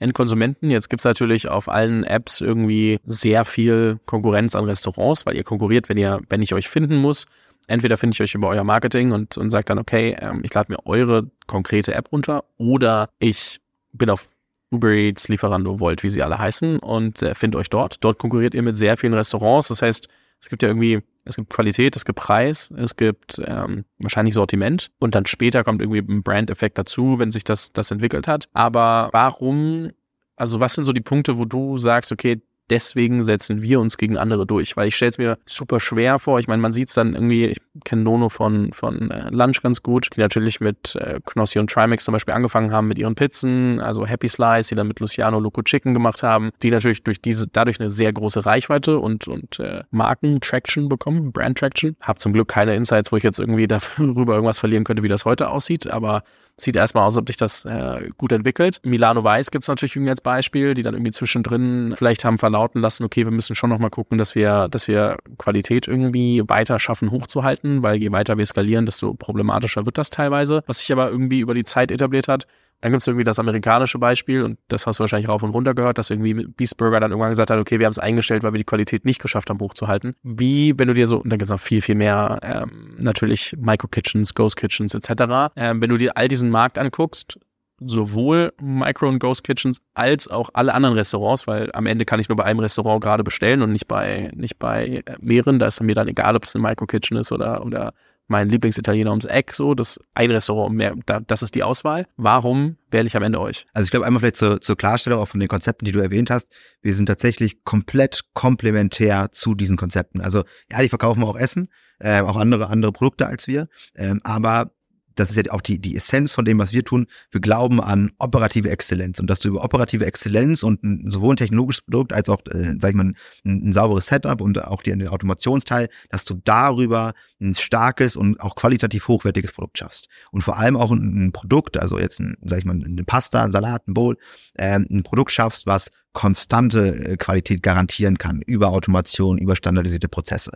Endkonsumenten. 0.00 0.70
Jetzt 0.70 0.90
gibt's 0.90 1.04
natürlich 1.04 1.48
auf 1.48 1.68
allen 1.68 2.04
Apps 2.04 2.40
irgendwie 2.40 2.98
sehr 3.04 3.44
viel 3.44 4.00
Konkurrenz 4.06 4.54
an 4.54 4.64
Restaurants, 4.64 5.26
weil 5.26 5.36
ihr 5.36 5.44
konkurriert, 5.44 5.88
wenn 5.88 5.96
ihr, 5.96 6.20
wenn 6.28 6.42
ich 6.42 6.54
euch 6.54 6.68
finden 6.68 6.96
muss. 6.96 7.26
Entweder 7.68 7.96
finde 7.96 8.14
ich 8.14 8.22
euch 8.22 8.34
über 8.34 8.48
euer 8.48 8.64
Marketing 8.64 9.12
und, 9.12 9.38
und 9.38 9.50
sage 9.50 9.66
dann, 9.66 9.78
okay, 9.78 10.16
ähm, 10.18 10.40
ich 10.42 10.52
lade 10.52 10.72
mir 10.72 10.78
eure 10.86 11.30
konkrete 11.46 11.94
App 11.94 12.10
runter 12.10 12.44
oder 12.56 13.10
ich 13.20 13.60
bin 13.92 14.10
auf 14.10 14.28
Uber 14.72 14.90
Eats, 14.90 15.28
Lieferando, 15.28 15.80
Volt, 15.80 16.02
wie 16.02 16.08
sie 16.08 16.22
alle 16.22 16.38
heißen 16.38 16.78
und 16.78 17.22
äh, 17.22 17.34
finde 17.34 17.58
euch 17.58 17.68
dort. 17.68 18.02
Dort 18.02 18.18
konkurriert 18.18 18.54
ihr 18.54 18.62
mit 18.62 18.76
sehr 18.76 18.96
vielen 18.96 19.14
Restaurants. 19.14 19.68
Das 19.68 19.82
heißt, 19.82 20.08
es 20.40 20.48
gibt 20.48 20.62
ja 20.62 20.68
irgendwie, 20.68 21.02
es 21.24 21.36
gibt 21.36 21.50
Qualität, 21.50 21.96
es 21.96 22.04
gibt 22.04 22.18
Preis, 22.18 22.72
es 22.76 22.96
gibt 22.96 23.40
ähm, 23.44 23.84
wahrscheinlich 23.98 24.34
Sortiment 24.34 24.90
und 24.98 25.14
dann 25.14 25.26
später 25.26 25.64
kommt 25.64 25.80
irgendwie 25.80 26.00
ein 26.00 26.22
Brand-Effekt 26.22 26.78
dazu, 26.78 27.18
wenn 27.18 27.30
sich 27.30 27.44
das, 27.44 27.72
das 27.72 27.90
entwickelt 27.90 28.26
hat. 28.26 28.48
Aber 28.52 29.10
warum, 29.12 29.90
also 30.36 30.60
was 30.60 30.74
sind 30.74 30.84
so 30.84 30.92
die 30.92 31.00
Punkte, 31.00 31.38
wo 31.38 31.44
du 31.44 31.78
sagst, 31.78 32.12
okay, 32.12 32.40
deswegen 32.70 33.22
setzen 33.22 33.62
wir 33.62 33.80
uns 33.80 33.98
gegen 33.98 34.16
andere 34.16 34.46
durch, 34.46 34.76
weil 34.76 34.88
ich 34.88 34.96
stelle 34.96 35.10
es 35.10 35.18
mir 35.18 35.38
super 35.46 35.80
schwer 35.80 36.18
vor. 36.18 36.38
Ich 36.38 36.48
meine, 36.48 36.62
man 36.62 36.72
sieht 36.72 36.88
es 36.88 36.94
dann 36.94 37.14
irgendwie, 37.14 37.46
ich 37.46 37.58
kenne 37.84 38.02
Nono 38.02 38.28
von, 38.28 38.72
von 38.72 39.10
äh, 39.10 39.28
Lunch 39.30 39.62
ganz 39.62 39.82
gut, 39.82 40.08
die 40.14 40.20
natürlich 40.20 40.60
mit 40.60 40.94
äh, 40.94 41.20
Knossi 41.26 41.58
und 41.58 41.70
Trimax 41.70 42.04
zum 42.04 42.12
Beispiel 42.12 42.34
angefangen 42.34 42.72
haben 42.72 42.88
mit 42.88 42.98
ihren 42.98 43.14
Pizzen, 43.14 43.80
also 43.80 44.06
Happy 44.06 44.28
Slice, 44.28 44.68
die 44.68 44.74
dann 44.76 44.88
mit 44.88 45.00
Luciano 45.00 45.40
Loco 45.40 45.62
Chicken 45.62 45.92
gemacht 45.92 46.22
haben, 46.22 46.50
die 46.62 46.70
natürlich 46.70 47.02
durch 47.02 47.20
diese, 47.20 47.48
dadurch 47.48 47.80
eine 47.80 47.90
sehr 47.90 48.12
große 48.12 48.46
Reichweite 48.46 48.98
und, 48.98 49.26
und 49.26 49.58
äh, 49.58 49.82
Marken-Traction 49.90 50.88
bekommen, 50.88 51.32
Brand-Traction. 51.32 51.96
Hab 52.00 52.20
zum 52.20 52.32
Glück 52.32 52.48
keine 52.48 52.74
Insights, 52.76 53.10
wo 53.10 53.16
ich 53.16 53.24
jetzt 53.24 53.40
irgendwie 53.40 53.66
darüber 53.68 54.34
irgendwas 54.34 54.58
verlieren 54.58 54.84
könnte, 54.84 55.02
wie 55.02 55.08
das 55.08 55.24
heute 55.24 55.50
aussieht, 55.50 55.90
aber 55.90 56.22
sieht 56.62 56.76
erstmal 56.76 57.06
aus, 57.06 57.16
ob 57.16 57.28
sich 57.28 57.36
das 57.36 57.64
äh, 57.64 58.08
gut 58.16 58.32
entwickelt. 58.32 58.80
Milano 58.84 59.22
Weiß 59.22 59.50
gibt 59.50 59.64
es 59.64 59.68
natürlich 59.68 59.96
irgendwie 59.96 60.10
als 60.10 60.20
Beispiel, 60.20 60.74
die 60.74 60.82
dann 60.82 60.94
irgendwie 60.94 61.12
zwischendrin 61.12 61.94
vielleicht 61.96 62.24
haben 62.24 62.38
verlauten 62.38 62.80
lassen, 62.80 63.04
okay, 63.04 63.24
wir 63.24 63.32
müssen 63.32 63.54
schon 63.54 63.70
nochmal 63.70 63.90
gucken, 63.90 64.18
dass 64.18 64.34
wir, 64.34 64.68
dass 64.68 64.88
wir 64.88 65.18
Qualität 65.38 65.88
irgendwie 65.88 66.42
weiter 66.46 66.78
schaffen 66.78 67.10
hochzuhalten, 67.10 67.82
weil 67.82 67.96
je 67.96 68.12
weiter 68.12 68.38
wir 68.38 68.46
skalieren, 68.46 68.86
desto 68.86 69.14
problematischer 69.14 69.86
wird 69.86 69.98
das 69.98 70.10
teilweise. 70.10 70.62
Was 70.66 70.80
sich 70.80 70.92
aber 70.92 71.10
irgendwie 71.10 71.40
über 71.40 71.54
die 71.54 71.64
Zeit 71.64 71.90
etabliert 71.90 72.28
hat, 72.28 72.46
dann 72.80 72.92
gibt 72.92 73.02
es 73.02 73.06
irgendwie 73.06 73.24
das 73.24 73.38
amerikanische 73.38 73.98
Beispiel 73.98 74.42
und 74.42 74.58
das 74.68 74.86
hast 74.86 74.98
du 74.98 75.02
wahrscheinlich 75.02 75.28
rauf 75.28 75.42
und 75.42 75.50
runter 75.50 75.74
gehört, 75.74 75.98
dass 75.98 76.10
irgendwie 76.10 76.34
Beast 76.34 76.76
Burger 76.76 77.00
dann 77.00 77.10
irgendwann 77.10 77.30
gesagt 77.30 77.50
hat, 77.50 77.58
okay, 77.58 77.78
wir 77.78 77.86
haben 77.86 77.92
es 77.92 77.98
eingestellt, 77.98 78.42
weil 78.42 78.52
wir 78.52 78.58
die 78.58 78.64
Qualität 78.64 79.04
nicht 79.04 79.20
geschafft 79.20 79.50
haben 79.50 79.60
hochzuhalten. 79.60 80.14
Wie, 80.22 80.78
wenn 80.78 80.88
du 80.88 80.94
dir 80.94 81.06
so, 81.06 81.18
und 81.18 81.30
dann 81.30 81.38
gibt 81.38 81.46
es 81.46 81.50
noch 81.50 81.60
viel, 81.60 81.82
viel 81.82 81.94
mehr, 81.94 82.40
ähm, 82.42 82.96
natürlich 82.98 83.54
Micro 83.58 83.88
Kitchens, 83.88 84.34
Ghost 84.34 84.56
Kitchens 84.56 84.94
etc., 84.94 85.52
ähm, 85.56 85.82
wenn 85.82 85.90
du 85.90 85.96
dir 85.96 86.16
all 86.16 86.28
diesen 86.28 86.50
Markt 86.50 86.78
anguckst, 86.78 87.38
sowohl 87.80 88.52
Micro 88.60 89.08
und 89.08 89.18
Ghost 89.18 89.44
Kitchens 89.44 89.80
als 89.94 90.28
auch 90.28 90.50
alle 90.52 90.74
anderen 90.74 90.94
Restaurants, 90.96 91.46
weil 91.46 91.70
am 91.72 91.86
Ende 91.86 92.04
kann 92.04 92.20
ich 92.20 92.28
nur 92.28 92.36
bei 92.36 92.44
einem 92.44 92.60
Restaurant 92.60 93.02
gerade 93.02 93.24
bestellen 93.24 93.62
und 93.62 93.72
nicht 93.72 93.88
bei 93.88 94.30
nicht 94.34 94.58
bei 94.58 95.02
äh, 95.06 95.16
mehreren. 95.20 95.58
Da 95.58 95.66
ist 95.66 95.80
mir 95.80 95.94
dann 95.94 96.08
egal, 96.08 96.36
ob 96.36 96.44
es 96.44 96.54
ein 96.54 96.62
Micro 96.62 96.86
Kitchen 96.86 97.16
ist 97.16 97.32
oder 97.32 97.64
oder 97.64 97.94
mein 98.30 98.48
Lieblingsitaliener 98.48 99.10
ums 99.10 99.24
Eck, 99.24 99.54
so, 99.54 99.74
das 99.74 100.00
ein 100.14 100.30
Restaurant 100.30 100.74
mehr, 100.74 100.94
da, 101.04 101.20
das 101.20 101.42
ist 101.42 101.54
die 101.54 101.64
Auswahl. 101.64 102.06
Warum 102.16 102.76
wähle 102.90 103.06
ich 103.06 103.16
am 103.16 103.22
Ende 103.22 103.40
euch? 103.40 103.66
Also 103.72 103.84
ich 103.84 103.90
glaube 103.90 104.06
einmal 104.06 104.20
vielleicht 104.20 104.36
zur, 104.36 104.60
zur 104.60 104.76
Klarstellung 104.76 105.20
auch 105.20 105.28
von 105.28 105.40
den 105.40 105.48
Konzepten, 105.48 105.84
die 105.84 105.92
du 105.92 105.98
erwähnt 105.98 106.30
hast. 106.30 106.48
Wir 106.80 106.94
sind 106.94 107.06
tatsächlich 107.06 107.64
komplett 107.64 108.22
komplementär 108.32 109.30
zu 109.32 109.54
diesen 109.54 109.76
Konzepten. 109.76 110.20
Also 110.20 110.44
ja, 110.70 110.80
die 110.80 110.88
verkaufen 110.88 111.24
auch 111.24 111.36
Essen, 111.36 111.70
äh, 111.98 112.20
auch 112.20 112.36
andere 112.36 112.68
andere 112.68 112.92
Produkte 112.92 113.26
als 113.26 113.48
wir, 113.48 113.68
ähm, 113.96 114.20
aber 114.22 114.70
das 115.20 115.30
ist 115.30 115.36
ja 115.36 115.52
auch 115.52 115.60
die, 115.60 115.78
die 115.78 115.94
Essenz 115.96 116.32
von 116.32 116.44
dem, 116.44 116.58
was 116.58 116.72
wir 116.72 116.84
tun. 116.84 117.06
Wir 117.30 117.40
glauben 117.40 117.80
an 117.80 118.10
operative 118.18 118.70
Exzellenz 118.70 119.20
und 119.20 119.28
dass 119.28 119.40
du 119.40 119.48
über 119.48 119.62
operative 119.62 120.06
Exzellenz 120.06 120.62
und 120.62 120.80
sowohl 121.10 121.34
ein 121.34 121.36
technologisches 121.36 121.82
Produkt 121.82 122.12
als 122.12 122.28
auch, 122.28 122.40
äh, 122.46 122.74
sag 122.78 122.90
ich 122.90 122.96
mal, 122.96 123.04
ein, 123.04 123.16
ein 123.44 123.72
sauberes 123.72 124.06
Setup 124.06 124.40
und 124.40 124.64
auch 124.64 124.82
die, 124.82 124.90
den 124.90 125.08
Automationsteil, 125.08 125.88
dass 126.08 126.24
du 126.24 126.40
darüber 126.44 127.12
ein 127.40 127.54
starkes 127.54 128.16
und 128.16 128.40
auch 128.40 128.56
qualitativ 128.56 129.08
hochwertiges 129.08 129.52
Produkt 129.52 129.78
schaffst. 129.78 130.08
Und 130.30 130.42
vor 130.42 130.56
allem 130.56 130.76
auch 130.76 130.90
ein, 130.90 131.26
ein 131.26 131.32
Produkt, 131.32 131.76
also 131.76 131.98
jetzt 131.98 132.18
ein, 132.20 132.36
sag 132.42 132.60
ich 132.60 132.64
mal, 132.64 132.80
eine 132.82 133.04
Pasta, 133.04 133.44
ein 133.44 133.52
Salat, 133.52 133.86
ein 133.88 133.94
Bowl, 133.94 134.16
äh, 134.54 134.78
ein 134.78 135.02
Produkt 135.02 135.32
schaffst, 135.32 135.66
was 135.66 135.90
konstante 136.12 137.12
äh, 137.12 137.16
Qualität 137.16 137.62
garantieren 137.62 138.18
kann 138.18 138.42
über 138.42 138.68
Automation, 138.68 139.38
über 139.38 139.56
standardisierte 139.56 140.08
Prozesse. 140.08 140.52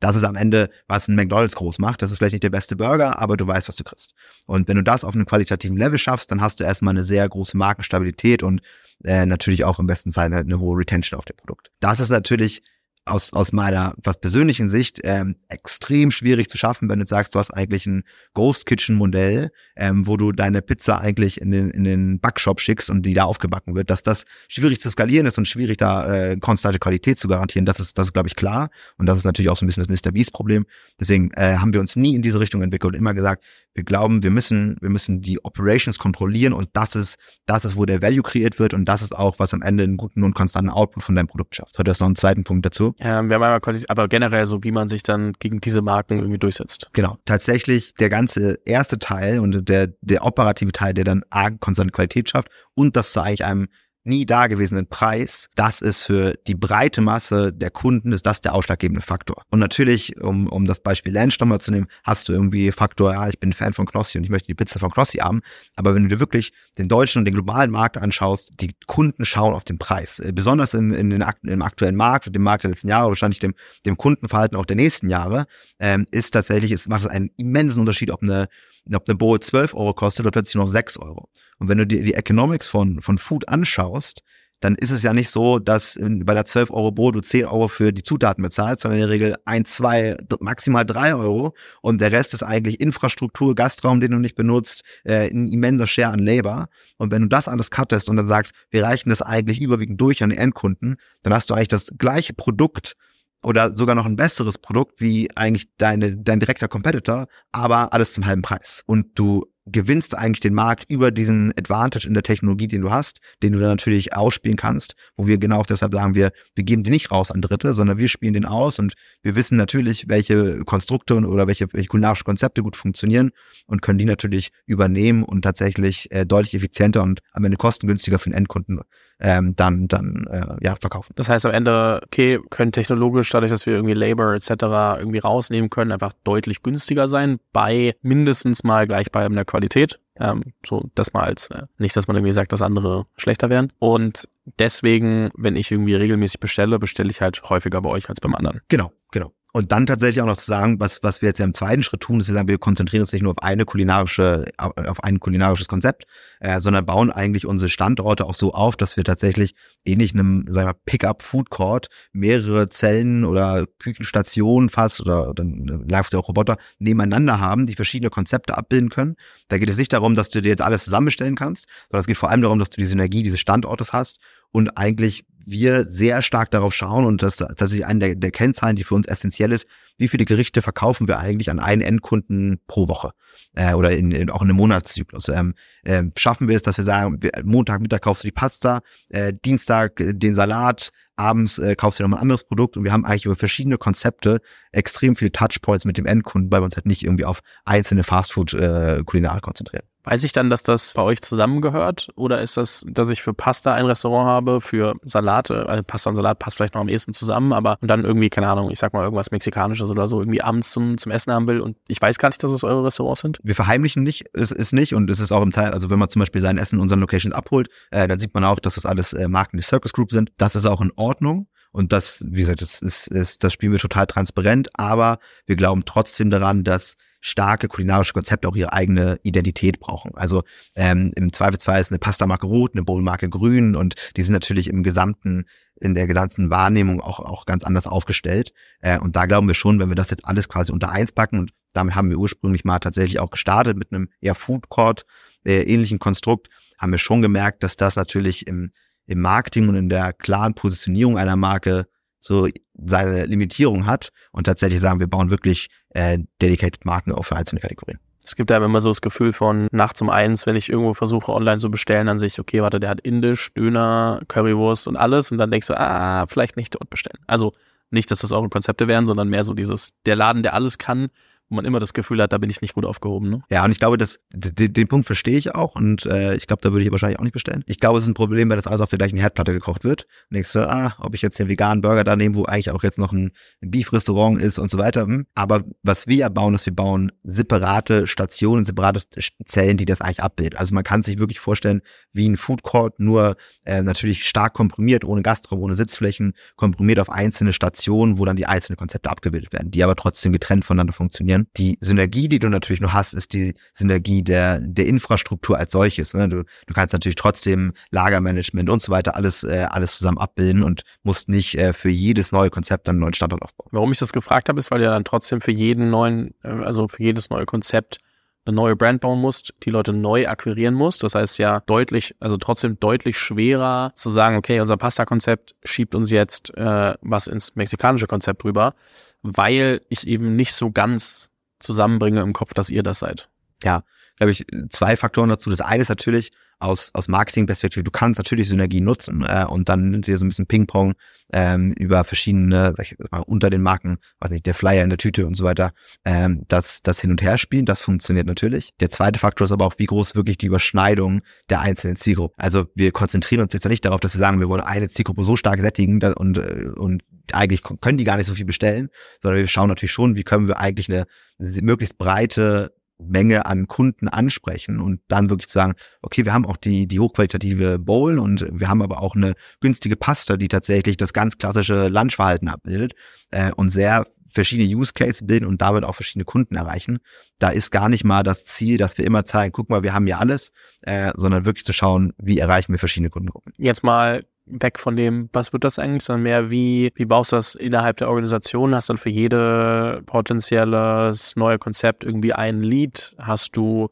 Das 0.00 0.16
ist 0.16 0.24
am 0.24 0.36
Ende, 0.36 0.70
was 0.86 1.08
ein 1.08 1.16
McDonald's 1.16 1.56
groß 1.56 1.78
macht. 1.78 2.02
Das 2.02 2.12
ist 2.12 2.18
vielleicht 2.18 2.34
nicht 2.34 2.44
der 2.44 2.50
beste 2.50 2.76
Burger, 2.76 3.18
aber 3.18 3.36
du 3.36 3.46
weißt, 3.46 3.68
was 3.68 3.76
du 3.76 3.84
kriegst. 3.84 4.14
Und 4.46 4.68
wenn 4.68 4.76
du 4.76 4.82
das 4.82 5.04
auf 5.04 5.14
einem 5.14 5.26
qualitativen 5.26 5.76
Level 5.76 5.98
schaffst, 5.98 6.30
dann 6.30 6.40
hast 6.40 6.60
du 6.60 6.64
erstmal 6.64 6.92
eine 6.92 7.02
sehr 7.02 7.28
große 7.28 7.56
Markenstabilität 7.56 8.42
und 8.42 8.60
äh, 9.04 9.26
natürlich 9.26 9.64
auch 9.64 9.78
im 9.78 9.86
besten 9.86 10.12
Fall 10.12 10.26
eine, 10.26 10.38
eine 10.38 10.60
hohe 10.60 10.78
Retention 10.78 11.18
auf 11.18 11.24
dem 11.24 11.36
Produkt. 11.36 11.70
Das 11.80 12.00
ist 12.00 12.10
natürlich 12.10 12.62
aus, 13.08 13.32
aus 13.32 13.52
meiner 13.52 13.94
was 14.02 14.20
persönlichen 14.20 14.68
Sicht 14.68 15.00
ähm, 15.04 15.36
extrem 15.48 16.10
schwierig 16.10 16.48
zu 16.48 16.58
schaffen, 16.58 16.88
wenn 16.88 17.00
du 17.00 17.06
sagst, 17.06 17.34
du 17.34 17.38
hast 17.38 17.50
eigentlich 17.50 17.86
ein 17.86 18.04
Ghost 18.34 18.66
Kitchen 18.66 18.96
Modell, 18.96 19.50
ähm, 19.76 20.06
wo 20.06 20.16
du 20.16 20.32
deine 20.32 20.62
Pizza 20.62 21.00
eigentlich 21.00 21.40
in 21.40 21.50
den, 21.50 21.70
in 21.70 21.84
den 21.84 22.20
Backshop 22.20 22.60
schickst 22.60 22.90
und 22.90 23.02
die 23.02 23.14
da 23.14 23.24
aufgebacken 23.24 23.74
wird, 23.74 23.90
dass 23.90 24.02
das 24.02 24.24
schwierig 24.48 24.80
zu 24.80 24.90
skalieren 24.90 25.26
ist 25.26 25.38
und 25.38 25.46
schwierig 25.46 25.78
da 25.78 26.12
äh, 26.12 26.36
konstante 26.36 26.78
Qualität 26.78 27.18
zu 27.18 27.28
garantieren. 27.28 27.66
Das 27.66 27.80
ist, 27.80 27.98
das 27.98 28.08
ist 28.08 28.12
glaube 28.12 28.28
ich 28.28 28.36
klar 28.36 28.70
und 28.98 29.06
das 29.06 29.18
ist 29.18 29.24
natürlich 29.24 29.50
auch 29.50 29.56
so 29.56 29.64
ein 29.64 29.68
bisschen 29.68 29.86
das 29.86 30.04
Mr. 30.04 30.12
Beast 30.12 30.32
Problem. 30.32 30.66
Deswegen 31.00 31.30
äh, 31.32 31.56
haben 31.56 31.72
wir 31.72 31.80
uns 31.80 31.96
nie 31.96 32.14
in 32.14 32.22
diese 32.22 32.40
Richtung 32.40 32.62
entwickelt 32.62 32.94
und 32.94 32.98
immer 32.98 33.14
gesagt, 33.14 33.44
wir 33.74 33.84
glauben, 33.84 34.24
wir 34.24 34.30
müssen, 34.30 34.76
wir 34.80 34.90
müssen 34.90 35.22
die 35.22 35.44
Operations 35.44 35.98
kontrollieren 35.98 36.52
und 36.52 36.68
das 36.72 36.96
ist, 36.96 37.16
das 37.46 37.64
ist, 37.64 37.76
wo 37.76 37.84
der 37.84 38.02
Value 38.02 38.22
kreiert 38.22 38.58
wird 38.58 38.74
und 38.74 38.86
das 38.86 39.02
ist 39.02 39.14
auch, 39.14 39.38
was 39.38 39.54
am 39.54 39.62
Ende 39.62 39.84
einen 39.84 39.96
guten 39.96 40.24
und 40.24 40.34
konstanten 40.34 40.70
Output 40.70 41.04
von 41.04 41.14
deinem 41.14 41.28
Produkt 41.28 41.54
schafft. 41.54 41.78
Hat 41.78 41.86
das 41.86 42.00
noch 42.00 42.06
einen 42.06 42.16
zweiten 42.16 42.42
Punkt 42.42 42.66
dazu? 42.66 42.94
Ähm, 43.00 43.28
wir 43.28 43.36
haben 43.36 43.42
einmal, 43.42 43.60
aber 43.88 44.08
generell 44.08 44.46
so, 44.46 44.64
wie 44.64 44.72
man 44.72 44.88
sich 44.88 45.02
dann 45.02 45.32
gegen 45.38 45.60
diese 45.60 45.82
Marken 45.82 46.18
irgendwie 46.18 46.38
durchsetzt. 46.38 46.88
Genau. 46.92 47.18
Tatsächlich 47.24 47.94
der 47.94 48.10
ganze 48.10 48.58
erste 48.64 48.98
Teil 48.98 49.38
und 49.38 49.68
der, 49.68 49.92
der 50.00 50.24
operative 50.24 50.72
Teil, 50.72 50.94
der 50.94 51.04
dann 51.04 51.22
A, 51.30 51.50
konstante 51.50 51.92
Qualität 51.92 52.30
schafft 52.30 52.48
und 52.74 52.96
das 52.96 53.12
zu 53.12 53.20
eigentlich 53.20 53.44
einem 53.44 53.68
nie 54.08 54.26
dagewesenen 54.26 54.86
Preis, 54.86 55.48
das 55.54 55.80
ist 55.80 56.02
für 56.02 56.34
die 56.46 56.54
breite 56.54 57.00
Masse 57.00 57.52
der 57.52 57.70
Kunden, 57.70 58.12
ist 58.12 58.26
das 58.26 58.40
der 58.40 58.54
ausschlaggebende 58.54 59.02
Faktor. 59.02 59.44
Und 59.50 59.60
natürlich, 59.60 60.20
um, 60.20 60.48
um 60.48 60.64
das 60.64 60.80
Beispiel 60.80 61.14
Lunch 61.14 61.38
nochmal 61.38 61.60
zu 61.60 61.70
nehmen, 61.70 61.86
hast 62.02 62.28
du 62.28 62.32
irgendwie 62.32 62.72
Faktor, 62.72 63.12
ja, 63.12 63.28
ich 63.28 63.38
bin 63.38 63.52
Fan 63.52 63.72
von 63.72 63.86
Knossi 63.86 64.18
und 64.18 64.24
ich 64.24 64.30
möchte 64.30 64.46
die 64.46 64.54
Pizza 64.54 64.80
von 64.80 64.90
Knossi 64.90 65.18
haben. 65.18 65.42
Aber 65.76 65.94
wenn 65.94 66.04
du 66.04 66.08
dir 66.08 66.20
wirklich 66.20 66.52
den 66.78 66.88
deutschen 66.88 67.20
und 67.20 67.24
den 67.24 67.34
globalen 67.34 67.70
Markt 67.70 67.96
anschaust, 67.96 68.52
die 68.60 68.74
Kunden 68.86 69.24
schauen 69.24 69.54
auf 69.54 69.64
den 69.64 69.78
Preis. 69.78 70.18
Äh, 70.18 70.32
besonders 70.32 70.74
in, 70.74 70.92
in 70.92 71.10
den, 71.10 71.24
im 71.42 71.62
aktuellen 71.62 71.96
Markt, 71.96 72.34
dem 72.34 72.42
Markt 72.42 72.64
der 72.64 72.70
letzten 72.70 72.88
Jahre, 72.88 73.08
wahrscheinlich 73.08 73.38
dem, 73.38 73.54
dem 73.86 73.96
Kundenverhalten 73.96 74.56
auch 74.56 74.66
der 74.66 74.76
nächsten 74.76 75.08
Jahre, 75.08 75.46
ähm, 75.78 76.06
ist 76.10 76.30
tatsächlich, 76.30 76.72
es 76.72 76.88
macht 76.88 77.08
einen 77.08 77.30
immensen 77.36 77.80
Unterschied, 77.80 78.10
ob 78.10 78.22
eine, 78.22 78.48
ob 78.92 79.08
eine 79.08 79.16
Bowl 79.16 79.38
12 79.38 79.74
Euro 79.74 79.94
kostet 79.94 80.24
oder 80.24 80.32
plötzlich 80.32 80.56
noch 80.56 80.68
6 80.68 80.96
Euro. 80.98 81.28
Und 81.58 81.68
wenn 81.68 81.78
du 81.78 81.86
dir 81.86 82.02
die 82.02 82.14
Economics 82.14 82.68
von, 82.68 83.00
von 83.02 83.18
Food 83.18 83.48
anschaust, 83.48 84.22
dann 84.60 84.74
ist 84.74 84.90
es 84.90 85.02
ja 85.02 85.12
nicht 85.12 85.30
so, 85.30 85.58
dass 85.58 85.98
bei 86.00 86.34
der 86.34 86.44
12 86.44 86.70
Euro 86.70 86.90
Brot 86.90 87.14
du 87.14 87.20
10 87.20 87.44
Euro 87.44 87.68
für 87.68 87.92
die 87.92 88.02
Zutaten 88.02 88.42
bezahlst, 88.42 88.82
sondern 88.82 89.00
in 89.00 89.06
der 89.06 89.14
Regel 89.14 89.36
1, 89.44 89.70
2, 89.70 90.16
maximal 90.40 90.84
3 90.84 91.14
Euro. 91.14 91.54
Und 91.80 92.00
der 92.00 92.10
Rest 92.10 92.34
ist 92.34 92.42
eigentlich 92.42 92.80
Infrastruktur, 92.80 93.54
Gastraum, 93.54 94.00
den 94.00 94.10
du 94.10 94.18
nicht 94.18 94.34
benutzt, 94.34 94.82
äh, 95.04 95.30
ein 95.30 95.48
immenser 95.48 95.86
Share 95.86 96.12
an 96.12 96.18
Labor. 96.18 96.68
Und 96.96 97.12
wenn 97.12 97.22
du 97.22 97.28
das 97.28 97.46
alles 97.46 97.70
cuttest 97.70 98.10
und 98.10 98.16
dann 98.16 98.26
sagst, 98.26 98.52
wir 98.70 98.82
reichen 98.82 99.10
das 99.10 99.22
eigentlich 99.22 99.60
überwiegend 99.60 100.00
durch 100.00 100.22
an 100.22 100.30
den 100.30 100.38
Endkunden, 100.38 100.96
dann 101.22 101.32
hast 101.32 101.50
du 101.50 101.54
eigentlich 101.54 101.68
das 101.68 101.92
gleiche 101.96 102.34
Produkt 102.34 102.96
oder 103.44 103.76
sogar 103.76 103.94
noch 103.94 104.06
ein 104.06 104.16
besseres 104.16 104.58
Produkt 104.58 105.00
wie 105.00 105.28
eigentlich 105.36 105.68
deine, 105.76 106.16
dein 106.16 106.40
direkter 106.40 106.66
Competitor, 106.66 107.28
aber 107.52 107.92
alles 107.92 108.14
zum 108.14 108.26
halben 108.26 108.42
Preis. 108.42 108.82
Und 108.86 109.16
du 109.16 109.44
gewinnst 109.70 110.16
eigentlich 110.16 110.40
den 110.40 110.54
Markt 110.54 110.84
über 110.88 111.10
diesen 111.10 111.52
Advantage 111.58 112.06
in 112.06 112.14
der 112.14 112.22
Technologie, 112.22 112.68
den 112.68 112.82
du 112.82 112.90
hast, 112.90 113.20
den 113.42 113.52
du 113.52 113.58
dann 113.58 113.70
natürlich 113.70 114.14
ausspielen 114.14 114.56
kannst, 114.56 114.94
wo 115.16 115.26
wir 115.26 115.38
genau 115.38 115.62
deshalb 115.62 115.92
sagen, 115.92 116.14
wir, 116.14 116.32
wir 116.54 116.64
geben 116.64 116.84
den 116.84 116.92
nicht 116.92 117.10
raus 117.10 117.30
an 117.30 117.42
Dritte, 117.42 117.74
sondern 117.74 117.98
wir 117.98 118.08
spielen 118.08 118.34
den 118.34 118.44
aus 118.44 118.78
und 118.78 118.94
wir 119.22 119.36
wissen 119.36 119.56
natürlich, 119.56 120.08
welche 120.08 120.64
Konstrukte 120.64 121.14
oder 121.14 121.46
welche, 121.46 121.66
welche 121.72 121.88
kulinarische 121.88 122.24
Konzepte 122.24 122.62
gut 122.62 122.76
funktionieren 122.76 123.30
und 123.66 123.82
können 123.82 123.98
die 123.98 124.04
natürlich 124.04 124.50
übernehmen 124.66 125.22
und 125.22 125.42
tatsächlich 125.42 126.10
äh, 126.10 126.26
deutlich 126.26 126.54
effizienter 126.54 127.02
und 127.02 127.20
am 127.32 127.44
Ende 127.44 127.56
kostengünstiger 127.56 128.18
für 128.18 128.30
den 128.30 128.36
Endkunden 128.36 128.80
ähm, 129.20 129.54
dann, 129.56 129.88
dann 129.88 130.26
äh, 130.30 130.64
ja, 130.64 130.76
verkaufen. 130.76 131.12
Das 131.16 131.28
heißt 131.28 131.46
am 131.46 131.52
Ende, 131.52 132.00
okay, 132.04 132.38
können 132.50 132.72
technologisch, 132.72 133.30
dadurch, 133.30 133.50
dass 133.50 133.66
wir 133.66 133.74
irgendwie 133.74 133.94
Labor 133.94 134.34
etc. 134.34 134.50
irgendwie 134.98 135.18
rausnehmen 135.18 135.70
können, 135.70 135.92
einfach 135.92 136.12
deutlich 136.24 136.62
günstiger 136.62 137.08
sein, 137.08 137.38
bei 137.52 137.96
mindestens 138.02 138.64
mal 138.64 138.86
gleich 138.86 139.10
bei 139.10 139.28
der 139.28 139.44
Qualität. 139.44 140.00
Ähm, 140.20 140.42
so, 140.66 140.90
das 140.94 141.12
mal 141.12 141.22
als, 141.22 141.48
äh, 141.50 141.66
nicht, 141.78 141.96
dass 141.96 142.08
man 142.08 142.16
irgendwie 142.16 142.32
sagt, 142.32 142.52
dass 142.52 142.62
andere 142.62 143.06
schlechter 143.16 143.50
wären. 143.50 143.72
Und 143.78 144.28
deswegen, 144.58 145.30
wenn 145.36 145.54
ich 145.54 145.70
irgendwie 145.70 145.94
regelmäßig 145.94 146.40
bestelle, 146.40 146.78
bestelle 146.78 147.10
ich 147.10 147.20
halt 147.20 147.40
häufiger 147.48 147.80
bei 147.82 147.90
euch 147.90 148.08
als 148.08 148.20
beim 148.20 148.34
anderen. 148.34 148.60
Genau, 148.68 148.92
genau. 149.12 149.32
Und 149.54 149.72
dann 149.72 149.86
tatsächlich 149.86 150.20
auch 150.20 150.26
noch 150.26 150.36
zu 150.36 150.44
sagen, 150.44 150.78
was, 150.78 151.02
was 151.02 151.22
wir 151.22 151.30
jetzt 151.30 151.38
ja 151.38 151.44
im 151.46 151.54
zweiten 151.54 151.82
Schritt 151.82 152.02
tun, 152.02 152.20
ist 152.20 152.26
zu 152.26 152.34
sagen, 152.34 152.48
wir 152.48 152.58
konzentrieren 152.58 153.00
uns 153.00 153.12
nicht 153.12 153.22
nur 153.22 153.32
auf 153.32 153.42
eine 153.42 153.64
kulinarische, 153.64 154.44
auf 154.58 155.02
ein 155.02 155.20
kulinarisches 155.20 155.68
Konzept, 155.68 156.04
äh, 156.40 156.60
sondern 156.60 156.84
bauen 156.84 157.10
eigentlich 157.10 157.46
unsere 157.46 157.70
Standorte 157.70 158.26
auch 158.26 158.34
so 158.34 158.52
auf, 158.52 158.76
dass 158.76 158.98
wir 158.98 159.04
tatsächlich 159.04 159.54
ähnlich 159.86 160.12
einem, 160.12 160.44
sagen 160.50 160.68
wir, 160.68 160.74
Pickup 160.84 161.22
Food 161.22 161.48
Court 161.48 161.88
mehrere 162.12 162.68
Zellen 162.68 163.24
oder 163.24 163.64
Küchenstationen 163.78 164.68
fast 164.68 165.00
oder, 165.00 165.30
oder 165.30 165.44
Lifestyle 165.44 166.22
Roboter 166.22 166.58
nebeneinander 166.78 167.40
haben, 167.40 167.64
die 167.64 167.74
verschiedene 167.74 168.10
Konzepte 168.10 168.56
abbilden 168.56 168.90
können. 168.90 169.16
Da 169.48 169.56
geht 169.56 169.70
es 169.70 169.78
nicht 169.78 169.94
darum, 169.94 170.14
dass 170.14 170.28
du 170.28 170.42
dir 170.42 170.50
jetzt 170.50 170.62
alles 170.62 170.84
zusammenstellen 170.84 171.36
kannst, 171.36 171.68
sondern 171.90 172.00
es 172.00 172.06
geht 172.06 172.18
vor 172.18 172.28
allem 172.28 172.42
darum, 172.42 172.58
dass 172.58 172.68
du 172.68 172.82
die 172.82 172.86
Synergie 172.86 173.22
dieses 173.22 173.40
Standortes 173.40 173.94
hast 173.94 174.18
und 174.52 174.70
eigentlich 174.76 175.24
wir 175.50 175.86
sehr 175.86 176.20
stark 176.20 176.50
darauf 176.50 176.74
schauen 176.74 177.06
und 177.06 177.22
das 177.22 177.36
tatsächlich 177.36 177.86
eine 177.86 178.00
der, 178.00 178.14
der 178.16 178.30
Kennzahlen, 178.30 178.76
die 178.76 178.84
für 178.84 178.94
uns 178.94 179.06
essentiell 179.06 179.52
ist, 179.52 179.66
wie 179.96 180.08
viele 180.08 180.26
Gerichte 180.26 180.60
verkaufen 180.60 181.08
wir 181.08 181.18
eigentlich 181.18 181.50
an 181.50 181.58
einen 181.58 181.80
Endkunden 181.80 182.60
pro 182.66 182.86
Woche 182.88 183.12
äh, 183.54 183.72
oder 183.72 183.92
in, 183.92 184.12
in, 184.12 184.30
auch 184.30 184.42
in 184.42 184.48
einem 184.48 184.56
Monatszyklus. 184.58 185.28
Ähm, 185.28 185.54
äh, 185.84 186.04
schaffen 186.16 186.48
wir 186.48 186.56
es, 186.56 186.62
dass 186.62 186.76
wir 186.76 186.84
sagen, 186.84 187.22
wir, 187.22 187.30
Montag, 187.44 187.80
Mittag 187.80 188.02
kaufst 188.02 188.24
du 188.24 188.28
die 188.28 188.32
Pasta, 188.32 188.80
äh, 189.08 189.32
Dienstag 189.32 189.98
äh, 190.00 190.12
den 190.12 190.34
Salat, 190.34 190.90
abends 191.16 191.58
äh, 191.58 191.74
kaufst 191.74 191.98
du 191.98 192.02
nochmal 192.02 192.18
ein 192.18 192.22
anderes 192.22 192.44
Produkt 192.44 192.76
und 192.76 192.84
wir 192.84 192.92
haben 192.92 193.06
eigentlich 193.06 193.24
über 193.24 193.36
verschiedene 193.36 193.78
Konzepte 193.78 194.40
extrem 194.70 195.16
viele 195.16 195.32
Touchpoints 195.32 195.86
mit 195.86 195.96
dem 195.96 196.06
Endkunden, 196.06 196.50
weil 196.50 196.60
wir 196.60 196.66
uns 196.66 196.76
halt 196.76 196.86
nicht 196.86 197.04
irgendwie 197.04 197.24
auf 197.24 197.40
einzelne 197.64 198.04
Fastfood-Kulinare 198.04 199.38
äh, 199.38 199.40
konzentrieren. 199.40 199.84
Weiß 200.08 200.24
ich 200.24 200.32
dann, 200.32 200.48
dass 200.48 200.62
das 200.62 200.94
bei 200.94 201.02
euch 201.02 201.20
zusammengehört? 201.20 202.08
Oder 202.16 202.40
ist 202.40 202.56
das, 202.56 202.82
dass 202.88 203.10
ich 203.10 203.20
für 203.20 203.34
Pasta 203.34 203.74
ein 203.74 203.84
Restaurant 203.84 204.26
habe, 204.26 204.62
für 204.62 204.94
Salate, 205.02 205.68
also 205.68 205.82
Pasta 205.82 206.08
und 206.08 206.16
Salat 206.16 206.38
passt 206.38 206.56
vielleicht 206.56 206.72
noch 206.72 206.80
am 206.80 206.88
ehesten 206.88 207.12
zusammen, 207.12 207.52
aber 207.52 207.76
und 207.82 207.88
dann 207.88 208.04
irgendwie, 208.04 208.30
keine 208.30 208.48
Ahnung, 208.48 208.70
ich 208.70 208.78
sag 208.78 208.94
mal 208.94 209.02
irgendwas 209.02 209.32
Mexikanisches 209.32 209.90
oder 209.90 210.08
so, 210.08 210.20
irgendwie 210.20 210.40
abends 210.40 210.70
zum, 210.70 210.96
zum 210.96 211.12
Essen 211.12 211.30
haben 211.30 211.46
will 211.46 211.60
und 211.60 211.76
ich 211.88 212.00
weiß 212.00 212.16
gar 212.16 212.30
nicht, 212.30 212.42
dass 212.42 212.50
es 212.50 212.64
eure 212.64 212.86
Restaurants 212.86 213.20
sind? 213.20 213.38
Wir 213.42 213.54
verheimlichen 213.54 214.02
nicht, 214.02 214.24
es 214.32 214.50
ist 214.50 214.72
nicht 214.72 214.94
und 214.94 215.10
es 215.10 215.20
ist 215.20 215.30
auch 215.30 215.42
im 215.42 215.50
Teil, 215.50 215.72
also 215.72 215.90
wenn 215.90 215.98
man 215.98 216.08
zum 216.08 216.20
Beispiel 216.20 216.40
sein 216.40 216.56
Essen 216.56 216.76
in 216.76 216.80
unseren 216.80 217.00
Locations 217.00 217.34
abholt, 217.34 217.68
äh, 217.90 218.08
dann 218.08 218.18
sieht 218.18 218.32
man 218.32 218.44
auch, 218.44 218.60
dass 218.60 218.76
das 218.76 218.86
alles 218.86 219.12
äh, 219.12 219.28
Marken 219.28 219.58
der 219.58 219.64
Circus 219.64 219.92
Group 219.92 220.10
sind. 220.10 220.30
Das 220.38 220.56
ist 220.56 220.64
auch 220.64 220.80
in 220.80 220.90
Ordnung. 220.96 221.48
Und 221.72 221.92
das, 221.92 222.24
wie 222.26 222.40
gesagt, 222.40 222.62
das 222.62 222.80
ist, 222.80 223.08
ist, 223.08 223.44
das 223.44 223.52
spielen 223.52 223.72
wir 223.72 223.78
total 223.78 224.06
transparent, 224.06 224.68
aber 224.74 225.18
wir 225.46 225.56
glauben 225.56 225.84
trotzdem 225.84 226.30
daran, 226.30 226.64
dass 226.64 226.96
starke 227.20 227.68
kulinarische 227.68 228.12
Konzepte 228.12 228.48
auch 228.48 228.56
ihre 228.56 228.72
eigene 228.72 229.18
Identität 229.22 229.80
brauchen. 229.80 230.14
Also 230.14 230.44
ähm, 230.76 231.12
im 231.16 231.32
Zweifelsfall 231.32 231.80
ist 231.80 231.90
eine 231.90 231.98
Pasta-Marke 231.98 232.46
rot, 232.46 232.74
eine 232.74 232.84
Bowl-Marke 232.84 233.28
grün 233.28 233.74
und 233.74 233.94
die 234.16 234.22
sind 234.22 234.32
natürlich 234.32 234.68
im 234.68 234.82
gesamten 234.82 235.46
in 235.80 235.94
der 235.94 236.06
gesamten 236.06 236.50
Wahrnehmung 236.50 237.00
auch, 237.00 237.20
auch 237.20 237.46
ganz 237.46 237.62
anders 237.62 237.86
aufgestellt. 237.86 238.52
Äh, 238.80 238.98
und 238.98 239.14
da 239.16 239.26
glauben 239.26 239.46
wir 239.46 239.54
schon, 239.54 239.78
wenn 239.78 239.88
wir 239.88 239.94
das 239.94 240.10
jetzt 240.10 240.24
alles 240.24 240.48
quasi 240.48 240.72
unter 240.72 240.90
eins 240.90 241.12
packen 241.12 241.38
und 241.38 241.52
damit 241.72 241.94
haben 241.94 242.10
wir 242.10 242.18
ursprünglich 242.18 242.64
mal 242.64 242.78
tatsächlich 242.78 243.20
auch 243.20 243.30
gestartet 243.30 243.76
mit 243.76 243.92
einem 243.92 244.08
eher 244.20 244.34
Food 244.34 244.68
Court 244.68 245.06
äh, 245.44 245.62
ähnlichen 245.62 245.98
Konstrukt, 245.98 246.48
haben 246.78 246.92
wir 246.92 246.98
schon 246.98 247.22
gemerkt, 247.22 247.62
dass 247.62 247.76
das 247.76 247.96
natürlich 247.96 248.46
im, 248.46 248.72
im 249.08 249.20
Marketing 249.20 249.68
und 249.68 249.74
in 249.74 249.88
der 249.88 250.12
klaren 250.12 250.54
Positionierung 250.54 251.18
einer 251.18 251.34
Marke 251.34 251.86
so 252.20 252.46
seine 252.74 253.24
Limitierung 253.24 253.86
hat 253.86 254.10
und 254.32 254.44
tatsächlich 254.44 254.80
sagen, 254.80 255.00
wir 255.00 255.06
bauen 255.08 255.30
wirklich 255.30 255.68
äh, 255.90 256.18
dedicated 256.40 256.84
Marken 256.84 257.12
auf 257.12 257.26
für 257.26 257.36
einzelne 257.36 257.60
Kategorien. 257.60 257.98
Es 258.24 258.36
gibt 258.36 258.52
einem 258.52 258.66
immer 258.66 258.80
so 258.80 258.90
das 258.90 259.00
Gefühl 259.00 259.32
von 259.32 259.68
nachts 259.72 260.02
um 260.02 260.10
eins, 260.10 260.44
wenn 260.44 260.54
ich 260.54 260.68
irgendwo 260.68 260.92
versuche 260.92 261.32
online 261.32 261.56
zu 261.56 261.70
bestellen, 261.70 262.06
dann 262.06 262.18
sehe 262.18 262.26
ich, 262.26 262.38
okay, 262.38 262.60
warte, 262.60 262.78
der 262.78 262.90
hat 262.90 263.00
Indisch, 263.00 263.54
Döner, 263.54 264.20
Currywurst 264.28 264.86
und 264.86 264.96
alles 264.96 265.32
und 265.32 265.38
dann 265.38 265.50
denkst 265.50 265.68
du, 265.68 265.80
ah, 265.80 266.26
vielleicht 266.26 266.58
nicht 266.58 266.74
dort 266.74 266.90
bestellen. 266.90 267.20
Also 267.26 267.54
nicht, 267.90 268.10
dass 268.10 268.18
das 268.18 268.32
eure 268.32 268.50
Konzepte 268.50 268.86
wären, 268.86 269.06
sondern 269.06 269.30
mehr 269.30 269.44
so 269.44 269.54
dieses, 269.54 269.94
der 270.04 270.16
Laden, 270.16 270.42
der 270.42 270.52
alles 270.52 270.76
kann, 270.76 271.08
wo 271.48 271.56
man 271.56 271.64
immer 271.64 271.80
das 271.80 271.94
Gefühl 271.94 272.22
hat, 272.22 272.32
da 272.32 272.38
bin 272.38 272.50
ich 272.50 272.60
nicht 272.60 272.74
gut 272.74 272.84
aufgehoben. 272.84 273.30
Ne? 273.30 273.42
Ja, 273.50 273.64
und 273.64 273.70
ich 273.70 273.78
glaube, 273.78 273.96
das, 273.96 274.20
den, 274.32 274.72
den 274.72 274.88
Punkt 274.88 275.06
verstehe 275.06 275.38
ich 275.38 275.54
auch 275.54 275.74
und 275.76 276.04
äh, 276.06 276.34
ich 276.34 276.46
glaube, 276.46 276.60
da 276.62 276.72
würde 276.72 276.84
ich 276.84 276.90
wahrscheinlich 276.90 277.18
auch 277.18 277.24
nicht 277.24 277.32
bestellen. 277.32 277.64
Ich 277.66 277.78
glaube, 277.78 277.98
es 277.98 278.04
ist 278.04 278.08
ein 278.08 278.14
Problem, 278.14 278.50
wenn 278.50 278.56
das 278.56 278.66
alles 278.66 278.80
auf 278.80 278.90
der 278.90 278.98
gleichen 278.98 279.16
Herdplatte 279.16 279.52
gekocht 279.52 279.84
wird. 279.84 280.02
Und 280.30 280.34
denkst 280.34 280.52
du, 280.52 280.68
ah, 280.68 280.94
ob 280.98 281.14
ich 281.14 281.22
jetzt 281.22 281.38
den 281.38 281.48
veganen 281.48 281.80
Burger 281.80 282.04
da 282.04 282.16
nehme, 282.16 282.34
wo 282.34 282.44
eigentlich 282.44 282.70
auch 282.70 282.82
jetzt 282.82 282.98
noch 282.98 283.12
ein, 283.12 283.32
Beef-Restaurant 283.60 284.40
ist 284.40 284.58
und 284.58 284.70
so 284.70 284.78
weiter. 284.78 285.02
Hm. 285.02 285.26
Aber 285.34 285.64
was 285.82 286.06
wir 286.06 286.16
ja 286.16 286.28
bauen, 286.28 286.54
ist, 286.54 286.66
wir 286.66 286.74
bauen 286.74 287.12
separate 287.24 288.06
Stationen, 288.06 288.64
separate 288.64 289.02
Zellen, 289.44 289.76
die 289.76 289.84
das 289.84 290.00
eigentlich 290.00 290.22
abbilden. 290.22 290.58
Also 290.58 290.74
man 290.74 290.84
kann 290.84 291.02
sich 291.02 291.18
wirklich 291.18 291.40
vorstellen, 291.40 291.82
wie 292.12 292.28
ein 292.28 292.36
Food 292.36 292.62
Court, 292.62 293.00
nur 293.00 293.36
äh, 293.64 293.82
natürlich 293.82 294.26
stark 294.26 294.54
komprimiert, 294.54 295.04
ohne 295.04 295.22
Gastraum, 295.22 295.60
ohne 295.60 295.74
Sitzflächen, 295.74 296.34
komprimiert 296.56 296.98
auf 297.00 297.10
einzelne 297.10 297.52
Stationen, 297.52 298.18
wo 298.18 298.24
dann 298.24 298.36
die 298.36 298.46
einzelnen 298.46 298.76
Konzepte 298.76 299.10
abgebildet 299.10 299.52
werden, 299.52 299.70
die 299.70 299.82
aber 299.82 299.96
trotzdem 299.96 300.32
getrennt 300.32 300.64
voneinander 300.64 300.92
funktionieren 300.92 301.37
funktionieren. 301.38 301.48
Die 301.56 301.78
Synergie, 301.80 302.28
die 302.28 302.38
du 302.38 302.48
natürlich 302.48 302.80
nur 302.80 302.92
hast, 302.92 303.14
ist 303.14 303.32
die 303.32 303.54
Synergie 303.72 304.22
der, 304.22 304.60
der 304.60 304.86
Infrastruktur 304.86 305.58
als 305.58 305.72
solches. 305.72 306.14
Ne? 306.14 306.28
Du, 306.28 306.44
du 306.66 306.74
kannst 306.74 306.92
natürlich 306.92 307.16
trotzdem 307.16 307.72
Lagermanagement 307.90 308.68
und 308.68 308.82
so 308.82 308.92
weiter 308.92 309.16
alles, 309.16 309.44
äh, 309.44 309.66
alles 309.68 309.98
zusammen 309.98 310.18
abbilden 310.18 310.62
und 310.62 310.82
musst 311.02 311.28
nicht 311.28 311.56
äh, 311.56 311.72
für 311.72 311.90
jedes 311.90 312.32
neue 312.32 312.50
Konzept 312.50 312.88
dann 312.88 312.96
einen 312.96 313.00
neuen 313.00 313.14
Standort 313.14 313.42
aufbauen. 313.42 313.68
Warum 313.72 313.92
ich 313.92 313.98
das 313.98 314.12
gefragt 314.12 314.48
habe, 314.48 314.58
ist, 314.58 314.70
weil 314.70 314.78
du 314.78 314.84
ja 314.84 314.90
dann 314.90 315.04
trotzdem 315.04 315.40
für 315.40 315.52
jeden 315.52 315.90
neuen, 315.90 316.34
äh, 316.42 316.48
also 316.48 316.88
für 316.88 317.02
jedes 317.02 317.30
neue 317.30 317.46
Konzept 317.46 317.98
eine 318.44 318.54
neue 318.54 318.76
Brand 318.76 319.02
bauen 319.02 319.20
musst, 319.20 319.52
die 319.64 319.70
Leute 319.70 319.92
neu 319.92 320.26
akquirieren 320.26 320.72
musst. 320.72 321.02
Das 321.02 321.14
heißt 321.14 321.38
ja 321.38 321.60
deutlich, 321.60 322.14
also 322.18 322.38
trotzdem 322.38 322.80
deutlich 322.80 323.18
schwerer 323.18 323.92
zu 323.94 324.08
sagen, 324.08 324.36
okay, 324.36 324.60
unser 324.60 324.78
Pasta-Konzept 324.78 325.54
schiebt 325.64 325.94
uns 325.94 326.10
jetzt 326.10 326.56
äh, 326.56 326.94
was 327.02 327.26
ins 327.26 327.56
mexikanische 327.56 328.06
Konzept 328.06 328.44
rüber, 328.44 328.74
weil 329.22 329.80
ich 329.88 330.06
eben 330.06 330.36
nicht 330.36 330.52
so 330.52 330.70
ganz 330.70 331.30
zusammenbringe 331.58 332.20
im 332.20 332.32
Kopf, 332.32 332.54
dass 332.54 332.70
ihr 332.70 332.82
das 332.82 333.00
seid. 333.00 333.28
Ja, 333.62 333.82
glaube 334.16 334.32
ich, 334.32 334.46
zwei 334.70 334.96
Faktoren 334.96 335.28
dazu. 335.28 335.50
Das 335.50 335.60
eine 335.60 335.82
ist 335.82 335.88
natürlich, 335.88 336.30
aus, 336.60 336.90
aus 336.94 337.08
Marketingperspektive, 337.08 337.84
du 337.84 337.90
kannst 337.90 338.18
natürlich 338.18 338.48
Synergie 338.48 338.80
nutzen 338.80 339.24
äh, 339.26 339.44
und 339.48 339.68
dann 339.68 340.02
dir 340.02 340.18
so 340.18 340.24
ein 340.24 340.28
bisschen 340.28 340.46
Ping-Pong 340.46 340.94
ähm, 341.32 341.72
über 341.74 342.04
verschiedene, 342.04 342.74
sag 342.76 342.90
ich 342.90 342.98
mal, 343.10 343.20
unter 343.20 343.50
den 343.50 343.62
Marken, 343.62 343.98
weiß 344.20 344.30
nicht, 344.30 344.46
der 344.46 344.54
Flyer 344.54 344.82
in 344.82 344.90
der 344.90 344.98
Tüte 344.98 345.26
und 345.26 345.36
so 345.36 345.44
weiter, 345.44 345.72
ähm, 346.04 346.44
das, 346.48 346.82
das 346.82 347.00
hin 347.00 347.10
und 347.10 347.22
her 347.22 347.38
spielen, 347.38 347.66
das 347.66 347.80
funktioniert 347.80 348.26
natürlich. 348.26 348.70
Der 348.80 348.90
zweite 348.90 349.18
Faktor 349.18 349.44
ist 349.44 349.52
aber 349.52 349.66
auch, 349.66 349.74
wie 349.78 349.86
groß 349.86 350.16
wirklich 350.16 350.38
die 350.38 350.46
Überschneidung 350.46 351.22
der 351.48 351.60
einzelnen 351.60 351.96
Zielgruppen. 351.96 352.42
Also 352.42 352.66
wir 352.74 352.92
konzentrieren 352.92 353.42
uns 353.42 353.52
jetzt 353.52 353.64
ja 353.64 353.70
nicht 353.70 353.84
darauf, 353.84 354.00
dass 354.00 354.14
wir 354.14 354.20
sagen, 354.20 354.40
wir 354.40 354.48
wollen 354.48 354.62
eine 354.62 354.88
Zielgruppe 354.88 355.24
so 355.24 355.36
stark 355.36 355.60
sättigen 355.60 356.02
und, 356.02 356.38
äh, 356.38 356.70
und 356.74 357.02
eigentlich 357.34 357.62
können 357.62 357.98
die 357.98 358.04
gar 358.04 358.16
nicht 358.16 358.26
so 358.26 358.34
viel 358.34 358.44
bestellen, 358.44 358.88
sondern 359.22 359.40
wir 359.40 359.48
schauen 359.48 359.68
natürlich 359.68 359.92
schon, 359.92 360.16
wie 360.16 360.24
können 360.24 360.48
wir 360.48 360.58
eigentlich 360.58 360.88
eine 360.88 361.06
möglichst 361.38 361.98
breite 361.98 362.72
Menge 362.98 363.46
an 363.46 363.68
Kunden 363.68 364.08
ansprechen 364.08 364.80
und 364.80 365.00
dann 365.08 365.30
wirklich 365.30 365.50
sagen, 365.50 365.74
okay, 366.02 366.24
wir 366.24 366.32
haben 366.32 366.46
auch 366.46 366.56
die, 366.56 366.86
die 366.86 366.98
hochqualitative 366.98 367.78
Bowl 367.78 368.18
und 368.18 368.46
wir 368.50 368.68
haben 368.68 368.82
aber 368.82 369.00
auch 369.02 369.14
eine 369.14 369.34
günstige 369.60 369.96
Pasta, 369.96 370.36
die 370.36 370.48
tatsächlich 370.48 370.96
das 370.96 371.12
ganz 371.12 371.38
klassische 371.38 371.88
Lunchverhalten 371.88 372.48
abbildet 372.48 372.94
äh, 373.30 373.52
und 373.52 373.70
sehr 373.70 374.06
verschiedene 374.30 374.68
Use 374.68 374.92
Cases 374.92 375.26
bilden 375.26 375.46
und 375.46 375.62
damit 375.62 375.84
auch 375.84 375.94
verschiedene 375.94 376.24
Kunden 376.24 376.56
erreichen. 376.56 376.98
Da 377.38 377.48
ist 377.50 377.70
gar 377.70 377.88
nicht 377.88 378.04
mal 378.04 378.22
das 378.22 378.44
Ziel, 378.44 378.76
dass 378.76 378.98
wir 378.98 379.04
immer 379.04 379.24
zeigen, 379.24 379.52
guck 379.52 379.70
mal, 379.70 379.82
wir 379.82 379.94
haben 379.94 380.06
ja 380.06 380.18
alles, 380.18 380.52
äh, 380.82 381.12
sondern 381.16 381.44
wirklich 381.44 381.64
zu 381.64 381.72
schauen, 381.72 382.12
wie 382.18 382.38
erreichen 382.38 382.72
wir 382.72 382.78
verschiedene 382.78 383.10
Kundengruppen. 383.10 383.52
Jetzt 383.56 383.82
mal 383.82 384.24
weg 384.50 384.78
von 384.78 384.96
dem, 384.96 385.28
was 385.32 385.52
wird 385.52 385.64
das 385.64 385.78
eigentlich, 385.78 386.04
sondern 386.04 386.22
mehr 386.22 386.50
wie, 386.50 386.90
wie 386.94 387.04
baust 387.04 387.32
du 387.32 387.36
das 387.36 387.54
innerhalb 387.54 387.98
der 387.98 388.08
Organisation? 388.08 388.74
Hast 388.74 388.88
du 388.88 388.94
dann 388.94 388.98
für 388.98 389.10
jede 389.10 390.02
potenzielles 390.06 391.36
neue 391.36 391.58
Konzept 391.58 392.04
irgendwie 392.04 392.32
ein 392.32 392.62
Lead? 392.62 393.14
Hast 393.18 393.56
du 393.56 393.88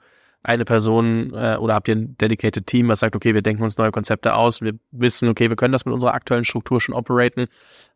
eine 0.46 0.64
Person 0.64 1.32
äh, 1.34 1.56
oder 1.56 1.74
habt 1.74 1.88
ihr 1.88 1.96
ein 1.96 2.16
dedicated 2.18 2.66
Team, 2.66 2.88
was 2.88 3.00
sagt, 3.00 3.16
okay, 3.16 3.34
wir 3.34 3.42
denken 3.42 3.62
uns 3.62 3.76
neue 3.76 3.90
Konzepte 3.90 4.34
aus, 4.34 4.62
wir 4.62 4.74
wissen, 4.92 5.28
okay, 5.28 5.48
wir 5.48 5.56
können 5.56 5.72
das 5.72 5.84
mit 5.84 5.92
unserer 5.92 6.14
aktuellen 6.14 6.44
Struktur 6.44 6.80
schon 6.80 6.94
operaten. 6.94 7.46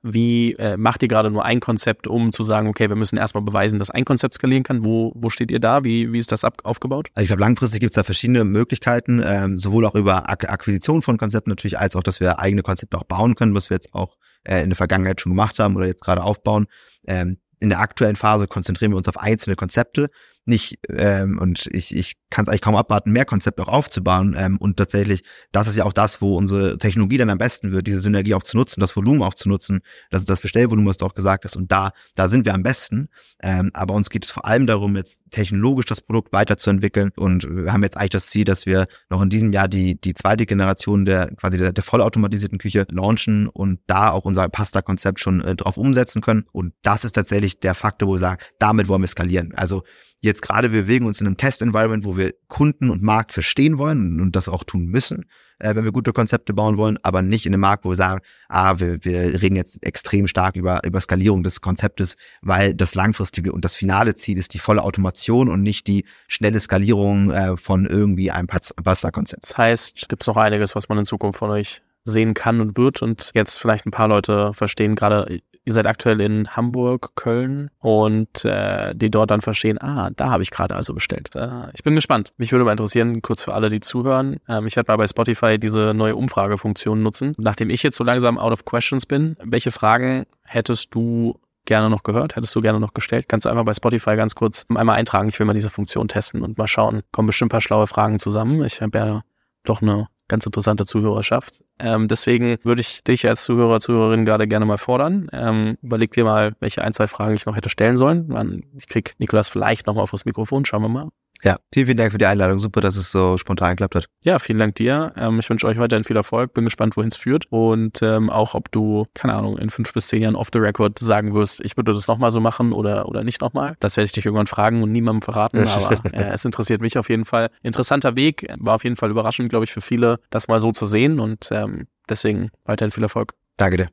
Wie 0.02 0.54
äh, 0.54 0.76
macht 0.76 1.02
ihr 1.02 1.08
gerade 1.08 1.30
nur 1.30 1.44
ein 1.44 1.60
Konzept, 1.60 2.08
um 2.08 2.32
zu 2.32 2.42
sagen, 2.42 2.68
okay, 2.68 2.88
wir 2.88 2.96
müssen 2.96 3.16
erstmal 3.16 3.42
beweisen, 3.42 3.78
dass 3.78 3.90
ein 3.90 4.04
Konzept 4.04 4.34
skalieren 4.34 4.64
kann? 4.64 4.84
Wo, 4.84 5.12
wo 5.14 5.30
steht 5.30 5.50
ihr 5.50 5.60
da? 5.60 5.84
Wie, 5.84 6.12
wie 6.12 6.18
ist 6.18 6.32
das 6.32 6.42
ab, 6.42 6.60
aufgebaut? 6.64 7.08
Also 7.14 7.22
ich 7.22 7.28
glaube, 7.28 7.40
langfristig 7.40 7.80
gibt 7.80 7.92
es 7.92 7.94
da 7.94 8.02
verschiedene 8.02 8.44
Möglichkeiten, 8.44 9.22
ähm, 9.24 9.58
sowohl 9.58 9.86
auch 9.86 9.94
über 9.94 10.28
Ak 10.28 10.48
Akquisition 10.50 11.02
von 11.02 11.18
Konzepten 11.18 11.50
natürlich, 11.50 11.78
als 11.78 11.94
auch, 11.94 12.02
dass 12.02 12.18
wir 12.18 12.40
eigene 12.40 12.62
Konzepte 12.62 12.98
auch 12.98 13.04
bauen 13.04 13.36
können, 13.36 13.54
was 13.54 13.70
wir 13.70 13.76
jetzt 13.76 13.94
auch 13.94 14.16
äh, 14.42 14.62
in 14.62 14.70
der 14.70 14.76
Vergangenheit 14.76 15.20
schon 15.20 15.30
gemacht 15.32 15.58
haben 15.60 15.76
oder 15.76 15.86
jetzt 15.86 16.02
gerade 16.02 16.24
aufbauen. 16.24 16.66
Ähm, 17.06 17.38
in 17.60 17.68
der 17.68 17.78
aktuellen 17.78 18.16
Phase 18.16 18.46
konzentrieren 18.46 18.92
wir 18.92 18.96
uns 18.96 19.06
auf 19.06 19.18
einzelne 19.18 19.54
Konzepte, 19.54 20.08
nicht 20.50 20.78
ähm, 20.90 21.38
und 21.38 21.66
ich, 21.72 21.96
ich 21.96 22.16
kann 22.28 22.44
es 22.44 22.48
eigentlich 22.48 22.60
kaum 22.60 22.76
abwarten, 22.76 23.10
mehr 23.12 23.24
Konzepte 23.24 23.62
auch 23.62 23.68
aufzubauen 23.68 24.36
ähm, 24.38 24.58
und 24.58 24.76
tatsächlich, 24.76 25.22
das 25.52 25.66
ist 25.66 25.76
ja 25.76 25.84
auch 25.84 25.92
das, 25.92 26.20
wo 26.20 26.36
unsere 26.36 26.76
Technologie 26.76 27.16
dann 27.16 27.30
am 27.30 27.38
besten 27.38 27.72
wird, 27.72 27.86
diese 27.86 28.00
Synergie 28.00 28.34
auch 28.34 28.42
zu 28.42 28.56
nutzen, 28.56 28.80
das 28.80 28.94
Volumen 28.94 29.22
auch 29.22 29.34
zu 29.34 29.48
nutzen, 29.48 29.80
das 30.10 30.24
das 30.26 30.42
Bestellvolumen, 30.42 30.88
was 30.88 30.98
du 30.98 31.06
auch 31.06 31.14
gesagt 31.14 31.44
hast 31.44 31.56
und 31.56 31.72
da, 31.72 31.92
da 32.14 32.28
sind 32.28 32.44
wir 32.44 32.54
am 32.54 32.62
besten, 32.62 33.08
ähm, 33.42 33.70
aber 33.72 33.94
uns 33.94 34.10
geht 34.10 34.24
es 34.26 34.30
vor 34.30 34.44
allem 34.44 34.66
darum, 34.66 34.96
jetzt 34.96 35.22
technologisch 35.30 35.86
das 35.86 36.00
Produkt 36.00 36.32
weiterzuentwickeln 36.32 37.10
und 37.16 37.48
wir 37.48 37.72
haben 37.72 37.82
jetzt 37.82 37.96
eigentlich 37.96 38.10
das 38.10 38.26
Ziel, 38.26 38.44
dass 38.44 38.66
wir 38.66 38.86
noch 39.08 39.22
in 39.22 39.30
diesem 39.30 39.52
Jahr 39.52 39.68
die, 39.68 40.00
die 40.00 40.14
zweite 40.14 40.44
Generation 40.44 41.04
der 41.04 41.30
quasi 41.36 41.56
der, 41.56 41.72
der 41.72 41.82
vollautomatisierten 41.82 42.58
Küche 42.58 42.86
launchen 42.90 43.48
und 43.48 43.80
da 43.86 44.10
auch 44.10 44.24
unser 44.24 44.48
Pasta-Konzept 44.48 45.20
schon 45.20 45.40
äh, 45.42 45.56
drauf 45.56 45.76
umsetzen 45.76 46.20
können. 46.20 46.46
Und 46.52 46.74
das 46.82 47.04
ist 47.04 47.12
tatsächlich 47.12 47.60
der 47.60 47.74
Faktor, 47.74 48.08
wo 48.08 48.14
wir 48.14 48.18
sagen, 48.18 48.42
damit 48.58 48.88
wollen 48.88 49.02
wir 49.02 49.08
skalieren, 49.08 49.54
also 49.54 49.82
jetzt 50.20 50.42
gerade, 50.42 50.68
bewegen 50.68 51.06
uns 51.06 51.20
in 51.20 51.26
einem 51.26 51.36
Test-Environment, 51.36 52.04
wo 52.04 52.16
wir 52.16 52.34
Kunden 52.48 52.90
und 52.90 53.02
Markt 53.02 53.32
verstehen 53.32 53.78
wollen 53.78 54.20
und 54.20 54.36
das 54.36 54.48
auch 54.48 54.64
tun 54.64 54.86
müssen, 54.86 55.26
äh, 55.58 55.74
wenn 55.74 55.84
wir 55.84 55.92
gute 55.92 56.12
Konzepte 56.12 56.52
bauen 56.52 56.76
wollen, 56.76 56.98
aber 57.02 57.22
nicht 57.22 57.46
in 57.46 57.54
einem 57.54 57.62
Markt, 57.62 57.84
wo 57.84 57.90
wir 57.90 57.96
sagen, 57.96 58.20
ah, 58.48 58.78
wir, 58.78 59.04
wir 59.04 59.40
reden 59.40 59.56
jetzt 59.56 59.84
extrem 59.84 60.26
stark 60.26 60.56
über, 60.56 60.84
über 60.84 61.00
Skalierung 61.00 61.42
des 61.42 61.60
Konzeptes, 61.60 62.16
weil 62.42 62.74
das 62.74 62.94
langfristige 62.94 63.52
und 63.52 63.64
das 63.64 63.74
finale 63.74 64.14
Ziel 64.14 64.38
ist 64.38 64.52
die 64.54 64.58
volle 64.58 64.82
Automation 64.82 65.48
und 65.48 65.62
nicht 65.62 65.86
die 65.86 66.04
schnelle 66.28 66.60
Skalierung 66.60 67.30
äh, 67.30 67.56
von 67.56 67.86
irgendwie 67.86 68.30
einem 68.30 68.46
Pasta-Konzept. 68.48 69.44
Das 69.44 69.56
heißt, 69.56 70.08
gibt 70.08 70.22
es 70.22 70.26
noch 70.26 70.36
einiges, 70.36 70.74
was 70.74 70.88
man 70.88 70.98
in 70.98 71.04
Zukunft 71.06 71.38
von 71.38 71.50
euch 71.50 71.82
sehen 72.04 72.34
kann 72.34 72.60
und 72.60 72.76
wird 72.76 73.02
und 73.02 73.30
jetzt 73.34 73.58
vielleicht 73.58 73.86
ein 73.86 73.90
paar 73.90 74.08
Leute 74.08 74.52
verstehen, 74.52 74.94
gerade 74.94 75.40
ihr 75.70 75.74
seid 75.74 75.86
aktuell 75.86 76.20
in 76.20 76.48
Hamburg, 76.48 77.12
Köln 77.14 77.70
und 77.78 78.44
äh, 78.44 78.94
die 78.94 79.10
dort 79.10 79.30
dann 79.30 79.40
verstehen, 79.40 79.80
ah, 79.80 80.10
da 80.14 80.30
habe 80.30 80.42
ich 80.42 80.50
gerade 80.50 80.74
also 80.74 80.94
bestellt. 80.94 81.34
Äh, 81.36 81.70
ich 81.74 81.82
bin 81.82 81.94
gespannt. 81.94 82.32
Mich 82.36 82.50
würde 82.52 82.64
mal 82.64 82.72
interessieren, 82.72 83.22
kurz 83.22 83.42
für 83.42 83.54
alle, 83.54 83.68
die 83.68 83.80
zuhören, 83.80 84.38
ähm, 84.48 84.66
ich 84.66 84.76
werde 84.76 84.90
mal 84.90 84.96
bei 84.96 85.06
Spotify 85.06 85.58
diese 85.58 85.94
neue 85.94 86.16
Umfragefunktion 86.16 87.02
nutzen. 87.02 87.34
Nachdem 87.38 87.70
ich 87.70 87.82
jetzt 87.82 87.96
so 87.96 88.04
langsam 88.04 88.36
out 88.36 88.52
of 88.52 88.64
questions 88.64 89.06
bin, 89.06 89.36
welche 89.42 89.70
Fragen 89.70 90.26
hättest 90.44 90.94
du 90.94 91.38
gerne 91.66 91.88
noch 91.88 92.02
gehört, 92.02 92.34
hättest 92.34 92.54
du 92.56 92.60
gerne 92.60 92.80
noch 92.80 92.94
gestellt, 92.94 93.28
kannst 93.28 93.46
du 93.46 93.50
einfach 93.50 93.64
bei 93.64 93.74
Spotify 93.74 94.16
ganz 94.16 94.34
kurz 94.34 94.66
einmal 94.74 94.96
eintragen, 94.96 95.28
ich 95.28 95.38
will 95.38 95.46
mal 95.46 95.52
diese 95.52 95.70
Funktion 95.70 96.08
testen 96.08 96.42
und 96.42 96.58
mal 96.58 96.66
schauen. 96.66 97.02
Kommen 97.12 97.26
bestimmt 97.26 97.50
ein 97.50 97.52
paar 97.52 97.60
schlaue 97.60 97.86
Fragen 97.86 98.18
zusammen. 98.18 98.64
Ich 98.64 98.82
habe 98.82 98.98
ja 98.98 99.22
doch 99.62 99.82
eine 99.82 100.08
ganz 100.30 100.46
interessante 100.46 100.86
Zuhörerschaft. 100.86 101.62
Ähm, 101.78 102.08
deswegen 102.08 102.56
würde 102.62 102.80
ich 102.80 103.04
dich 103.04 103.28
als 103.28 103.44
Zuhörer, 103.44 103.80
Zuhörerin 103.80 104.24
gerade 104.24 104.48
gerne 104.48 104.64
mal 104.64 104.78
fordern. 104.78 105.28
Ähm, 105.32 105.76
überleg 105.82 106.12
dir 106.12 106.24
mal, 106.24 106.54
welche 106.60 106.82
ein, 106.82 106.94
zwei 106.94 107.06
Fragen 107.06 107.34
ich 107.34 107.44
noch 107.44 107.56
hätte 107.56 107.68
stellen 107.68 107.96
sollen. 107.96 108.64
Ich 108.78 108.88
krieg 108.88 109.14
Nikolas 109.18 109.48
vielleicht 109.50 109.86
nochmal 109.86 110.04
auf 110.04 110.12
das 110.12 110.24
Mikrofon, 110.24 110.64
schauen 110.64 110.82
wir 110.82 110.88
mal. 110.88 111.08
Ja, 111.42 111.58
vielen, 111.72 111.86
vielen 111.86 111.96
Dank 111.96 112.12
für 112.12 112.18
die 112.18 112.26
Einladung. 112.26 112.58
Super, 112.58 112.80
dass 112.80 112.96
es 112.96 113.10
so 113.10 113.38
spontan 113.38 113.70
geklappt 113.70 113.94
hat. 113.94 114.06
Ja, 114.22 114.38
vielen 114.38 114.58
Dank 114.58 114.74
dir. 114.74 115.12
Ähm, 115.16 115.38
ich 115.38 115.48
wünsche 115.48 115.66
euch 115.66 115.78
weiterhin 115.78 116.04
viel 116.04 116.16
Erfolg. 116.16 116.54
Bin 116.54 116.64
gespannt, 116.64 116.96
wohin 116.96 117.08
es 117.08 117.16
führt. 117.16 117.46
Und 117.50 118.02
ähm, 118.02 118.30
auch, 118.30 118.54
ob 118.54 118.70
du, 118.70 119.06
keine 119.14 119.34
Ahnung, 119.34 119.58
in 119.58 119.70
fünf 119.70 119.92
bis 119.92 120.08
zehn 120.08 120.22
Jahren 120.22 120.36
off 120.36 120.48
the 120.52 120.58
record 120.58 120.98
sagen 120.98 121.34
wirst, 121.34 121.60
ich 121.64 121.76
würde 121.76 121.94
das 121.94 122.06
nochmal 122.06 122.30
so 122.30 122.40
machen 122.40 122.72
oder, 122.72 123.08
oder 123.08 123.24
nicht 123.24 123.40
nochmal. 123.40 123.76
Das 123.80 123.96
werde 123.96 124.06
ich 124.06 124.12
dich 124.12 124.26
irgendwann 124.26 124.46
fragen 124.46 124.82
und 124.82 124.92
niemandem 124.92 125.22
verraten. 125.22 125.58
Aber 125.68 126.04
äh, 126.12 126.30
es 126.32 126.44
interessiert 126.44 126.80
mich 126.80 126.98
auf 126.98 127.08
jeden 127.08 127.24
Fall. 127.24 127.50
Interessanter 127.62 128.16
Weg. 128.16 128.46
War 128.58 128.74
auf 128.74 128.84
jeden 128.84 128.96
Fall 128.96 129.10
überraschend, 129.10 129.48
glaube 129.48 129.64
ich, 129.64 129.72
für 129.72 129.80
viele, 129.80 130.20
das 130.30 130.48
mal 130.48 130.60
so 130.60 130.72
zu 130.72 130.86
sehen. 130.86 131.20
Und 131.20 131.48
ähm, 131.52 131.86
deswegen 132.08 132.50
weiterhin 132.64 132.90
viel 132.90 133.02
Erfolg. 133.02 133.34
Danke 133.56 133.76
dir. 133.76 133.90